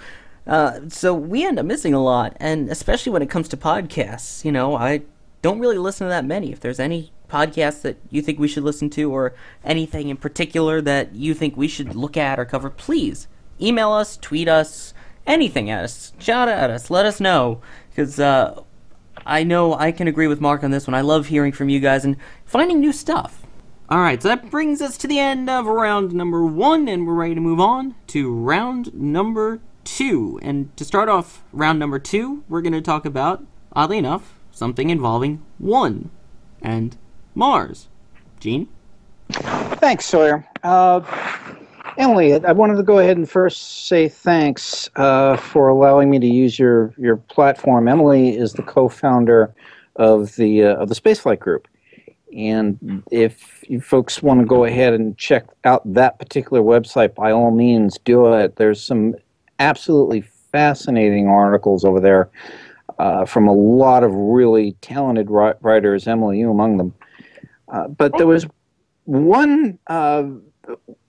Uh, 0.47 0.80
so 0.88 1.12
we 1.12 1.44
end 1.44 1.59
up 1.59 1.66
missing 1.66 1.92
a 1.92 2.03
lot, 2.03 2.36
and 2.38 2.70
especially 2.70 3.12
when 3.12 3.22
it 3.22 3.30
comes 3.30 3.49
to 3.49 3.57
podcasts. 3.57 4.44
You 4.44 4.53
know, 4.53 4.76
I 4.76 5.03
don't 5.42 5.59
really 5.59 5.78
listen 5.78 6.07
to 6.07 6.11
that 6.11 6.24
many. 6.24 6.53
If 6.53 6.61
there's 6.61 6.80
any 6.80 7.12
podcasts 7.28 7.82
that 7.82 7.97
you 8.11 8.22
think 8.22 8.38
we 8.38 8.47
should 8.47 8.62
listen 8.62 8.88
to, 8.90 9.12
or 9.12 9.34
anything 9.64 10.09
in 10.09 10.16
particular 10.16 10.80
that 10.82 11.14
you 11.14 11.34
think 11.34 11.57
we 11.57 11.68
should 11.68 11.94
look 11.97 12.16
at 12.16 12.38
or 12.38 12.44
cover, 12.44 12.70
please 12.70 13.26
email 13.61 13.90
us, 13.90 14.16
tweet 14.16 14.49
us, 14.49 14.94
anything 15.26 15.68
at 15.68 15.82
us, 15.82 16.12
shout 16.18 16.49
at 16.49 16.70
us, 16.70 16.90
let 16.90 17.05
us 17.05 17.20
know, 17.20 17.61
because 17.90 18.20
uh, 18.20 18.62
I 19.24 19.42
know 19.42 19.74
I 19.74 19.90
can 19.90 20.07
agree 20.07 20.28
with 20.28 20.40
Mark 20.40 20.62
on 20.62 20.70
this 20.70 20.86
one. 20.86 20.94
I 20.94 21.01
love 21.01 21.26
hearing 21.26 21.53
from 21.53 21.68
you 21.68 21.80
guys 21.80 22.05
and 22.05 22.16
finding 22.44 22.78
new 22.80 22.92
stuff. 22.92 23.42
All 23.88 23.99
right, 23.99 24.20
so 24.22 24.28
that 24.28 24.51
brings 24.51 24.80
us 24.80 24.97
to 24.99 25.09
the 25.09 25.18
end 25.18 25.49
of 25.49 25.66
round 25.66 26.12
number 26.12 26.44
one, 26.44 26.88
and 26.88 27.07
we're 27.07 27.14
ready 27.14 27.34
to 27.34 27.40
move 27.40 27.61
on 27.61 27.94
to 28.09 28.32
round 28.32 28.94
number 28.94 29.61
two. 29.87 30.39
And 30.43 30.76
to 30.76 30.84
start 30.84 31.09
off 31.09 31.43
round 31.53 31.78
number 31.78 31.99
two, 31.99 32.45
we're 32.49 32.61
going 32.61 32.74
to 32.74 32.82
talk 32.82 33.07
about, 33.07 33.43
oddly 33.72 33.97
enough, 33.97 34.34
something 34.51 34.91
involving 34.91 35.43
one 35.57 36.11
and 36.61 36.97
Mars. 37.34 37.89
Gene? 38.41 38.68
Thanks, 39.30 40.05
Sawyer. 40.05 40.47
Uh, 40.62 41.01
Emily, 41.99 42.34
I 42.34 42.53
wanted 42.53 42.76
to 42.76 42.82
go 42.82 42.99
ahead 42.99 43.16
and 43.16 43.28
first 43.28 43.87
say 43.87 44.09
thanks 44.09 44.91
uh, 44.97 45.37
for 45.37 45.68
allowing 45.68 46.11
me 46.11 46.18
to 46.18 46.26
use 46.26 46.59
your, 46.59 46.93
your 46.99 47.16
platform. 47.16 47.89
Emily 47.89 48.37
is 48.37 48.53
the 48.53 48.62
co-founder 48.62 49.55
of 49.97 50.37
the 50.37 50.62
uh, 50.62 50.76
of 50.76 50.91
the 50.91 50.95
Spaceflight 50.95 51.39
Group, 51.39 51.68
and 52.37 53.03
if 53.11 53.64
you 53.66 53.80
folks 53.80 54.22
want 54.22 54.41
to 54.41 54.47
go 54.47 54.64
ahead 54.64 54.93
and 54.93 55.16
check 55.16 55.47
out 55.64 55.80
that 55.95 56.18
particular 56.18 56.62
website, 56.62 57.14
by 57.14 57.32
all 57.32 57.51
means, 57.51 57.99
do 58.05 58.34
it. 58.34 58.57
There's 58.57 58.82
some 58.82 59.14
absolutely 59.59 60.22
fascinating 60.52 61.28
articles 61.28 61.84
over 61.84 62.00
there 62.00 62.30
uh, 62.98 63.24
from 63.24 63.48
a 63.48 63.52
lot 63.52 64.02
of 64.02 64.14
really 64.14 64.72
talented 64.80 65.28
writers, 65.30 66.07
Emily, 66.07 66.38
you 66.38 66.50
among 66.50 66.76
them. 66.76 66.94
Uh, 67.68 67.88
but 67.88 68.16
there 68.16 68.26
was 68.26 68.46
one. 69.04 69.78
Uh, 69.86 70.24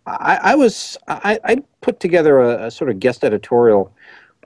I, 0.06 0.40
I, 0.44 0.56
was 0.56 0.98
I, 1.08 1.40
I, 1.44 1.58
put 1.82 2.00
together 2.00 2.40
a, 2.40 2.68
a, 2.68 2.72
sort 2.72 2.90
of 2.90 3.00
guest 3.00 3.24
editorial 3.24 3.94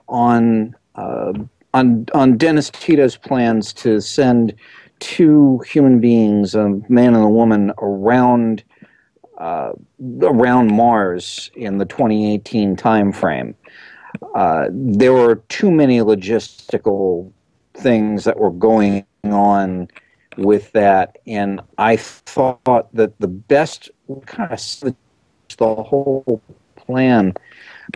on 0.08 0.74
uh, 0.94 1.32
on 1.74 2.06
on 2.14 2.36
Dennis 2.36 2.70
Tito's 2.70 3.16
plans 3.16 3.72
to 3.74 4.00
send 4.00 4.54
two 5.00 5.62
human 5.66 6.00
beings, 6.00 6.54
a 6.54 6.68
man 6.88 7.14
and 7.14 7.24
a 7.24 7.28
woman, 7.28 7.72
around 7.78 8.62
uh, 9.38 9.72
around 10.22 10.72
Mars 10.72 11.50
in 11.54 11.78
the 11.78 11.84
2018 11.84 12.76
timeframe. 12.76 13.54
Uh, 14.34 14.68
there 14.70 15.12
were 15.12 15.36
too 15.48 15.70
many 15.70 15.98
logistical 16.00 17.30
things 17.74 18.24
that 18.24 18.38
were 18.38 18.50
going 18.50 19.04
on 19.24 19.88
with 20.36 20.72
that, 20.72 21.18
and 21.26 21.60
I 21.78 21.96
thought 21.96 22.88
that 22.94 23.18
the 23.18 23.28
best 23.28 23.90
kind 24.26 24.52
of 24.52 24.94
the 25.58 25.74
whole 25.74 26.40
plan 26.76 27.34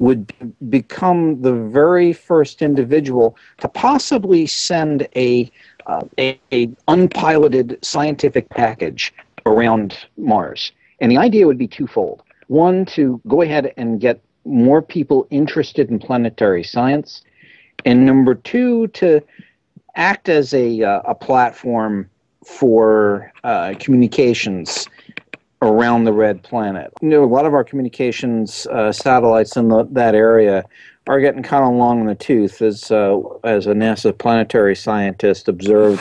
would 0.00 0.32
become 0.68 1.40
the 1.42 1.54
very 1.54 2.12
first 2.12 2.62
individual 2.62 3.36
to 3.58 3.68
possibly 3.68 4.46
send 4.46 5.08
a, 5.16 5.50
uh, 5.86 6.02
a, 6.18 6.38
a 6.52 6.68
unpiloted 6.88 7.78
scientific 7.82 8.48
package 8.50 9.12
around 9.46 10.06
Mars. 10.16 10.72
And 11.00 11.10
the 11.10 11.18
idea 11.18 11.46
would 11.46 11.58
be 11.58 11.68
twofold. 11.68 12.22
One, 12.48 12.84
to 12.86 13.20
go 13.26 13.42
ahead 13.42 13.72
and 13.76 14.00
get 14.00 14.20
more 14.46 14.80
people 14.80 15.26
interested 15.30 15.90
in 15.90 15.98
planetary 15.98 16.64
science, 16.64 17.22
and 17.84 18.06
number 18.06 18.34
two, 18.34 18.86
to 18.88 19.20
act 19.96 20.28
as 20.28 20.54
a, 20.54 20.82
uh, 20.82 21.02
a 21.06 21.14
platform 21.14 22.08
for 22.44 23.32
uh, 23.44 23.74
communications 23.78 24.88
around 25.62 26.04
the 26.04 26.12
red 26.12 26.42
planet. 26.42 26.92
You 27.00 27.08
know, 27.08 27.24
a 27.24 27.26
lot 27.26 27.46
of 27.46 27.54
our 27.54 27.64
communications 27.64 28.66
uh, 28.66 28.92
satellites 28.92 29.56
in 29.56 29.68
the, 29.68 29.84
that 29.90 30.14
area 30.14 30.64
are 31.06 31.20
getting 31.20 31.42
kind 31.42 31.64
of 31.64 31.74
long 31.74 32.00
in 32.00 32.06
the 32.06 32.14
tooth, 32.14 32.62
as 32.62 32.90
uh, 32.90 33.18
as 33.44 33.66
a 33.66 33.72
NASA 33.72 34.16
planetary 34.16 34.76
scientist 34.76 35.48
observed 35.48 36.00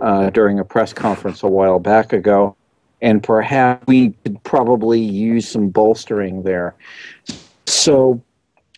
uh, 0.00 0.30
during 0.30 0.58
a 0.58 0.64
press 0.64 0.92
conference 0.92 1.42
a 1.42 1.48
while 1.48 1.78
back 1.78 2.12
ago. 2.12 2.56
And 3.00 3.22
perhaps 3.22 3.86
we 3.86 4.10
could 4.24 4.42
probably 4.42 5.00
use 5.00 5.48
some 5.48 5.68
bolstering 5.68 6.42
there. 6.42 6.74
So 7.78 8.20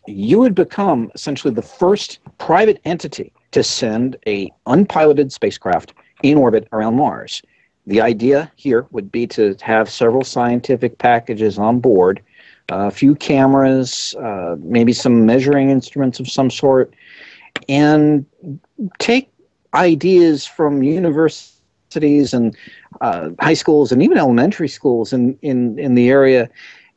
you 0.06 0.38
would 0.40 0.54
become 0.54 1.10
essentially 1.14 1.54
the 1.54 1.62
first 1.62 2.18
private 2.36 2.78
entity 2.84 3.32
to 3.52 3.62
send 3.62 4.18
a 4.26 4.52
unpiloted 4.66 5.32
spacecraft 5.32 5.94
in 6.22 6.36
orbit 6.36 6.68
around 6.72 6.96
Mars. 6.96 7.40
The 7.86 8.02
idea 8.02 8.52
here 8.56 8.86
would 8.90 9.10
be 9.10 9.26
to 9.28 9.56
have 9.62 9.88
several 9.88 10.22
scientific 10.22 10.98
packages 10.98 11.58
on 11.58 11.80
board, 11.80 12.20
a 12.68 12.90
few 12.90 13.14
cameras, 13.14 14.14
uh, 14.20 14.56
maybe 14.58 14.92
some 14.92 15.24
measuring 15.24 15.70
instruments 15.70 16.20
of 16.20 16.28
some 16.28 16.50
sort, 16.50 16.92
and 17.70 18.26
take 18.98 19.30
ideas 19.72 20.46
from 20.46 20.82
universities 20.82 22.34
and 22.34 22.54
uh, 23.00 23.30
high 23.40 23.54
schools 23.54 23.92
and 23.92 24.02
even 24.02 24.18
elementary 24.18 24.68
schools 24.68 25.14
in, 25.14 25.38
in, 25.40 25.78
in 25.78 25.94
the 25.94 26.10
area 26.10 26.50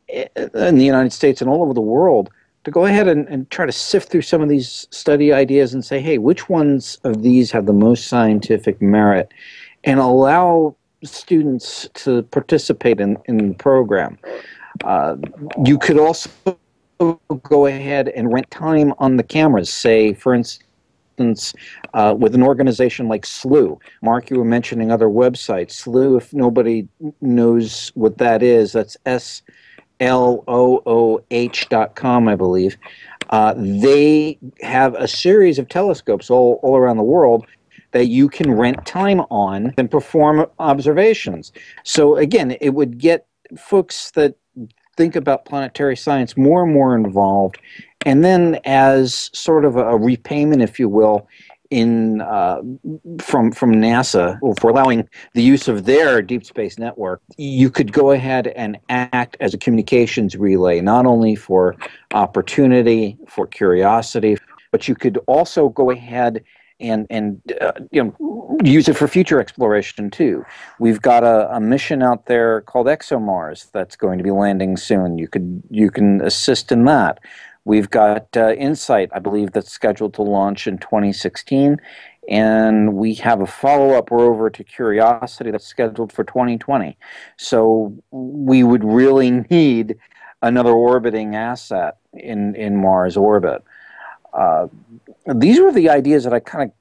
in 0.07 0.77
the 0.77 0.85
United 0.85 1.13
States 1.13 1.41
and 1.41 1.49
all 1.49 1.61
over 1.61 1.73
the 1.73 1.81
world 1.81 2.29
to 2.63 2.71
go 2.71 2.85
ahead 2.85 3.07
and, 3.07 3.27
and 3.27 3.49
try 3.49 3.65
to 3.65 3.71
sift 3.71 4.09
through 4.09 4.21
some 4.21 4.41
of 4.41 4.49
these 4.49 4.87
study 4.89 5.33
ideas 5.33 5.73
and 5.73 5.83
say, 5.83 5.99
hey, 5.99 6.17
which 6.17 6.49
ones 6.49 6.97
of 7.03 7.21
these 7.21 7.51
have 7.51 7.65
the 7.65 7.73
most 7.73 8.07
scientific 8.07 8.81
merit? 8.81 9.31
And 9.83 9.99
allow 9.99 10.75
students 11.03 11.89
to 11.95 12.23
participate 12.23 13.01
in, 13.01 13.17
in 13.25 13.49
the 13.49 13.53
program. 13.55 14.17
Uh, 14.83 15.17
you 15.65 15.77
could 15.77 15.97
also 15.97 16.29
go 17.43 17.65
ahead 17.65 18.07
and 18.09 18.31
rent 18.31 18.49
time 18.49 18.93
on 18.97 19.17
the 19.17 19.23
cameras, 19.23 19.69
say, 19.69 20.13
for 20.13 20.33
instance, 20.33 21.53
uh, 21.93 22.15
with 22.17 22.33
an 22.33 22.41
organization 22.41 23.09
like 23.09 23.25
Slooh. 23.25 23.77
Mark, 24.01 24.29
you 24.29 24.37
were 24.37 24.45
mentioning 24.45 24.89
other 24.89 25.07
websites. 25.07 25.71
Slooh, 25.71 26.15
if 26.15 26.33
nobody 26.33 26.87
knows 27.19 27.91
what 27.95 28.17
that 28.19 28.41
is, 28.41 28.71
that's 28.71 28.95
S 29.05 29.41
L 30.03 30.43
O 30.47 30.81
O 30.85 31.23
H 31.31 31.67
dot 31.69 31.95
com, 31.95 32.27
I 32.27 32.35
believe. 32.35 32.77
Uh, 33.29 33.53
they 33.57 34.37
have 34.61 34.93
a 34.95 35.07
series 35.07 35.57
of 35.57 35.67
telescopes 35.67 36.29
all, 36.29 36.59
all 36.61 36.75
around 36.77 36.97
the 36.97 37.03
world 37.03 37.45
that 37.91 38.07
you 38.07 38.27
can 38.27 38.51
rent 38.51 38.85
time 38.85 39.21
on 39.31 39.73
and 39.77 39.89
perform 39.89 40.45
observations. 40.59 41.51
So 41.83 42.17
again, 42.17 42.57
it 42.59 42.71
would 42.71 42.97
get 42.97 43.25
folks 43.57 44.11
that 44.11 44.35
think 44.97 45.15
about 45.15 45.45
planetary 45.45 45.95
science 45.95 46.37
more 46.37 46.63
and 46.63 46.73
more 46.73 46.95
involved. 46.95 47.57
And 48.05 48.23
then, 48.23 48.59
as 48.65 49.29
sort 49.33 49.63
of 49.65 49.77
a 49.77 49.97
repayment, 49.97 50.61
if 50.61 50.79
you 50.79 50.89
will, 50.89 51.27
in 51.73 52.21
uh, 52.21 52.61
from 53.19 53.51
from 53.51 53.73
NASA 53.73 54.37
for 54.59 54.69
allowing 54.69 55.09
the 55.33 55.41
use 55.41 55.67
of 55.67 55.85
their 55.85 56.21
deep 56.21 56.45
space 56.45 56.77
network, 56.77 57.21
you 57.37 57.71
could 57.71 57.91
go 57.91 58.11
ahead 58.11 58.47
and 58.47 58.77
act 58.89 59.35
as 59.39 59.55
a 59.55 59.57
communications 59.57 60.35
relay, 60.35 60.81
not 60.81 61.07
only 61.07 61.35
for 61.35 61.75
opportunity, 62.13 63.17
for 63.27 63.47
curiosity, 63.47 64.37
but 64.71 64.87
you 64.87 64.93
could 64.93 65.17
also 65.25 65.69
go 65.69 65.89
ahead 65.89 66.43
and 66.79 67.07
and 67.09 67.41
uh, 67.59 67.71
you 67.91 68.03
know 68.03 68.57
use 68.63 68.87
it 68.87 68.95
for 68.95 69.07
future 69.07 69.39
exploration 69.39 70.11
too. 70.11 70.45
We've 70.79 71.01
got 71.01 71.23
a, 71.23 71.55
a, 71.55 71.59
mission 71.59 72.03
out 72.03 72.27
there 72.27 72.61
called 72.61 72.87
ExoMars 72.87 73.71
that's 73.71 73.95
going 73.95 74.17
to 74.19 74.23
be 74.23 74.31
landing 74.31 74.77
soon. 74.77 75.17
You 75.17 75.27
could 75.27 75.63
you 75.71 75.89
can 75.89 76.21
assist 76.21 76.71
in 76.71 76.85
that. 76.85 77.19
We've 77.65 77.89
got 77.89 78.35
uh, 78.35 78.53
InSight, 78.55 79.09
I 79.13 79.19
believe, 79.19 79.51
that's 79.51 79.71
scheduled 79.71 80.13
to 80.15 80.21
launch 80.21 80.67
in 80.67 80.77
2016, 80.79 81.77
and 82.29 82.93
we 82.93 83.13
have 83.15 83.41
a 83.41 83.47
follow-up 83.47 84.11
rover 84.11 84.49
to 84.49 84.63
Curiosity 84.63 85.51
that's 85.51 85.65
scheduled 85.65 86.11
for 86.11 86.23
2020. 86.23 86.97
So 87.37 87.95
we 88.11 88.63
would 88.63 88.83
really 88.83 89.31
need 89.49 89.97
another 90.41 90.71
orbiting 90.71 91.35
asset 91.35 91.97
in 92.13 92.55
in 92.55 92.75
Mars 92.75 93.15
orbit. 93.15 93.63
Uh, 94.33 94.67
these 95.33 95.59
were 95.59 95.71
the 95.71 95.89
ideas 95.89 96.25
that 96.25 96.33
I 96.33 96.39
kind 96.39 96.69
of 96.69 96.75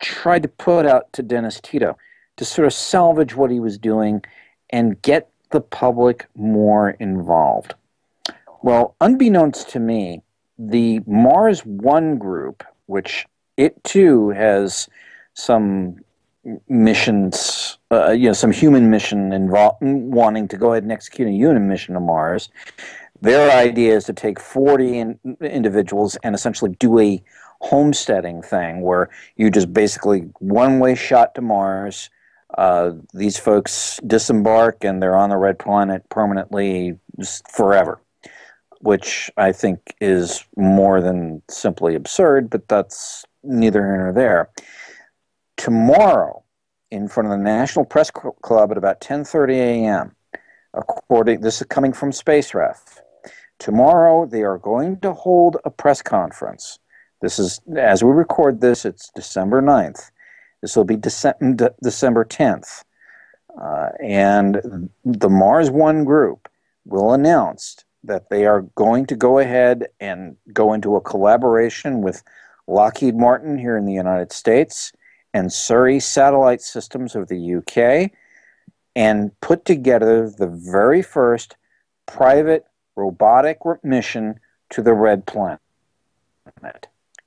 tried 0.00 0.42
to 0.42 0.48
put 0.48 0.86
out 0.86 1.12
to 1.12 1.22
Dennis 1.22 1.60
Tito 1.60 1.96
to 2.36 2.44
sort 2.44 2.66
of 2.66 2.74
salvage 2.74 3.36
what 3.36 3.50
he 3.50 3.60
was 3.60 3.78
doing 3.78 4.22
and 4.70 5.00
get 5.02 5.30
the 5.50 5.60
public 5.60 6.26
more 6.34 6.90
involved. 6.90 7.74
Well, 8.64 8.96
unbeknownst 9.02 9.68
to 9.72 9.78
me, 9.78 10.22
the 10.58 11.00
Mars 11.06 11.66
One 11.66 12.16
group, 12.16 12.64
which 12.86 13.26
it 13.58 13.84
too 13.84 14.30
has 14.30 14.88
some 15.34 15.96
missions, 16.66 17.76
uh, 17.92 18.12
you 18.12 18.28
know, 18.28 18.32
some 18.32 18.52
human 18.52 18.88
mission 18.88 19.34
involved, 19.34 19.82
wanting 19.82 20.48
to 20.48 20.56
go 20.56 20.72
ahead 20.72 20.82
and 20.82 20.92
execute 20.92 21.28
a 21.28 21.30
human 21.30 21.68
mission 21.68 21.92
to 21.92 22.00
Mars. 22.00 22.48
Their 23.20 23.54
idea 23.54 23.96
is 23.96 24.04
to 24.04 24.14
take 24.14 24.40
40 24.40 24.98
in, 24.98 25.18
individuals 25.42 26.16
and 26.22 26.34
essentially 26.34 26.74
do 26.78 26.98
a 26.98 27.22
homesteading 27.60 28.40
thing 28.40 28.80
where 28.80 29.10
you 29.36 29.50
just 29.50 29.74
basically 29.74 30.20
one 30.38 30.78
way 30.78 30.94
shot 30.94 31.34
to 31.34 31.42
Mars. 31.42 32.08
Uh, 32.56 32.92
these 33.12 33.36
folks 33.36 34.00
disembark 34.06 34.84
and 34.84 35.02
they're 35.02 35.16
on 35.16 35.28
the 35.28 35.36
red 35.36 35.58
planet 35.58 36.08
permanently 36.08 36.98
forever, 37.52 38.00
which 38.80 39.30
I 39.36 39.52
think 39.52 39.94
is 40.00 40.44
more 40.56 41.00
than 41.00 41.42
simply 41.48 41.94
absurd, 41.94 42.50
but 42.50 42.68
that's 42.68 43.24
neither 43.42 43.80
here 43.80 43.98
nor 43.98 44.12
there. 44.12 44.50
Tomorrow, 45.56 46.42
in 46.90 47.08
front 47.08 47.26
of 47.26 47.30
the 47.32 47.44
National 47.44 47.84
Press 47.84 48.10
Club 48.10 48.70
at 48.70 48.78
about 48.78 49.00
10:30 49.00 49.54
a.m., 49.54 50.16
according 50.72 51.40
this 51.40 51.60
is 51.60 51.66
coming 51.66 51.92
from 51.92 52.10
SpaceRef. 52.10 53.00
Tomorrow, 53.58 54.26
they 54.26 54.42
are 54.42 54.58
going 54.58 55.00
to 55.00 55.12
hold 55.12 55.56
a 55.64 55.70
press 55.70 56.02
conference. 56.02 56.78
This 57.20 57.38
is 57.38 57.60
as 57.76 58.04
we 58.04 58.10
record 58.10 58.60
this. 58.60 58.84
It's 58.84 59.10
December 59.14 59.62
9th. 59.62 60.10
This 60.60 60.76
will 60.76 60.84
be 60.84 60.96
December 60.96 62.24
10th, 62.24 62.84
uh, 63.60 63.88
and 64.02 64.90
the 65.04 65.28
Mars 65.28 65.70
One 65.70 66.04
group 66.04 66.48
will 66.84 67.12
announce 67.12 67.84
that 68.04 68.28
they 68.30 68.46
are 68.46 68.62
going 68.74 69.06
to 69.06 69.16
go 69.16 69.38
ahead 69.38 69.86
and 70.00 70.36
go 70.52 70.72
into 70.72 70.96
a 70.96 71.00
collaboration 71.00 72.00
with 72.00 72.22
Lockheed 72.66 73.16
Martin 73.16 73.58
here 73.58 73.76
in 73.76 73.84
the 73.84 73.92
United 73.92 74.32
States 74.32 74.92
and 75.32 75.52
Surrey 75.52 76.00
Satellite 76.00 76.62
Systems 76.62 77.14
of 77.14 77.28
the 77.28 77.56
UK 77.56 78.10
and 78.96 79.38
put 79.40 79.64
together 79.64 80.30
the 80.30 80.46
very 80.46 81.02
first 81.02 81.56
private 82.06 82.64
robotic 82.96 83.58
mission 83.82 84.38
to 84.70 84.82
the 84.82 84.94
red 84.94 85.26
planet. 85.26 85.60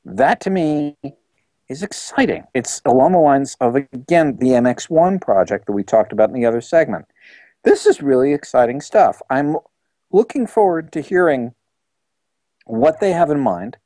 That 0.05 0.39
to 0.41 0.49
me 0.49 0.95
is 1.67 1.83
exciting. 1.83 2.45
It's 2.53 2.81
along 2.85 3.11
the 3.11 3.19
lines 3.19 3.57
of, 3.59 3.75
again, 3.75 4.37
the 4.37 4.51
MX1 4.51 5.21
project 5.21 5.65
that 5.65 5.73
we 5.73 5.83
talked 5.83 6.13
about 6.13 6.29
in 6.29 6.35
the 6.35 6.45
other 6.45 6.61
segment. 6.61 7.05
This 7.63 7.85
is 7.85 8.01
really 8.01 8.33
exciting 8.33 8.79
stuff. 8.79 9.21
I'm 9.29 9.57
looking 10.11 10.47
forward 10.47 10.91
to 10.93 11.01
hearing 11.01 11.53
what 12.65 12.99
they 12.99 13.11
have 13.11 13.29
in 13.29 13.39
mind. 13.39 13.77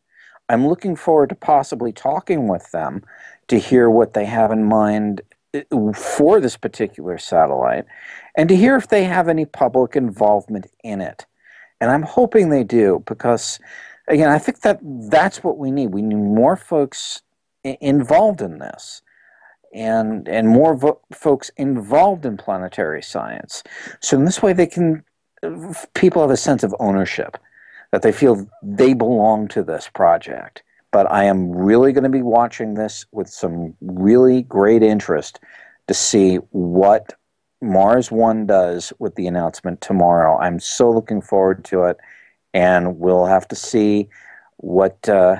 I'm 0.49 0.67
looking 0.67 0.95
forward 0.95 1.29
to 1.29 1.35
possibly 1.35 1.91
talking 1.91 2.47
with 2.47 2.71
them 2.71 3.03
to 3.47 3.57
hear 3.57 3.89
what 3.89 4.13
they 4.13 4.25
have 4.25 4.51
in 4.51 4.63
mind 4.63 5.21
uh, 5.53 5.93
for 5.93 6.39
this 6.39 6.57
particular 6.57 7.17
satellite 7.17 7.85
and 8.35 8.49
to 8.49 8.55
hear 8.55 8.75
if 8.75 8.87
they 8.87 9.05
have 9.05 9.27
any 9.27 9.45
public 9.45 9.95
involvement 9.95 10.67
in 10.83 11.01
it. 11.01 11.25
And 11.79 11.89
I'm 11.89 12.03
hoping 12.03 12.49
they 12.49 12.63
do 12.63 13.03
because, 13.07 13.59
again, 14.07 14.29
I 14.29 14.39
think 14.39 14.61
that 14.61 14.79
that's 14.83 15.43
what 15.43 15.57
we 15.57 15.71
need. 15.71 15.87
We 15.87 16.01
need 16.01 16.15
more 16.15 16.55
folks 16.55 17.21
involved 17.63 18.41
in 18.41 18.59
this 18.59 19.01
and 19.73 20.27
and 20.27 20.49
more 20.49 20.75
vo- 20.75 21.01
folks 21.13 21.49
involved 21.57 22.25
in 22.25 22.37
planetary 22.37 23.01
science. 23.01 23.63
So 24.01 24.17
in 24.17 24.25
this 24.25 24.41
way, 24.41 24.53
they 24.53 24.67
can 24.67 25.03
people 25.93 26.21
have 26.21 26.31
a 26.31 26.37
sense 26.37 26.63
of 26.63 26.75
ownership 26.79 27.37
that 27.91 28.01
they 28.01 28.11
feel 28.11 28.47
they 28.63 28.93
belong 28.93 29.47
to 29.49 29.63
this 29.63 29.89
project. 29.89 30.63
But 30.91 31.11
I 31.11 31.23
am 31.23 31.51
really 31.51 31.93
going 31.93 32.03
to 32.03 32.09
be 32.09 32.21
watching 32.21 32.73
this 32.73 33.05
with 33.11 33.29
some 33.29 33.75
really 33.81 34.43
great 34.43 34.83
interest 34.83 35.39
to 35.87 35.93
see 35.93 36.35
what 36.51 37.13
Mars 37.61 38.11
One 38.11 38.45
does 38.45 38.91
with 38.99 39.15
the 39.15 39.27
announcement 39.27 39.81
tomorrow. 39.81 40.37
I'm 40.39 40.59
so 40.59 40.91
looking 40.91 41.21
forward 41.21 41.63
to 41.65 41.83
it, 41.83 41.97
and 42.53 42.99
we'll 42.99 43.25
have 43.25 43.47
to 43.49 43.55
see 43.55 44.09
what 44.57 45.07
uh, 45.07 45.37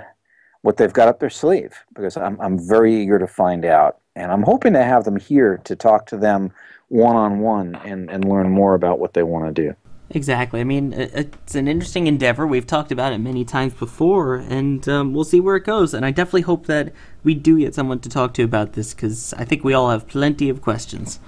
what 0.61 0.77
they've 0.77 0.93
got 0.93 1.07
up 1.07 1.19
their 1.19 1.29
sleeve 1.29 1.83
because 1.93 2.15
I'm 2.15 2.39
I'm 2.39 2.57
very 2.59 2.95
eager 2.95 3.19
to 3.19 3.27
find 3.27 3.65
out, 3.65 3.99
and 4.15 4.31
I'm 4.31 4.43
hoping 4.43 4.73
to 4.73 4.83
have 4.83 5.03
them 5.03 5.17
here 5.17 5.57
to 5.65 5.75
talk 5.75 6.05
to 6.07 6.17
them 6.17 6.51
one 6.87 7.15
on 7.15 7.39
one 7.39 7.75
and 7.83 8.09
and 8.09 8.23
learn 8.23 8.49
more 8.49 8.75
about 8.75 8.99
what 8.99 9.13
they 9.13 9.23
want 9.23 9.53
to 9.53 9.61
do. 9.61 9.75
Exactly. 10.14 10.59
I 10.59 10.66
mean, 10.66 10.91
it's 10.93 11.55
an 11.55 11.70
interesting 11.70 12.05
endeavor. 12.05 12.45
We've 12.45 12.68
talked 12.68 12.91
about 12.91 13.14
it 13.14 13.20
many 13.20 13.45
times 13.45 13.74
before, 13.74 14.36
and 14.36 14.88
um, 14.89 15.14
we'll 15.14 15.24
see 15.24 15.39
where 15.39 15.55
it 15.55 15.64
goes. 15.64 15.93
And 15.93 16.05
I 16.05 16.12
definitely 16.12 16.41
hope 16.41 16.66
that 16.66 16.91
we 17.24 17.34
do 17.34 17.59
get 17.59 17.74
someone 17.74 17.99
to 17.99 18.09
talk 18.09 18.34
to 18.34 18.43
about 18.43 18.74
this 18.74 18.93
because 18.93 19.34
I 19.36 19.45
think 19.45 19.64
we 19.64 19.74
all 19.74 19.89
have 19.89 20.07
plenty 20.07 20.49
of 20.49 20.62
questions. 20.62 21.20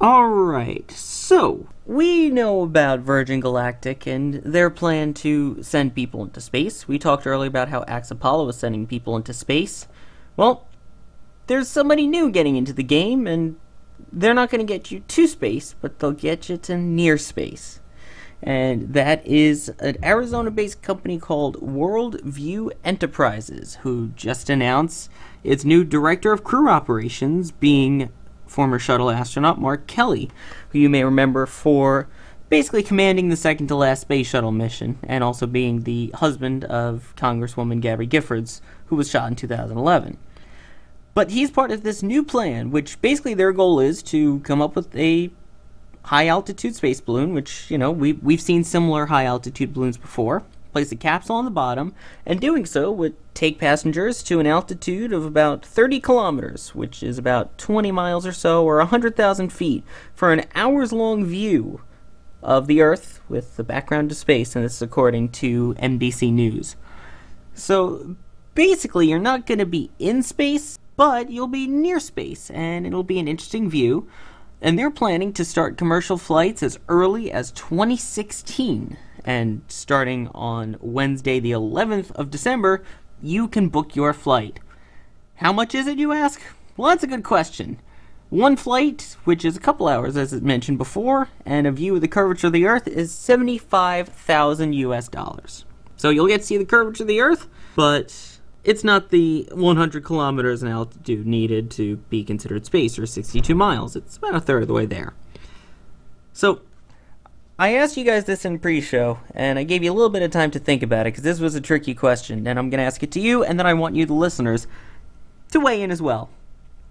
All 0.00 0.28
right. 0.28 0.88
So, 0.92 1.66
we 1.84 2.30
know 2.30 2.62
about 2.62 3.00
Virgin 3.00 3.40
Galactic 3.40 4.06
and 4.06 4.34
their 4.34 4.70
plan 4.70 5.14
to 5.14 5.60
send 5.60 5.96
people 5.96 6.22
into 6.22 6.40
space. 6.40 6.86
We 6.86 7.00
talked 7.00 7.26
earlier 7.26 7.48
about 7.48 7.70
how 7.70 7.84
Axe 7.88 8.12
Apollo 8.12 8.48
is 8.48 8.56
sending 8.56 8.86
people 8.86 9.16
into 9.16 9.32
space. 9.32 9.88
Well, 10.36 10.68
there's 11.48 11.68
somebody 11.68 12.06
new 12.06 12.30
getting 12.30 12.54
into 12.54 12.72
the 12.72 12.84
game, 12.84 13.26
and 13.26 13.56
they're 14.12 14.32
not 14.32 14.50
going 14.50 14.64
to 14.64 14.72
get 14.72 14.92
you 14.92 15.00
to 15.00 15.26
space, 15.26 15.74
but 15.80 15.98
they'll 15.98 16.12
get 16.12 16.48
you 16.48 16.56
to 16.58 16.76
near 16.76 17.18
space 17.18 17.80
and 18.42 18.92
that 18.92 19.24
is 19.26 19.68
an 19.78 19.96
Arizona 20.02 20.50
based 20.50 20.82
company 20.82 21.18
called 21.18 21.60
Worldview 21.60 22.72
Enterprises, 22.84 23.78
who 23.82 24.08
just 24.16 24.50
announced 24.50 25.10
its 25.44 25.64
new 25.64 25.84
director 25.84 26.32
of 26.32 26.42
crew 26.42 26.68
operations, 26.68 27.52
being 27.52 28.10
former 28.46 28.78
shuttle 28.78 29.10
astronaut 29.10 29.60
Mark 29.60 29.86
Kelly, 29.86 30.30
who 30.70 30.78
you 30.78 30.88
may 30.88 31.04
remember 31.04 31.46
for 31.46 32.08
basically 32.48 32.82
commanding 32.82 33.28
the 33.28 33.36
second 33.36 33.68
to 33.68 33.74
last 33.74 34.02
space 34.02 34.26
shuttle 34.26 34.52
mission 34.52 34.98
and 35.04 35.24
also 35.24 35.46
being 35.46 35.84
the 35.84 36.10
husband 36.16 36.64
of 36.64 37.14
Congresswoman 37.16 37.80
Gabby 37.80 38.06
Giffords, 38.06 38.60
who 38.86 38.96
was 38.96 39.08
shot 39.08 39.28
in 39.28 39.36
2011. 39.36 40.18
But 41.14 41.30
he's 41.30 41.50
part 41.50 41.70
of 41.70 41.82
this 41.82 42.02
new 42.02 42.22
plan, 42.22 42.70
which 42.70 43.00
basically 43.00 43.34
their 43.34 43.52
goal 43.52 43.80
is 43.80 44.02
to 44.04 44.40
come 44.40 44.60
up 44.60 44.74
with 44.74 44.94
a 44.96 45.30
high 46.04 46.26
altitude 46.26 46.74
space 46.74 47.00
balloon, 47.00 47.32
which, 47.34 47.70
you 47.70 47.78
know, 47.78 47.90
we, 47.90 48.14
we've 48.14 48.40
seen 48.40 48.64
similar 48.64 49.06
high 49.06 49.24
altitude 49.24 49.72
balloons 49.72 49.96
before, 49.96 50.42
place 50.72 50.90
a 50.90 50.96
capsule 50.96 51.36
on 51.36 51.44
the 51.44 51.50
bottom, 51.50 51.94
and 52.26 52.40
doing 52.40 52.66
so 52.66 52.90
would 52.90 53.14
take 53.34 53.58
passengers 53.58 54.22
to 54.22 54.40
an 54.40 54.46
altitude 54.46 55.12
of 55.12 55.24
about 55.24 55.64
30 55.64 56.00
kilometers, 56.00 56.74
which 56.74 57.02
is 57.02 57.18
about 57.18 57.56
20 57.58 57.92
miles 57.92 58.26
or 58.26 58.32
so, 58.32 58.64
or 58.64 58.78
100,000 58.78 59.52
feet, 59.52 59.84
for 60.14 60.32
an 60.32 60.44
hours 60.54 60.92
long 60.92 61.24
view 61.24 61.80
of 62.42 62.66
the 62.66 62.80
Earth 62.80 63.20
with 63.28 63.56
the 63.56 63.64
background 63.64 64.10
of 64.10 64.16
space, 64.16 64.56
and 64.56 64.64
this 64.64 64.76
is 64.76 64.82
according 64.82 65.28
to 65.28 65.74
NBC 65.74 66.32
News. 66.32 66.76
So 67.54 68.16
basically, 68.54 69.08
you're 69.08 69.18
not 69.18 69.46
going 69.46 69.58
to 69.58 69.66
be 69.66 69.90
in 69.98 70.22
space, 70.22 70.78
but 70.96 71.30
you'll 71.30 71.46
be 71.46 71.66
near 71.66 72.00
space, 72.00 72.50
and 72.50 72.86
it'll 72.86 73.04
be 73.04 73.18
an 73.18 73.28
interesting 73.28 73.70
view 73.70 74.08
and 74.62 74.78
they're 74.78 74.90
planning 74.90 75.32
to 75.32 75.44
start 75.44 75.76
commercial 75.76 76.16
flights 76.16 76.62
as 76.62 76.78
early 76.88 77.30
as 77.32 77.50
2016. 77.50 78.96
And 79.24 79.62
starting 79.68 80.28
on 80.28 80.76
Wednesday, 80.80 81.40
the 81.40 81.50
11th 81.50 82.12
of 82.12 82.30
December, 82.30 82.82
you 83.20 83.48
can 83.48 83.68
book 83.68 83.94
your 83.96 84.12
flight. 84.12 84.60
How 85.36 85.52
much 85.52 85.74
is 85.74 85.88
it, 85.88 85.98
you 85.98 86.12
ask? 86.12 86.40
Well, 86.76 86.88
that's 86.88 87.02
a 87.02 87.08
good 87.08 87.24
question. 87.24 87.80
One 88.30 88.56
flight, 88.56 89.16
which 89.24 89.44
is 89.44 89.56
a 89.56 89.60
couple 89.60 89.88
hours 89.88 90.16
as 90.16 90.32
it 90.32 90.42
mentioned 90.42 90.78
before, 90.78 91.28
and 91.44 91.66
a 91.66 91.72
view 91.72 91.96
of 91.96 92.00
the 92.00 92.08
curvature 92.08 92.46
of 92.46 92.52
the 92.52 92.66
Earth 92.66 92.86
is 92.86 93.12
75,000 93.12 94.72
US 94.74 95.08
dollars. 95.08 95.64
So 95.96 96.10
you'll 96.10 96.28
get 96.28 96.40
to 96.40 96.46
see 96.46 96.56
the 96.56 96.64
curvature 96.64 97.02
of 97.02 97.08
the 97.08 97.20
Earth, 97.20 97.46
but 97.76 98.31
it's 98.64 98.84
not 98.84 99.10
the 99.10 99.48
100 99.52 100.04
kilometers 100.04 100.62
in 100.62 100.68
altitude 100.68 101.26
needed 101.26 101.70
to 101.72 101.96
be 101.96 102.22
considered 102.22 102.64
space, 102.64 102.98
or 102.98 103.06
62 103.06 103.54
miles. 103.54 103.96
It's 103.96 104.16
about 104.16 104.34
a 104.34 104.40
third 104.40 104.62
of 104.62 104.68
the 104.68 104.74
way 104.74 104.86
there. 104.86 105.14
So, 106.32 106.62
I 107.58 107.74
asked 107.74 107.96
you 107.96 108.04
guys 108.04 108.24
this 108.24 108.44
in 108.44 108.58
pre 108.58 108.80
show, 108.80 109.18
and 109.34 109.58
I 109.58 109.64
gave 109.64 109.82
you 109.82 109.92
a 109.92 109.94
little 109.94 110.10
bit 110.10 110.22
of 110.22 110.30
time 110.30 110.50
to 110.52 110.58
think 110.58 110.82
about 110.82 111.06
it 111.06 111.12
because 111.12 111.24
this 111.24 111.40
was 111.40 111.54
a 111.54 111.60
tricky 111.60 111.94
question, 111.94 112.46
and 112.46 112.58
I'm 112.58 112.70
going 112.70 112.78
to 112.78 112.84
ask 112.84 113.02
it 113.02 113.12
to 113.12 113.20
you, 113.20 113.44
and 113.44 113.58
then 113.58 113.66
I 113.66 113.74
want 113.74 113.96
you, 113.96 114.06
the 114.06 114.14
listeners, 114.14 114.66
to 115.50 115.60
weigh 115.60 115.82
in 115.82 115.90
as 115.90 116.00
well. 116.00 116.30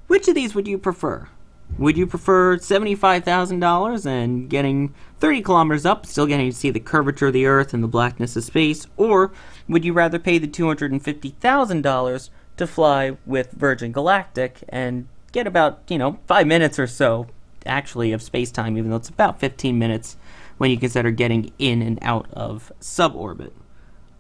Which 0.08 0.28
of 0.28 0.36
these 0.36 0.54
would 0.54 0.68
you 0.68 0.78
prefer? 0.78 1.30
Would 1.78 1.98
you 1.98 2.06
prefer 2.06 2.58
$75,000 2.58 4.06
and 4.06 4.50
getting 4.50 4.94
30 5.20 5.42
kilometers 5.42 5.86
up, 5.86 6.06
still 6.06 6.28
getting 6.28 6.52
to 6.52 6.56
see 6.56 6.70
the 6.70 6.80
curvature 6.80 7.28
of 7.28 7.34
the 7.34 7.46
Earth 7.46 7.74
and 7.74 7.84
the 7.84 7.88
blackness 7.88 8.36
of 8.36 8.44
space? 8.44 8.86
Or 8.98 9.32
would 9.68 9.84
you 9.84 9.94
rather 9.94 10.20
pay 10.20 10.38
the 10.38 10.48
$250,000 10.48 12.30
to 12.58 12.68
fly 12.68 13.18
with 13.26 13.52
Virgin 13.54 13.92
Galactic 13.92 14.64
and 14.70 15.08
get 15.32 15.48
about, 15.48 15.82
you 15.88 15.98
know, 15.98 16.20
five 16.28 16.46
minutes 16.46 16.78
or 16.78 16.88
so 16.88 17.28
actually 17.66 18.12
of 18.12 18.22
space 18.22 18.52
time, 18.52 18.78
even 18.78 18.90
though 18.90 18.98
it's 18.98 19.10
about 19.10 19.40
15 19.40 19.80
minutes 19.80 20.18
when 20.58 20.70
you 20.70 20.78
consider 20.78 21.10
getting 21.10 21.52
in 21.58 21.82
and 21.82 21.98
out 22.02 22.28
of 22.34 22.72
suborbit? 22.80 23.52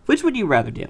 Which 0.05 0.23
would 0.23 0.35
you 0.35 0.47
rather 0.47 0.71
do? 0.71 0.87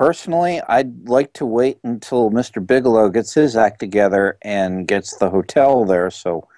Personally, 0.00 0.62
I'd 0.66 1.10
like 1.10 1.34
to 1.34 1.44
wait 1.44 1.76
until 1.84 2.30
Mr. 2.30 2.66
Bigelow 2.66 3.10
gets 3.10 3.34
his 3.34 3.54
act 3.54 3.80
together 3.80 4.38
and 4.40 4.88
gets 4.88 5.14
the 5.18 5.28
hotel 5.28 5.84
there, 5.84 6.10
so 6.10 6.48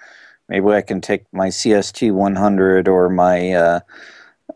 maybe 0.49 0.68
I 0.68 0.80
can 0.80 1.01
take 1.01 1.24
my 1.32 1.49
CST 1.49 2.12
100 2.12 2.86
or 2.86 3.09
my 3.09 3.53
uh, 3.53 3.80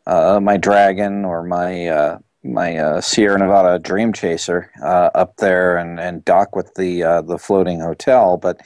uh, 0.07 0.39
my 0.41 0.57
Dragon 0.57 1.24
or 1.24 1.43
my 1.43 1.89
uh, 1.89 2.18
my 2.45 2.76
uh, 2.76 3.01
Sierra 3.01 3.41
Nevada 3.41 3.80
Dream 3.80 4.12
Chaser 4.12 4.70
uh, 4.80 5.11
up 5.16 5.37
there 5.39 5.78
and, 5.78 5.99
and 5.99 6.24
dock 6.24 6.55
with 6.55 6.72
the 6.76 7.03
uh, 7.03 7.22
the 7.22 7.39
floating 7.39 7.80
hotel. 7.80 8.37
But 8.37 8.61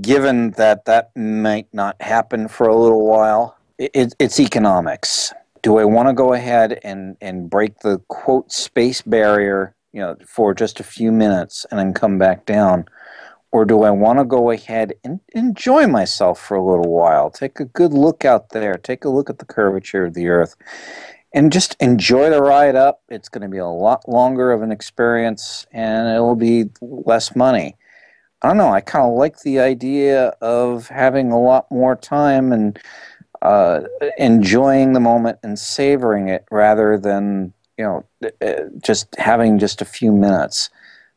given 0.00 0.52
that 0.52 0.86
that 0.86 1.14
might 1.14 1.68
not 1.74 2.00
happen 2.00 2.48
for 2.48 2.68
a 2.68 2.74
little 2.74 3.06
while, 3.06 3.58
it, 3.76 4.14
it's 4.18 4.40
economics. 4.40 5.34
Do 5.64 5.78
I 5.78 5.84
want 5.86 6.08
to 6.08 6.12
go 6.12 6.34
ahead 6.34 6.78
and, 6.84 7.16
and 7.22 7.48
break 7.48 7.78
the 7.78 7.98
quote 8.08 8.52
space 8.52 9.00
barrier, 9.00 9.74
you 9.94 10.00
know, 10.00 10.14
for 10.28 10.52
just 10.52 10.78
a 10.78 10.84
few 10.84 11.10
minutes 11.10 11.64
and 11.70 11.80
then 11.80 11.94
come 11.94 12.18
back 12.18 12.44
down? 12.44 12.84
Or 13.50 13.64
do 13.64 13.82
I 13.82 13.90
want 13.90 14.18
to 14.18 14.26
go 14.26 14.50
ahead 14.50 14.92
and 15.04 15.20
enjoy 15.34 15.86
myself 15.86 16.38
for 16.38 16.54
a 16.54 16.62
little 16.62 16.92
while? 16.92 17.30
Take 17.30 17.60
a 17.60 17.64
good 17.64 17.94
look 17.94 18.26
out 18.26 18.50
there, 18.50 18.74
take 18.74 19.06
a 19.06 19.08
look 19.08 19.30
at 19.30 19.38
the 19.38 19.46
curvature 19.46 20.04
of 20.04 20.12
the 20.12 20.28
Earth, 20.28 20.54
and 21.32 21.50
just 21.50 21.76
enjoy 21.80 22.28
the 22.28 22.42
ride 22.42 22.76
up. 22.76 23.00
It's 23.08 23.30
going 23.30 23.42
to 23.42 23.48
be 23.48 23.56
a 23.56 23.66
lot 23.66 24.06
longer 24.06 24.52
of 24.52 24.60
an 24.60 24.70
experience 24.70 25.66
and 25.72 26.08
it'll 26.14 26.36
be 26.36 26.66
less 26.82 27.34
money. 27.34 27.74
I 28.42 28.48
don't 28.48 28.58
know. 28.58 28.74
I 28.74 28.82
kind 28.82 29.06
of 29.06 29.16
like 29.16 29.40
the 29.40 29.60
idea 29.60 30.26
of 30.42 30.88
having 30.88 31.32
a 31.32 31.40
lot 31.40 31.64
more 31.70 31.96
time 31.96 32.52
and 32.52 32.78
uh, 33.44 33.82
enjoying 34.18 34.94
the 34.94 35.00
moment 35.00 35.38
and 35.42 35.58
savoring 35.58 36.28
it 36.28 36.44
rather 36.50 36.98
than 36.98 37.52
you 37.78 37.84
know 37.84 38.04
uh, 38.40 38.64
just 38.82 39.14
having 39.16 39.58
just 39.58 39.80
a 39.82 39.84
few 39.84 40.12
minutes. 40.12 40.70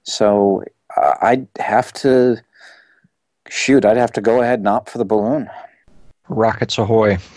So 0.03 0.63
uh, 0.95 1.15
I'd 1.21 1.47
have 1.57 1.91
to 1.93 2.37
shoot. 3.47 3.85
I'd 3.85 3.97
have 3.97 4.11
to 4.13 4.21
go 4.21 4.41
ahead 4.41 4.59
and 4.59 4.67
opt 4.67 4.89
for 4.89 4.97
the 4.97 5.05
balloon. 5.05 5.49
Rockets 6.29 6.77
ahoy! 6.77 7.17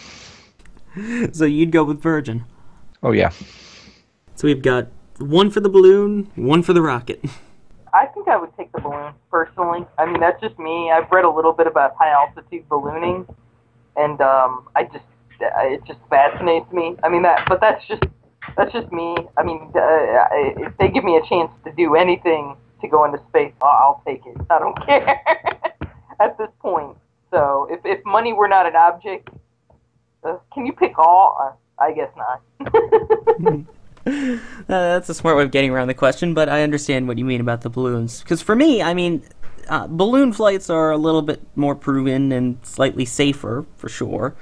So 1.32 1.44
you'd 1.44 1.70
go 1.70 1.84
with 1.84 2.02
Virgin. 2.02 2.44
Oh 3.00 3.12
yeah. 3.12 3.30
So 4.34 4.48
we've 4.48 4.60
got 4.60 4.88
one 5.18 5.48
for 5.48 5.60
the 5.60 5.68
balloon, 5.68 6.30
one 6.34 6.64
for 6.64 6.72
the 6.72 6.82
rocket. 6.82 7.24
I 7.94 8.06
think 8.06 8.26
I 8.26 8.36
would 8.36 8.56
take 8.56 8.72
the 8.72 8.80
balloon 8.80 9.12
personally. 9.30 9.86
I 9.98 10.06
mean, 10.06 10.20
that's 10.20 10.40
just 10.40 10.58
me. 10.58 10.90
I've 10.90 11.10
read 11.10 11.24
a 11.24 11.30
little 11.30 11.52
bit 11.52 11.68
about 11.68 11.94
high 11.96 12.10
altitude 12.10 12.68
ballooning, 12.68 13.26
and 14.04 14.20
um, 14.20 14.68
I 14.74 14.84
just 14.84 15.04
it 15.40 15.82
just 15.86 16.00
fascinates 16.08 16.70
me. 16.72 16.96
I 17.02 17.08
mean 17.08 17.22
that, 17.22 17.46
but 17.48 17.60
that's 17.60 17.86
just 17.86 18.02
that's 18.56 18.72
just 18.72 18.90
me. 18.92 19.16
I 19.36 19.42
mean, 19.42 19.70
uh, 19.74 20.26
if 20.66 20.76
they 20.78 20.88
give 20.88 21.04
me 21.04 21.16
a 21.16 21.26
chance 21.28 21.50
to 21.64 21.72
do 21.72 21.94
anything 21.94 22.56
to 22.80 22.88
go 22.88 23.04
into 23.04 23.18
space, 23.28 23.52
I'll 23.62 24.02
take 24.06 24.22
it. 24.26 24.36
I 24.50 24.58
don't 24.58 24.86
care 24.86 25.20
at 26.20 26.36
this 26.38 26.50
point. 26.60 26.96
So 27.30 27.68
if 27.70 27.80
if 27.84 28.04
money 28.04 28.32
were 28.32 28.48
not 28.48 28.66
an 28.66 28.76
object, 28.76 29.28
uh, 30.24 30.38
can 30.52 30.66
you 30.66 30.72
pick 30.72 30.98
all? 30.98 31.36
Uh, 31.40 31.82
I 31.82 31.92
guess 31.92 32.10
not. 32.16 33.66
Uh, 34.06 34.54
that's 34.66 35.08
a 35.08 35.14
smart 35.14 35.36
way 35.36 35.42
of 35.42 35.50
getting 35.50 35.70
around 35.70 35.88
the 35.88 35.94
question, 35.94 36.32
but 36.32 36.48
I 36.48 36.62
understand 36.62 37.06
what 37.06 37.18
you 37.18 37.24
mean 37.24 37.40
about 37.40 37.60
the 37.60 37.68
balloons. 37.68 38.20
Because 38.20 38.40
for 38.40 38.56
me, 38.56 38.80
I 38.82 38.94
mean, 38.94 39.22
uh, 39.70 39.86
balloon 39.86 40.32
flights 40.32 40.68
are 40.68 40.90
a 40.90 40.98
little 40.98 41.22
bit 41.22 41.40
more 41.54 41.76
proven 41.76 42.32
and 42.32 42.58
slightly 42.62 43.04
safer, 43.04 43.64
for 43.76 43.88
sure. 43.88 44.34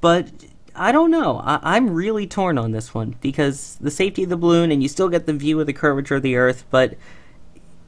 But 0.00 0.30
I 0.76 0.92
don't 0.92 1.10
know. 1.10 1.40
I- 1.44 1.76
am 1.76 1.90
really 1.90 2.26
torn 2.26 2.56
on 2.56 2.70
this 2.70 2.94
one 2.94 3.16
because 3.20 3.76
the 3.80 3.90
safety 3.90 4.22
of 4.22 4.28
the 4.28 4.36
balloon, 4.36 4.70
and 4.70 4.80
you 4.80 4.88
still 4.88 5.08
get 5.08 5.26
the 5.26 5.32
view 5.32 5.60
of 5.60 5.66
the 5.66 5.72
curvature 5.72 6.14
of 6.14 6.22
the 6.22 6.36
Earth, 6.36 6.64
but 6.70 6.94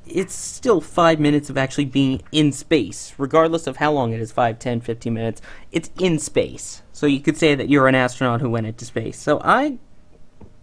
it's 0.04 0.34
still 0.34 0.80
five 0.80 1.20
minutes 1.20 1.48
of 1.48 1.56
actually 1.56 1.84
being 1.84 2.20
in 2.32 2.50
space, 2.50 3.14
regardless 3.16 3.68
of 3.68 3.76
how 3.76 3.92
long 3.92 4.12
it 4.12 4.20
is 4.20 4.32
5, 4.32 4.58
10, 4.58 4.80
15 4.80 5.14
minutes. 5.14 5.40
It's 5.70 5.90
in 6.00 6.18
space. 6.18 6.82
So 6.92 7.06
you 7.06 7.20
could 7.20 7.36
say 7.36 7.54
that 7.54 7.68
you're 7.68 7.86
an 7.86 7.94
astronaut 7.94 8.40
who 8.40 8.50
went 8.50 8.66
into 8.66 8.84
space. 8.84 9.18
So 9.18 9.40
I 9.44 9.78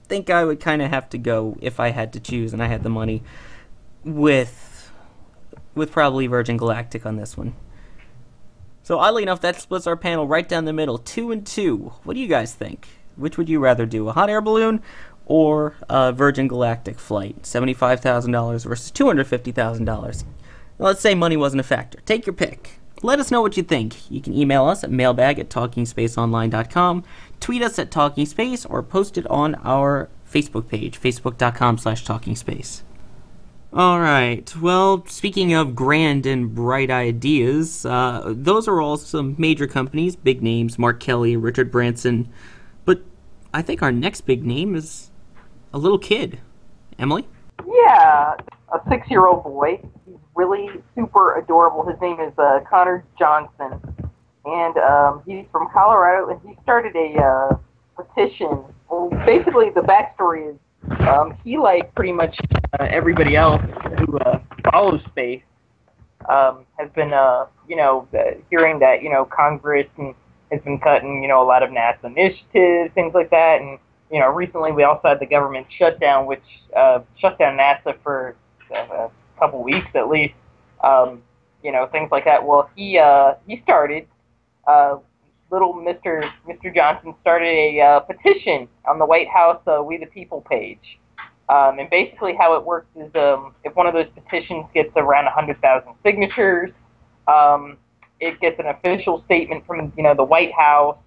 think 0.10 0.30
I 0.30 0.44
would 0.44 0.60
kind 0.60 0.82
of 0.82 0.90
have 0.90 1.10
to 1.12 1.18
go 1.18 1.58
if 1.62 1.80
I 1.80 1.90
had 1.90 2.12
to 2.14 2.20
choose 2.20 2.52
and 2.52 2.62
I 2.62 2.68
had 2.68 2.84
the 2.84 2.90
money 2.90 3.24
with 4.04 4.69
with 5.80 5.92
probably 5.92 6.28
Virgin 6.28 6.58
Galactic 6.58 7.06
on 7.06 7.16
this 7.16 7.36
one. 7.36 7.56
So 8.84 9.00
oddly 9.00 9.24
enough, 9.24 9.42
that 9.42 9.60
splits 9.60 9.88
our 9.88 9.98
panel 9.98 10.28
right 10.28 10.48
down 10.48 10.66
the 10.66 10.74
middle, 10.74 11.00
two 11.00 11.32
and 11.32 11.46
two. 11.46 11.94
What 12.04 12.14
do 12.14 12.20
you 12.20 12.28
guys 12.28 12.54
think? 12.54 12.88
Which 13.16 13.38
would 13.38 13.50
you 13.50 13.60
rather 13.60 13.86
do, 13.86 14.08
a 14.08 14.14
hot 14.14 14.30
air 14.30 14.42
balloon 14.42 14.82
or 15.26 15.76
a 15.90 16.12
Virgin 16.12 16.48
Galactic 16.48 17.00
flight, 17.00 17.46
seventy-five 17.46 18.00
thousand 18.00 18.32
dollars 18.32 18.64
versus 18.64 18.92
two 18.92 19.08
hundred 19.08 19.26
fifty 19.26 19.52
thousand 19.52 19.86
dollars? 19.86 20.24
Let's 20.78 21.02
say 21.02 21.16
money 21.16 21.38
wasn't 21.38 21.62
a 21.62 21.64
factor. 21.64 22.00
Take 22.06 22.26
your 22.26 22.34
pick. 22.34 22.80
Let 23.02 23.20
us 23.20 23.32
know 23.32 23.42
what 23.42 23.58
you 23.58 23.64
think. 23.64 24.12
You 24.12 24.22
can 24.22 24.34
email 24.34 24.66
us 24.66 24.84
at 24.84 24.92
mailbag 24.92 25.40
at 25.40 25.50
talkingspaceonline.com 25.50 27.04
tweet 27.40 27.62
us 27.62 27.80
at 27.80 27.92
Talking 27.92 28.26
Space 28.26 28.66
or 28.66 28.84
post 28.84 29.18
it 29.18 29.28
on 29.28 29.56
our 29.64 30.10
Facebook 30.32 30.68
page, 30.68 31.00
facebook.com 31.00 31.78
slash 31.78 32.04
Talking 32.04 32.36
Space. 33.70 33.80
All 33.80 34.00
right. 34.00 34.56
Well, 34.58 35.06
speaking 35.08 35.54
of 35.54 35.76
grand 35.76 36.26
and 36.26 36.54
bright 36.54 36.92
ideas, 36.92 37.86
uh, 37.86 38.34
those 38.36 38.68
are 38.68 38.82
all 38.82 38.98
some 38.98 39.36
major 39.38 39.68
companies, 39.68 40.16
big 40.16 40.42
names, 40.42 40.78
Mark 40.78 41.00
Kelly, 41.00 41.38
Richard 41.38 41.72
Branson. 41.72 42.30
But 42.86 43.02
I 43.54 43.62
think 43.62 43.82
our 43.82 43.92
next 43.92 44.22
big 44.22 44.46
name 44.46 44.76
is 44.76 45.12
a 45.74 45.78
little 45.78 46.00
kid. 46.00 46.40
Emily? 46.98 47.28
Yeah, 47.66 48.36
a 48.74 48.80
six 48.90 49.10
year 49.10 49.28
old 49.28 49.44
boy. 49.44 49.80
He's 50.06 50.18
really 50.36 50.70
super 50.96 51.38
adorable. 51.38 51.86
His 51.90 52.00
name 52.02 52.20
is 52.20 52.34
uh, 52.38 52.60
Connor 52.70 53.06
Johnson 53.18 53.80
and 54.46 54.78
um, 54.78 55.22
he's 55.26 55.46
from 55.52 55.70
Colorado, 55.72 56.30
and 56.30 56.40
he 56.48 56.58
started 56.64 56.96
a 56.96 57.22
uh, 57.22 57.58
petition. 57.96 58.64
Well, 58.90 59.10
basically, 59.26 59.70
the 59.70 59.82
backstory 59.82 60.50
is 60.50 60.56
um, 61.08 61.38
he, 61.44 61.58
like 61.58 61.94
pretty 61.96 62.12
much 62.12 62.36
uh, 62.80 62.86
everybody 62.90 63.36
else 63.36 63.62
who 63.98 64.18
uh, 64.20 64.40
follows 64.72 65.02
space, 65.10 65.42
um, 66.30 66.66
has 66.78 66.90
been, 66.96 67.14
uh, 67.14 67.46
you 67.68 67.76
know, 67.76 68.08
hearing 68.50 68.80
that 68.80 69.02
you 69.02 69.10
know 69.10 69.26
Congress 69.26 69.88
and 69.98 70.14
has 70.52 70.62
been 70.62 70.80
cutting, 70.80 71.22
you 71.22 71.30
know, 71.30 71.42
a 71.42 71.46
lot 71.46 71.64
of 71.64 71.70
NASA 71.70 72.06
initiatives, 72.06 72.94
things 72.94 73.14
like 73.14 73.30
that, 73.30 73.62
and 73.62 73.80
you 74.12 74.20
know, 74.20 74.30
recently 74.30 74.72
we 74.72 74.84
also 74.84 75.08
had 75.08 75.20
the 75.20 75.26
government 75.26 75.68
shutdown, 75.78 76.26
which 76.26 76.44
uh, 76.76 77.00
shut 77.20 77.38
down 77.38 77.58
NASA 77.58 77.96
for 78.04 78.36
uh, 78.76 79.08
a 79.08 79.12
couple 79.40 79.64
weeks 79.64 79.88
at 79.96 80.10
least. 80.10 80.34
Um, 80.84 81.22
you 81.64 81.72
know, 81.72 81.88
things 81.88 82.10
like 82.12 82.26
that. 82.26 82.46
Well, 82.46 82.70
he 82.76 82.98
uh, 82.98 83.34
he 83.46 83.62
started 83.64 84.08
uh, 84.66 84.98
little 85.52 85.74
Mr. 85.74 86.30
Mr. 86.48 86.74
Johnson 86.74 87.16
started 87.22 87.48
a 87.48 87.82
uh, 87.82 88.00
petition 88.02 88.68
on 88.88 89.00
the 89.00 89.06
White 89.06 89.28
House 89.28 89.62
uh, 89.68 89.82
We 89.84 89.98
the 89.98 90.06
People 90.06 90.42
page. 90.50 91.00
Um, 91.50 91.80
and 91.80 91.90
basically, 91.90 92.36
how 92.38 92.56
it 92.56 92.64
works 92.64 92.88
is 92.96 93.10
um, 93.16 93.56
if 93.64 93.76
one 93.76 93.88
of 93.88 93.94
those 93.94 94.06
petitions 94.14 94.66
gets 94.74 94.92
around 94.96 95.26
100,000 95.26 95.94
signatures, 96.04 96.70
um, 97.28 97.78
it 98.20 98.40
gets 98.40 98.60
an 98.60 98.68
official 98.68 99.24
statement 99.26 99.66
from 99.66 99.92
you 99.98 100.04
know 100.04 100.14
the 100.14 100.24
White 100.24 100.52
House, 100.54 100.98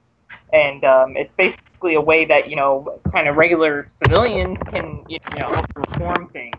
and 0.52 0.82
um, 0.84 1.16
it's 1.16 1.30
basically 1.36 1.94
a 1.94 2.00
way 2.00 2.24
that 2.24 2.50
you 2.50 2.56
know 2.56 3.00
kind 3.12 3.28
of 3.28 3.36
regular 3.36 3.90
civilians 4.04 4.58
can 4.72 5.04
you 5.08 5.18
know 5.38 5.62
reform 5.76 6.28
things. 6.32 6.56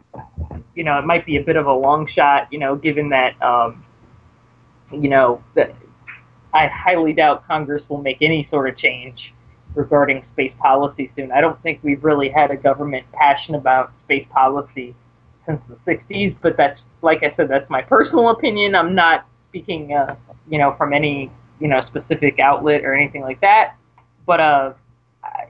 You 0.76 0.84
know, 0.84 0.98
it 0.98 1.06
might 1.06 1.26
be 1.26 1.38
a 1.38 1.44
bit 1.44 1.56
of 1.56 1.66
a 1.66 1.74
long 1.74 2.08
shot, 2.08 2.48
you 2.52 2.60
know, 2.60 2.76
given 2.76 3.10
that 3.10 3.40
um, 3.42 3.84
you 4.92 5.10
know 5.10 5.44
that 5.56 5.76
I 6.54 6.68
highly 6.68 7.14
doubt 7.14 7.48
Congress 7.48 7.84
will 7.90 8.02
make 8.02 8.18
any 8.22 8.48
sort 8.52 8.70
of 8.70 8.78
change 8.78 9.34
regarding 9.76 10.24
space 10.34 10.54
policy 10.60 11.12
soon. 11.16 11.32
I 11.32 11.42
don't 11.42 11.62
think 11.64 11.80
we've 11.84 12.04
really 12.04 12.30
had 12.30 12.52
a 12.52 12.58
government 12.58 13.06
passionate 13.12 13.58
about 13.58 13.92
space 14.06 14.28
policy 14.32 14.96
since 15.46 15.60
the 15.68 15.76
60s, 15.92 16.36
but 16.42 16.56
that's, 16.58 16.80
like 17.02 17.24
I 17.24 17.34
said, 17.36 17.50
that's 17.50 17.70
my 17.70 17.82
personal 17.82 18.30
opinion. 18.30 18.76
I'm 18.76 18.94
not 18.94 19.26
speaking, 19.50 19.94
uh, 19.94 20.16
you 20.48 20.58
know, 20.60 20.76
from 20.78 20.94
any, 20.94 21.32
you 21.60 21.68
know, 21.68 21.84
specific 21.88 22.40
outlet 22.40 22.84
or 22.84 22.94
anything 22.94 23.22
like 23.22 23.42
that. 23.42 23.76
But 24.26 24.40
uh, 24.40 24.74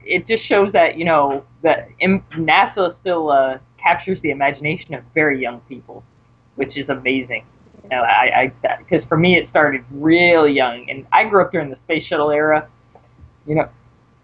it 0.04 0.26
just 0.26 0.44
shows 0.48 0.72
that, 0.72 0.96
you 0.96 1.04
know, 1.04 1.44
that 1.62 1.88
NASA 2.00 2.96
still 3.00 3.30
uh, 3.30 3.58
captures 3.82 4.18
the 4.22 4.30
imagination 4.30 4.94
of 4.94 5.04
very 5.14 5.40
young 5.40 5.60
people, 5.68 6.02
which 6.56 6.76
is 6.76 6.88
amazing. 6.88 7.44
You 7.84 7.90
know, 7.90 8.02
I, 8.02 8.52
I, 8.64 8.76
because 8.78 9.06
for 9.08 9.18
me 9.18 9.36
it 9.36 9.48
started 9.50 9.84
really 9.90 10.52
young, 10.52 10.88
and 10.88 11.06
I 11.12 11.28
grew 11.28 11.42
up 11.42 11.52
during 11.52 11.68
the 11.68 11.76
space 11.84 12.06
shuttle 12.06 12.30
era. 12.30 12.68
You 13.46 13.56
know, 13.56 13.68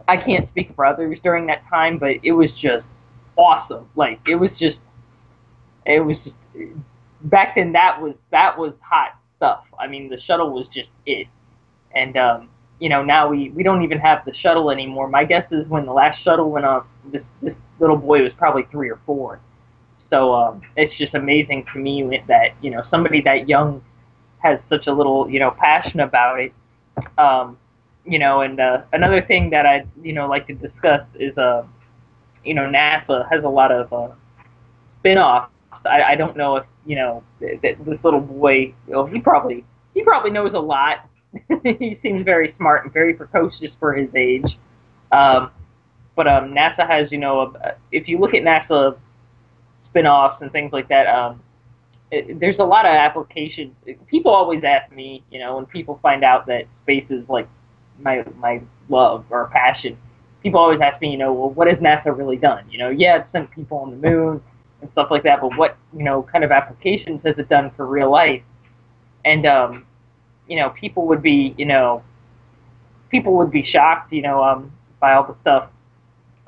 I 0.09 0.17
can't 0.17 0.49
speak 0.51 0.75
for 0.75 0.87
others 0.87 1.19
during 1.23 1.47
that 1.49 1.63
time, 1.69 1.99
but 1.99 2.17
it 2.23 2.33
was 2.33 2.51
just 2.53 2.87
awesome. 3.37 3.87
Like 3.97 4.19
it 4.27 4.37
was 4.37 4.51
just, 4.59 4.79
it 5.85 6.01
was 6.01 6.17
just 6.25 6.35
back 7.25 7.55
then. 7.57 7.73
That 7.73 8.01
was 8.01 8.15
that 8.31 8.57
was 8.59 8.73
hot 8.81 9.19
stuff. 9.37 9.65
I 9.79 9.87
mean, 9.87 10.09
the 10.09 10.19
shuttle 10.23 10.55
was 10.55 10.67
just 10.73 10.89
it, 11.05 11.27
and 11.95 12.17
um, 12.17 12.49
you 12.79 12.89
know 12.89 13.05
now 13.05 13.29
we 13.29 13.51
we 13.51 13.63
don't 13.63 13.83
even 13.83 13.99
have 13.99 14.25
the 14.25 14.35
shuttle 14.37 14.71
anymore. 14.71 15.07
My 15.07 15.25
guess 15.25 15.45
is 15.53 15.69
when 15.69 15.85
the 15.85 15.93
last 15.93 16.23
shuttle 16.25 16.51
went 16.51 16.65
off 16.65 16.87
this 17.13 17.23
this 17.43 17.55
little 17.79 17.99
boy 17.99 18.23
was 18.23 18.33
probably 18.39 18.63
three 18.71 18.91
or 18.91 19.01
four. 19.05 19.39
So 20.11 20.35
um, 20.35 20.63
it's 20.77 20.97
just 20.99 21.15
amazing 21.15 21.67
to 21.73 21.79
me 21.79 22.21
that 22.29 22.51
you 22.61 22.71
know 22.71 22.83
somebody 22.91 23.21
that 23.23 23.49
young 23.49 23.83
has 24.39 24.59
such 24.69 24.87
a 24.87 24.93
little 24.93 25.31
you 25.31 25.39
know 25.41 25.53
passion 25.53 26.01
about 26.01 26.41
it. 26.41 26.53
Um, 27.19 27.57
you 28.05 28.19
know, 28.19 28.41
and 28.41 28.59
uh, 28.61 28.83
another 28.93 29.23
thing 29.23 29.51
that 29.51 29.67
I 29.67 29.85
you 30.03 30.13
know 30.13 30.29
like 30.29 30.47
to 30.49 30.55
discuss 30.55 31.03
is 31.15 31.37
uh, 31.39 31.65
you 32.45 32.55
know 32.55 32.63
NASA 32.63 33.31
has 33.31 33.45
a 33.45 33.49
lot 33.49 33.71
of 33.73 33.93
uh, 33.93 34.15
spin-offs. 35.01 35.53
I, 35.85 36.03
I 36.03 36.15
don't 36.17 36.37
know 36.37 36.57
if 36.57 36.67
you 36.85 36.97
know 36.97 37.23
th- 37.39 37.61
th- 37.63 37.79
this 37.87 37.99
little 38.03 38.21
boy. 38.21 38.75
You 38.87 38.93
know, 38.93 39.07
he 39.07 39.21
probably 39.21 39.65
he 39.95 40.03
probably 40.03 40.31
knows 40.31 40.53
a 40.55 40.61
lot. 40.61 41.09
he 41.65 41.99
seems 42.03 42.25
very 42.25 42.55
smart 42.57 42.85
and 42.85 42.93
very 42.93 43.15
precocious 43.15 43.71
for 43.79 43.95
his 43.95 44.09
age. 44.17 44.59
Um, 45.13 45.51
but 46.17 46.27
um, 46.27 46.53
NASA 46.53 46.87
has, 46.87 47.11
you 47.11 47.19
know, 47.19 47.41
a, 47.63 47.75
if 47.93 48.09
you 48.09 48.19
look 48.19 48.35
at 48.35 48.43
NASA 48.43 48.99
spin-offs 49.91 50.41
and 50.41 50.51
things 50.53 50.73
like 50.73 50.89
that, 50.89 51.07
um, 51.07 51.43
it, 52.11 52.41
there's 52.41 52.59
a 52.59 52.65
lot 52.65 52.87
of 52.87 52.93
applications. 52.93 53.75
People 54.09 54.33
always 54.33 54.65
ask 54.65 54.91
me, 54.93 55.23
you 55.31 55.39
know, 55.39 55.57
when 55.57 55.67
people 55.67 55.99
find 56.03 56.25
out 56.25 56.47
that 56.47 56.67
space 56.83 57.07
is 57.11 57.29
like 57.29 57.49
my 58.01 58.25
my 58.37 58.61
love 58.89 59.25
or 59.31 59.49
passion, 59.53 59.97
people 60.43 60.59
always 60.59 60.81
ask 60.81 61.01
me, 61.01 61.13
you 61.13 61.19
know, 61.19 61.33
well, 61.33 61.51
what 61.51 61.69
has 61.69 61.79
NASA 61.79 62.17
really 62.17 62.37
done? 62.37 62.65
You 62.71 62.79
know, 62.79 62.91
yeah, 62.91 63.19
it 63.19 63.27
sent 63.33 63.51
people 63.51 63.79
on 63.79 63.91
the 63.91 63.97
moon 63.97 64.43
and 64.81 64.91
stuff 64.93 65.09
like 65.11 65.23
that, 65.25 65.41
but 65.41 65.57
what, 65.57 65.77
you 65.97 66.03
know, 66.03 66.23
kind 66.23 66.43
of 66.43 66.51
applications 66.51 67.21
has 67.25 67.39
it 67.39 67.49
done 67.49 67.71
for 67.77 67.87
real 67.87 68.11
life? 68.11 68.43
And 69.25 69.47
um, 69.47 69.87
you 70.49 70.57
know, 70.57 70.71
people 70.71 71.07
would 71.07 71.23
be, 71.23 71.55
you 71.59 71.67
know, 71.67 72.03
people 73.11 73.37
would 73.37 73.51
be 73.51 73.65
shocked, 73.65 74.13
you 74.13 74.23
know, 74.23 74.43
um, 74.43 74.73
by 75.01 75.13
all 75.13 75.25
the 75.25 75.37
stuff. 75.43 75.71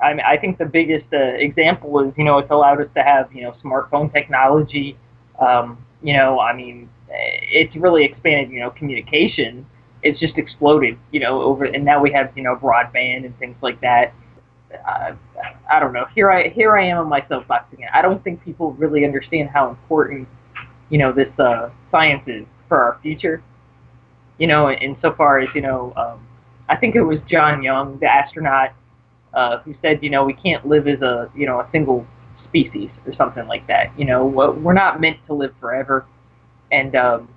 I 0.03 0.15
mean, 0.15 0.25
I 0.27 0.37
think 0.37 0.59
the 0.59 0.67
biggest 0.67 1.07
uh, 1.13 1.35
example 1.37 2.01
is, 2.01 2.13
you 2.17 2.25
know, 2.25 2.39
it's 2.39 2.51
allowed 2.51 2.81
us 2.81 2.89
to 2.97 3.03
have, 3.03 3.33
you 3.33 3.43
know, 3.43 3.55
smartphone 3.65 4.13
technology. 4.13 4.99
Um, 5.41 5.79
you 6.03 6.15
know, 6.15 6.41
I 6.41 6.55
mean, 6.55 6.89
it's 7.09 7.75
really 7.77 8.05
expanded, 8.05 8.51
you 8.51 8.61
know, 8.61 8.71
communication. 8.71 9.67
It's 10.03 10.19
just 10.19 10.37
exploded, 10.37 10.99
you 11.13 11.21
know, 11.21 11.41
over, 11.41 11.65
and 11.65 11.85
now 11.85 12.01
we 12.01 12.11
have, 12.13 12.33
you 12.37 12.43
know, 12.43 12.57
broadband 12.57 13.25
and 13.25 13.39
things 13.39 13.57
like 13.63 13.81
that. 13.81 14.13
Uh, 14.87 15.13
I 15.71 15.79
don't 15.81 15.93
know. 15.93 16.07
Here 16.15 16.31
I 16.31 16.49
here 16.49 16.77
I 16.77 16.87
am 16.87 16.99
on 16.99 17.09
my 17.09 17.25
soapbox 17.29 17.73
again. 17.73 17.89
I 17.93 18.03
don't 18.03 18.23
think 18.25 18.43
people 18.43 18.73
really 18.73 19.05
understand 19.05 19.51
how 19.51 19.69
important, 19.69 20.27
you 20.89 20.99
know, 20.99 21.13
this 21.13 21.29
uh, 21.39 21.71
science 21.91 22.23
is 22.27 22.47
for 22.69 22.83
our 22.83 22.99
future. 23.03 23.43
You 24.39 24.47
know, 24.47 24.71
insofar 24.71 25.41
as 25.41 25.49
you 25.55 25.61
know, 25.61 25.93
um, 25.97 26.27
I 26.69 26.77
think 26.77 26.97
it 26.97 27.03
was 27.03 27.19
John 27.29 27.63
Young, 27.63 27.99
the 27.99 28.07
astronaut, 28.07 28.73
uh, 29.35 29.59
who 29.61 29.75
said, 29.83 30.03
you 30.03 30.11
know, 30.11 30.25
we 30.25 30.35
can't 30.35 30.67
live 30.67 30.87
as 30.87 31.01
a, 31.01 31.31
you 31.35 31.47
know, 31.47 31.61
a 31.61 31.69
single 31.73 32.07
species 32.49 32.91
or 33.07 33.15
something 33.15 33.47
like 33.47 33.67
that. 33.67 33.93
You 33.99 34.05
know, 34.05 34.25
we're 34.27 34.73
not 34.73 35.01
meant 35.01 35.19
to 35.27 35.35
live 35.35 35.55
forever. 35.61 36.07
And 36.71 36.95
um, 36.97 37.29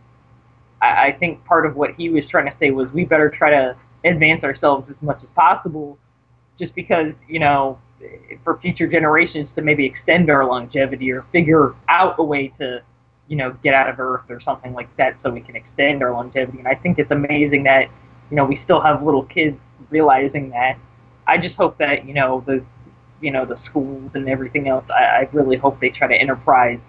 I, 0.81 1.07
I 1.07 1.17
think 1.19 1.43
part 1.45 1.65
of 1.65 1.75
what 1.75 1.91
he 1.95 2.09
was 2.09 2.23
trying 2.29 2.45
to 2.45 2.55
say 2.59 2.71
was 2.71 2.89
we 2.91 3.05
better 3.05 3.29
try 3.29 3.51
to 3.51 3.77
advance 4.03 4.43
ourselves 4.43 4.89
as 4.89 4.95
much 5.01 5.19
as 5.21 5.29
possible, 5.35 5.97
just 6.59 6.75
because, 6.75 7.13
you 7.27 7.39
know, 7.39 7.79
for 8.43 8.59
future 8.59 8.87
generations 8.87 9.49
to 9.55 9.61
maybe 9.61 9.85
extend 9.85 10.29
our 10.29 10.45
longevity 10.45 11.11
or 11.11 11.25
figure 11.31 11.73
out 11.87 12.15
a 12.19 12.23
way 12.23 12.49
to, 12.59 12.81
you 13.27 13.35
know, 13.35 13.55
get 13.63 13.73
out 13.73 13.89
of 13.89 13.99
Earth 13.99 14.25
or 14.29 14.39
something 14.41 14.73
like 14.73 14.95
that 14.97 15.17
so 15.23 15.31
we 15.31 15.41
can 15.41 15.55
extend 15.55 16.03
our 16.03 16.11
longevity. 16.11 16.59
And 16.59 16.67
I 16.67 16.75
think 16.75 16.99
it's 16.99 17.11
amazing 17.11 17.63
that 17.63 17.89
you 18.29 18.37
know, 18.37 18.45
we 18.45 18.59
still 18.63 18.81
have 18.81 19.03
little 19.03 19.23
kids 19.23 19.57
realizing 19.89 20.49
that. 20.49 20.77
I 21.27 21.37
just 21.37 21.55
hope 21.55 21.77
that, 21.79 22.05
you 22.05 22.13
know, 22.13 22.43
the 22.45 22.63
you 23.21 23.31
know, 23.31 23.45
the 23.45 23.57
schools 23.65 24.11
and 24.13 24.27
everything 24.29 24.67
else, 24.67 24.85
I, 24.89 25.03
I 25.03 25.29
really 25.31 25.57
hope 25.57 25.79
they 25.79 25.89
try 25.89 26.07
to 26.07 26.13
enterprise 26.13 26.79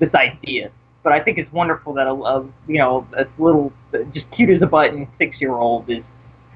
this 0.00 0.12
idea. 0.14 0.70
But 1.02 1.12
I 1.12 1.22
think 1.22 1.38
it's 1.38 1.50
wonderful 1.52 1.94
that 1.94 2.06
a, 2.06 2.12
a 2.12 2.42
you 2.66 2.78
know, 2.78 3.06
a 3.16 3.24
little 3.42 3.72
just 4.12 4.26
cute 4.32 4.50
as 4.50 4.60
a 4.60 4.66
button 4.66 5.08
six 5.18 5.40
year 5.40 5.52
old 5.52 5.88
is, 5.88 6.02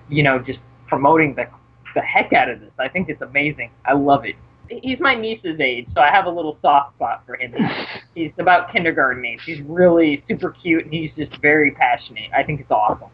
you 0.08 0.22
know, 0.22 0.38
just 0.38 0.58
promoting 0.88 1.34
the 1.34 1.46
the 1.94 2.00
heck 2.00 2.32
out 2.32 2.50
of 2.50 2.60
this. 2.60 2.72
I 2.78 2.88
think 2.88 3.08
it's 3.08 3.22
amazing. 3.22 3.70
I 3.84 3.94
love 3.94 4.24
it. 4.24 4.36
He's 4.68 4.98
my 5.00 5.14
niece's 5.14 5.60
age, 5.60 5.86
so 5.94 6.00
I 6.00 6.10
have 6.10 6.24
a 6.24 6.30
little 6.30 6.58
soft 6.62 6.96
spot 6.96 7.24
for 7.26 7.36
him. 7.36 7.54
He's 8.14 8.32
about 8.38 8.72
kindergarten 8.72 9.24
age. 9.24 9.40
He's 9.44 9.60
really 9.62 10.24
super 10.28 10.50
cute 10.50 10.84
and 10.84 10.94
he's 10.94 11.10
just 11.16 11.36
very 11.42 11.72
passionate. 11.72 12.30
I 12.34 12.42
think 12.42 12.60
it's 12.60 12.70
awesome. 12.70 13.10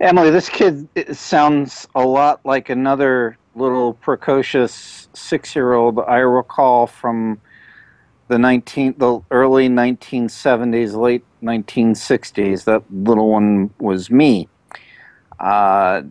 Emily, 0.00 0.30
this 0.30 0.48
kid 0.48 0.88
sounds 1.16 1.86
a 1.94 2.04
lot 2.04 2.44
like 2.44 2.68
another 2.68 3.38
little 3.54 3.94
precocious 3.94 5.08
six-year-old 5.12 6.00
I 6.00 6.18
recall 6.18 6.86
from 6.86 7.40
the 8.28 8.38
19 8.38 8.94
the 8.98 9.20
early 9.30 9.68
1970s, 9.68 10.94
late 10.94 11.24
1960s. 11.42 12.64
That 12.64 12.82
little 12.90 13.30
one 13.30 13.70
was 13.78 14.10
me. 14.10 14.48
Uh, 15.38 16.02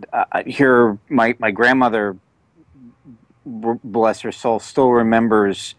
here, 0.45 0.97
my 1.09 1.35
my 1.39 1.51
grandmother, 1.51 2.17
bless 3.45 4.21
her 4.21 4.31
soul, 4.31 4.59
still 4.59 4.91
remembers 4.91 5.75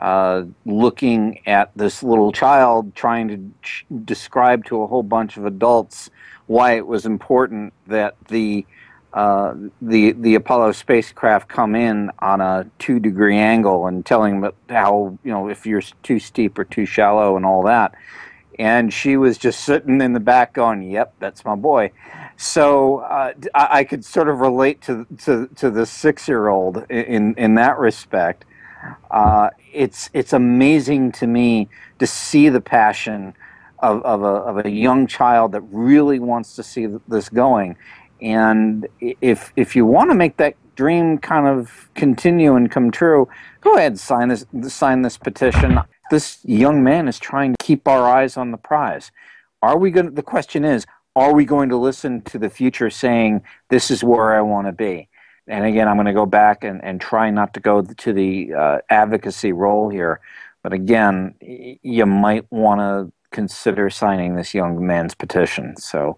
uh, 0.00 0.42
looking 0.66 1.40
at 1.46 1.70
this 1.76 2.02
little 2.02 2.32
child 2.32 2.94
trying 2.94 3.28
to 3.28 3.96
describe 4.04 4.64
to 4.66 4.82
a 4.82 4.86
whole 4.86 5.02
bunch 5.02 5.36
of 5.36 5.46
adults 5.46 6.10
why 6.52 6.76
it 6.76 6.86
was 6.86 7.06
important 7.06 7.72
that 7.86 8.14
the 8.28 8.66
uh, 9.14 9.54
the 9.80 10.12
the 10.12 10.34
Apollo 10.34 10.72
spacecraft 10.72 11.48
come 11.48 11.74
in 11.74 12.10
on 12.18 12.40
a 12.40 12.66
two 12.78 13.00
degree 13.00 13.38
angle 13.38 13.86
and 13.86 14.04
telling 14.04 14.40
them 14.40 14.52
how 14.68 15.18
you 15.24 15.30
know 15.30 15.48
if 15.48 15.66
you're 15.66 15.82
too 16.02 16.18
steep 16.18 16.58
or 16.58 16.64
too 16.64 16.86
shallow 16.86 17.36
and 17.36 17.44
all 17.44 17.62
that. 17.64 17.94
And 18.58 18.92
she 18.92 19.16
was 19.16 19.38
just 19.38 19.64
sitting 19.64 20.00
in 20.02 20.12
the 20.12 20.20
back 20.20 20.52
going, 20.52 20.82
"Yep, 20.82 21.14
that's 21.18 21.44
my 21.44 21.54
boy." 21.54 21.90
So 22.36 22.98
uh, 22.98 23.32
I, 23.54 23.68
I, 23.78 23.84
could 23.84 24.04
sort 24.04 24.28
of 24.28 24.40
relate 24.40 24.82
to 24.82 25.06
to, 25.24 25.48
to 25.56 25.70
the 25.70 25.86
six 25.86 26.28
year 26.28 26.48
old 26.48 26.84
in 26.90 27.34
in 27.34 27.54
that 27.54 27.78
respect. 27.78 28.44
Uh, 29.10 29.50
it's 29.72 30.10
it's 30.12 30.32
amazing 30.32 31.12
to 31.12 31.26
me 31.26 31.68
to 31.98 32.06
see 32.06 32.48
the 32.50 32.60
passion 32.60 33.34
of, 33.82 34.02
of, 34.04 34.22
a, 34.22 34.26
of 34.26 34.64
a 34.64 34.70
young 34.70 35.06
child 35.06 35.52
that 35.52 35.62
really 35.62 36.18
wants 36.18 36.54
to 36.56 36.62
see 36.62 36.86
this 37.08 37.28
going. 37.28 37.76
And 38.20 38.86
if, 39.00 39.52
if 39.56 39.74
you 39.74 39.84
want 39.84 40.10
to 40.10 40.14
make 40.14 40.36
that 40.36 40.54
dream 40.76 41.18
kind 41.18 41.46
of 41.46 41.90
continue 41.94 42.54
and 42.54 42.70
come 42.70 42.90
true, 42.90 43.28
go 43.60 43.76
ahead 43.76 43.98
sign 43.98 44.28
this 44.28 44.46
sign 44.68 45.02
this 45.02 45.18
petition. 45.18 45.80
This 46.10 46.38
young 46.44 46.84
man 46.84 47.08
is 47.08 47.18
trying 47.18 47.54
to 47.54 47.64
keep 47.64 47.88
our 47.88 48.08
eyes 48.08 48.36
on 48.36 48.52
the 48.52 48.56
prize. 48.56 49.10
Are 49.60 49.78
we 49.78 49.90
going? 49.90 50.06
To, 50.06 50.12
the 50.12 50.22
question 50.22 50.64
is, 50.64 50.86
are 51.16 51.34
we 51.34 51.44
going 51.44 51.68
to 51.70 51.76
listen 51.76 52.22
to 52.22 52.38
the 52.38 52.50
future 52.50 52.90
saying 52.90 53.42
this 53.68 53.90
is 53.90 54.04
where 54.04 54.34
I 54.34 54.40
want 54.40 54.66
to 54.68 54.72
be? 54.72 55.08
And 55.48 55.64
again, 55.64 55.88
I'm 55.88 55.96
going 55.96 56.06
to 56.06 56.12
go 56.12 56.26
back 56.26 56.62
and, 56.62 56.82
and 56.84 57.00
try 57.00 57.30
not 57.30 57.54
to 57.54 57.60
go 57.60 57.82
to 57.82 58.12
the 58.12 58.54
uh, 58.54 58.78
advocacy 58.88 59.52
role 59.52 59.88
here. 59.88 60.20
But 60.62 60.72
again, 60.72 61.34
you 61.40 62.06
might 62.06 62.50
want 62.52 62.80
to 62.80 63.12
consider 63.32 63.90
signing 63.90 64.36
this 64.36 64.54
young 64.54 64.86
man's 64.86 65.14
petition. 65.14 65.76
So 65.76 66.16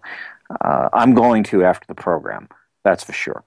uh, 0.61 0.89
I'm 0.93 1.13
going 1.13 1.43
to 1.45 1.63
after 1.63 1.87
the 1.87 1.95
program. 1.95 2.47
That's 2.83 3.03
for 3.03 3.13
sure. 3.13 3.43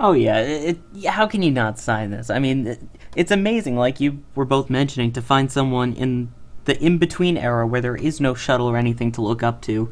Oh 0.00 0.12
yeah, 0.12 0.38
it, 0.38 0.78
how 1.06 1.26
can 1.26 1.42
you 1.42 1.50
not 1.50 1.78
sign 1.78 2.10
this? 2.10 2.30
I 2.30 2.38
mean, 2.38 2.66
it, 2.68 2.80
it's 3.16 3.32
amazing. 3.32 3.76
Like 3.76 3.98
you 4.00 4.22
were 4.36 4.44
both 4.44 4.70
mentioning, 4.70 5.12
to 5.12 5.20
find 5.20 5.50
someone 5.50 5.92
in 5.92 6.32
the 6.66 6.80
in-between 6.80 7.36
era 7.36 7.66
where 7.66 7.80
there 7.80 7.96
is 7.96 8.20
no 8.20 8.34
shuttle 8.34 8.68
or 8.68 8.76
anything 8.76 9.10
to 9.12 9.22
look 9.22 9.42
up 9.42 9.60
to, 9.62 9.90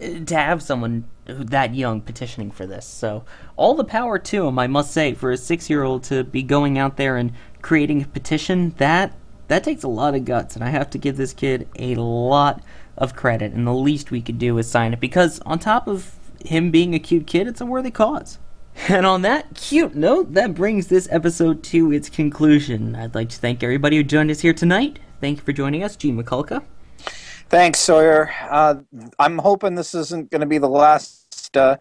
uh, 0.00 0.24
to 0.24 0.36
have 0.36 0.62
someone 0.62 1.04
that 1.26 1.74
young 1.74 2.00
petitioning 2.00 2.50
for 2.52 2.64
this. 2.66 2.86
So 2.86 3.24
all 3.56 3.74
the 3.74 3.84
power 3.84 4.18
to 4.18 4.46
him, 4.46 4.58
I 4.58 4.68
must 4.68 4.92
say, 4.92 5.14
for 5.14 5.32
a 5.32 5.36
six-year-old 5.36 6.04
to 6.04 6.24
be 6.24 6.42
going 6.42 6.78
out 6.78 6.96
there 6.96 7.16
and 7.16 7.32
creating 7.60 8.02
a 8.02 8.06
petition. 8.06 8.74
That 8.78 9.16
that 9.50 9.64
takes 9.64 9.82
a 9.82 9.88
lot 9.88 10.14
of 10.14 10.24
guts, 10.24 10.54
and 10.54 10.62
I 10.64 10.68
have 10.68 10.90
to 10.90 10.98
give 10.98 11.16
this 11.16 11.32
kid 11.32 11.68
a 11.76 11.96
lot 11.96 12.62
of 12.96 13.16
credit. 13.16 13.52
And 13.52 13.66
the 13.66 13.74
least 13.74 14.12
we 14.12 14.22
could 14.22 14.38
do 14.38 14.56
is 14.58 14.70
sign 14.70 14.92
it 14.92 15.00
because, 15.00 15.40
on 15.40 15.58
top 15.58 15.88
of 15.88 16.14
him 16.44 16.70
being 16.70 16.94
a 16.94 17.00
cute 17.00 17.26
kid, 17.26 17.48
it's 17.48 17.60
a 17.60 17.66
worthy 17.66 17.90
cause. 17.90 18.38
And 18.88 19.04
on 19.04 19.22
that 19.22 19.54
cute 19.56 19.96
note, 19.96 20.34
that 20.34 20.54
brings 20.54 20.86
this 20.86 21.08
episode 21.10 21.64
to 21.64 21.92
its 21.92 22.08
conclusion. 22.08 22.94
I'd 22.94 23.14
like 23.16 23.28
to 23.30 23.36
thank 23.36 23.62
everybody 23.64 23.96
who 23.96 24.04
joined 24.04 24.30
us 24.30 24.40
here 24.40 24.54
tonight. 24.54 25.00
Thank 25.20 25.38
you 25.38 25.44
for 25.44 25.52
joining 25.52 25.82
us, 25.82 25.96
Gene 25.96 26.16
Mikulka. 26.16 26.62
Thanks, 27.48 27.80
Sawyer. 27.80 28.30
Uh, 28.48 28.76
I'm 29.18 29.38
hoping 29.38 29.74
this 29.74 29.94
isn't 29.94 30.30
going 30.30 30.40
to 30.40 30.46
be 30.46 30.58
the 30.58 30.68
last 30.68 31.56
uh, 31.56 31.76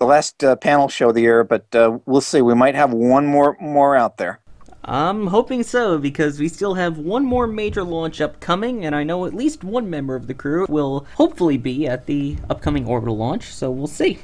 the 0.00 0.04
last 0.04 0.42
uh, 0.42 0.56
panel 0.56 0.88
show 0.88 1.10
of 1.10 1.14
the 1.14 1.22
year, 1.22 1.44
but 1.44 1.72
uh, 1.74 2.00
we'll 2.04 2.20
see. 2.20 2.42
We 2.42 2.56
might 2.56 2.74
have 2.74 2.92
one 2.92 3.24
more 3.24 3.56
more 3.60 3.94
out 3.94 4.16
there. 4.16 4.41
I'm 4.84 5.28
hoping 5.28 5.62
so, 5.62 5.96
because 5.96 6.40
we 6.40 6.48
still 6.48 6.74
have 6.74 6.98
one 6.98 7.24
more 7.24 7.46
major 7.46 7.84
launch 7.84 8.20
upcoming, 8.20 8.84
and 8.84 8.96
I 8.96 9.04
know 9.04 9.26
at 9.26 9.34
least 9.34 9.62
one 9.62 9.88
member 9.88 10.16
of 10.16 10.26
the 10.26 10.34
crew 10.34 10.66
will 10.68 11.06
hopefully 11.14 11.56
be 11.56 11.86
at 11.86 12.06
the 12.06 12.36
upcoming 12.50 12.86
orbital 12.86 13.16
launch, 13.16 13.44
so 13.44 13.70
we'll 13.70 13.86
see. 13.86 14.18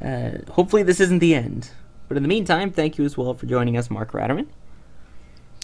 Uh, 0.00 0.30
hopefully, 0.50 0.84
this 0.84 1.00
isn't 1.00 1.18
the 1.18 1.34
end. 1.34 1.70
But 2.06 2.16
in 2.16 2.22
the 2.22 2.28
meantime, 2.28 2.70
thank 2.70 2.98
you 2.98 3.04
as 3.04 3.16
well 3.16 3.34
for 3.34 3.46
joining 3.46 3.76
us, 3.76 3.90
Mark 3.90 4.12
Ratterman. 4.12 4.46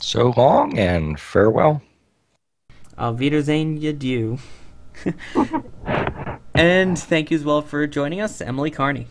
So 0.01 0.35
long 0.37 0.77
and 0.77 1.21
farewell. 1.21 1.83
Auf 2.99 3.19
Wiedersehen, 3.19 3.79
adieu. 3.85 4.39
and 6.55 6.99
thank 6.99 7.31
you 7.31 7.37
as 7.37 7.45
well 7.45 7.63
for 7.63 7.87
joining 7.87 8.21
us, 8.21 8.41
Emily 8.41 8.73
Carney. 8.73 9.07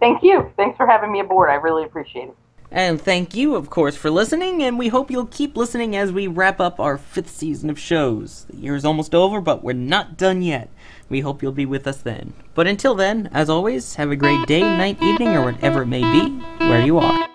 Thank 0.00 0.22
you. 0.22 0.50
Thanks 0.56 0.78
for 0.78 0.86
having 0.86 1.12
me 1.12 1.20
aboard. 1.20 1.50
I 1.50 1.54
really 1.54 1.84
appreciate 1.84 2.28
it. 2.28 2.36
And 2.74 3.00
thank 3.00 3.36
you, 3.36 3.54
of 3.54 3.70
course, 3.70 3.94
for 3.94 4.10
listening, 4.10 4.60
and 4.64 4.76
we 4.76 4.88
hope 4.88 5.08
you'll 5.08 5.26
keep 5.26 5.56
listening 5.56 5.94
as 5.94 6.10
we 6.10 6.26
wrap 6.26 6.58
up 6.58 6.80
our 6.80 6.98
fifth 6.98 7.30
season 7.30 7.70
of 7.70 7.78
shows. 7.78 8.46
The 8.50 8.56
year 8.56 8.74
is 8.74 8.84
almost 8.84 9.14
over, 9.14 9.40
but 9.40 9.62
we're 9.62 9.74
not 9.74 10.16
done 10.16 10.42
yet. 10.42 10.68
We 11.08 11.20
hope 11.20 11.40
you'll 11.40 11.52
be 11.52 11.66
with 11.66 11.86
us 11.86 11.98
then. 11.98 12.32
But 12.52 12.66
until 12.66 12.96
then, 12.96 13.30
as 13.32 13.48
always, 13.48 13.94
have 13.94 14.10
a 14.10 14.16
great 14.16 14.48
day, 14.48 14.62
night, 14.62 15.00
evening, 15.00 15.36
or 15.36 15.44
whatever 15.44 15.82
it 15.82 15.86
may 15.86 16.02
be, 16.02 16.30
where 16.58 16.84
you 16.84 16.98
are. 16.98 17.28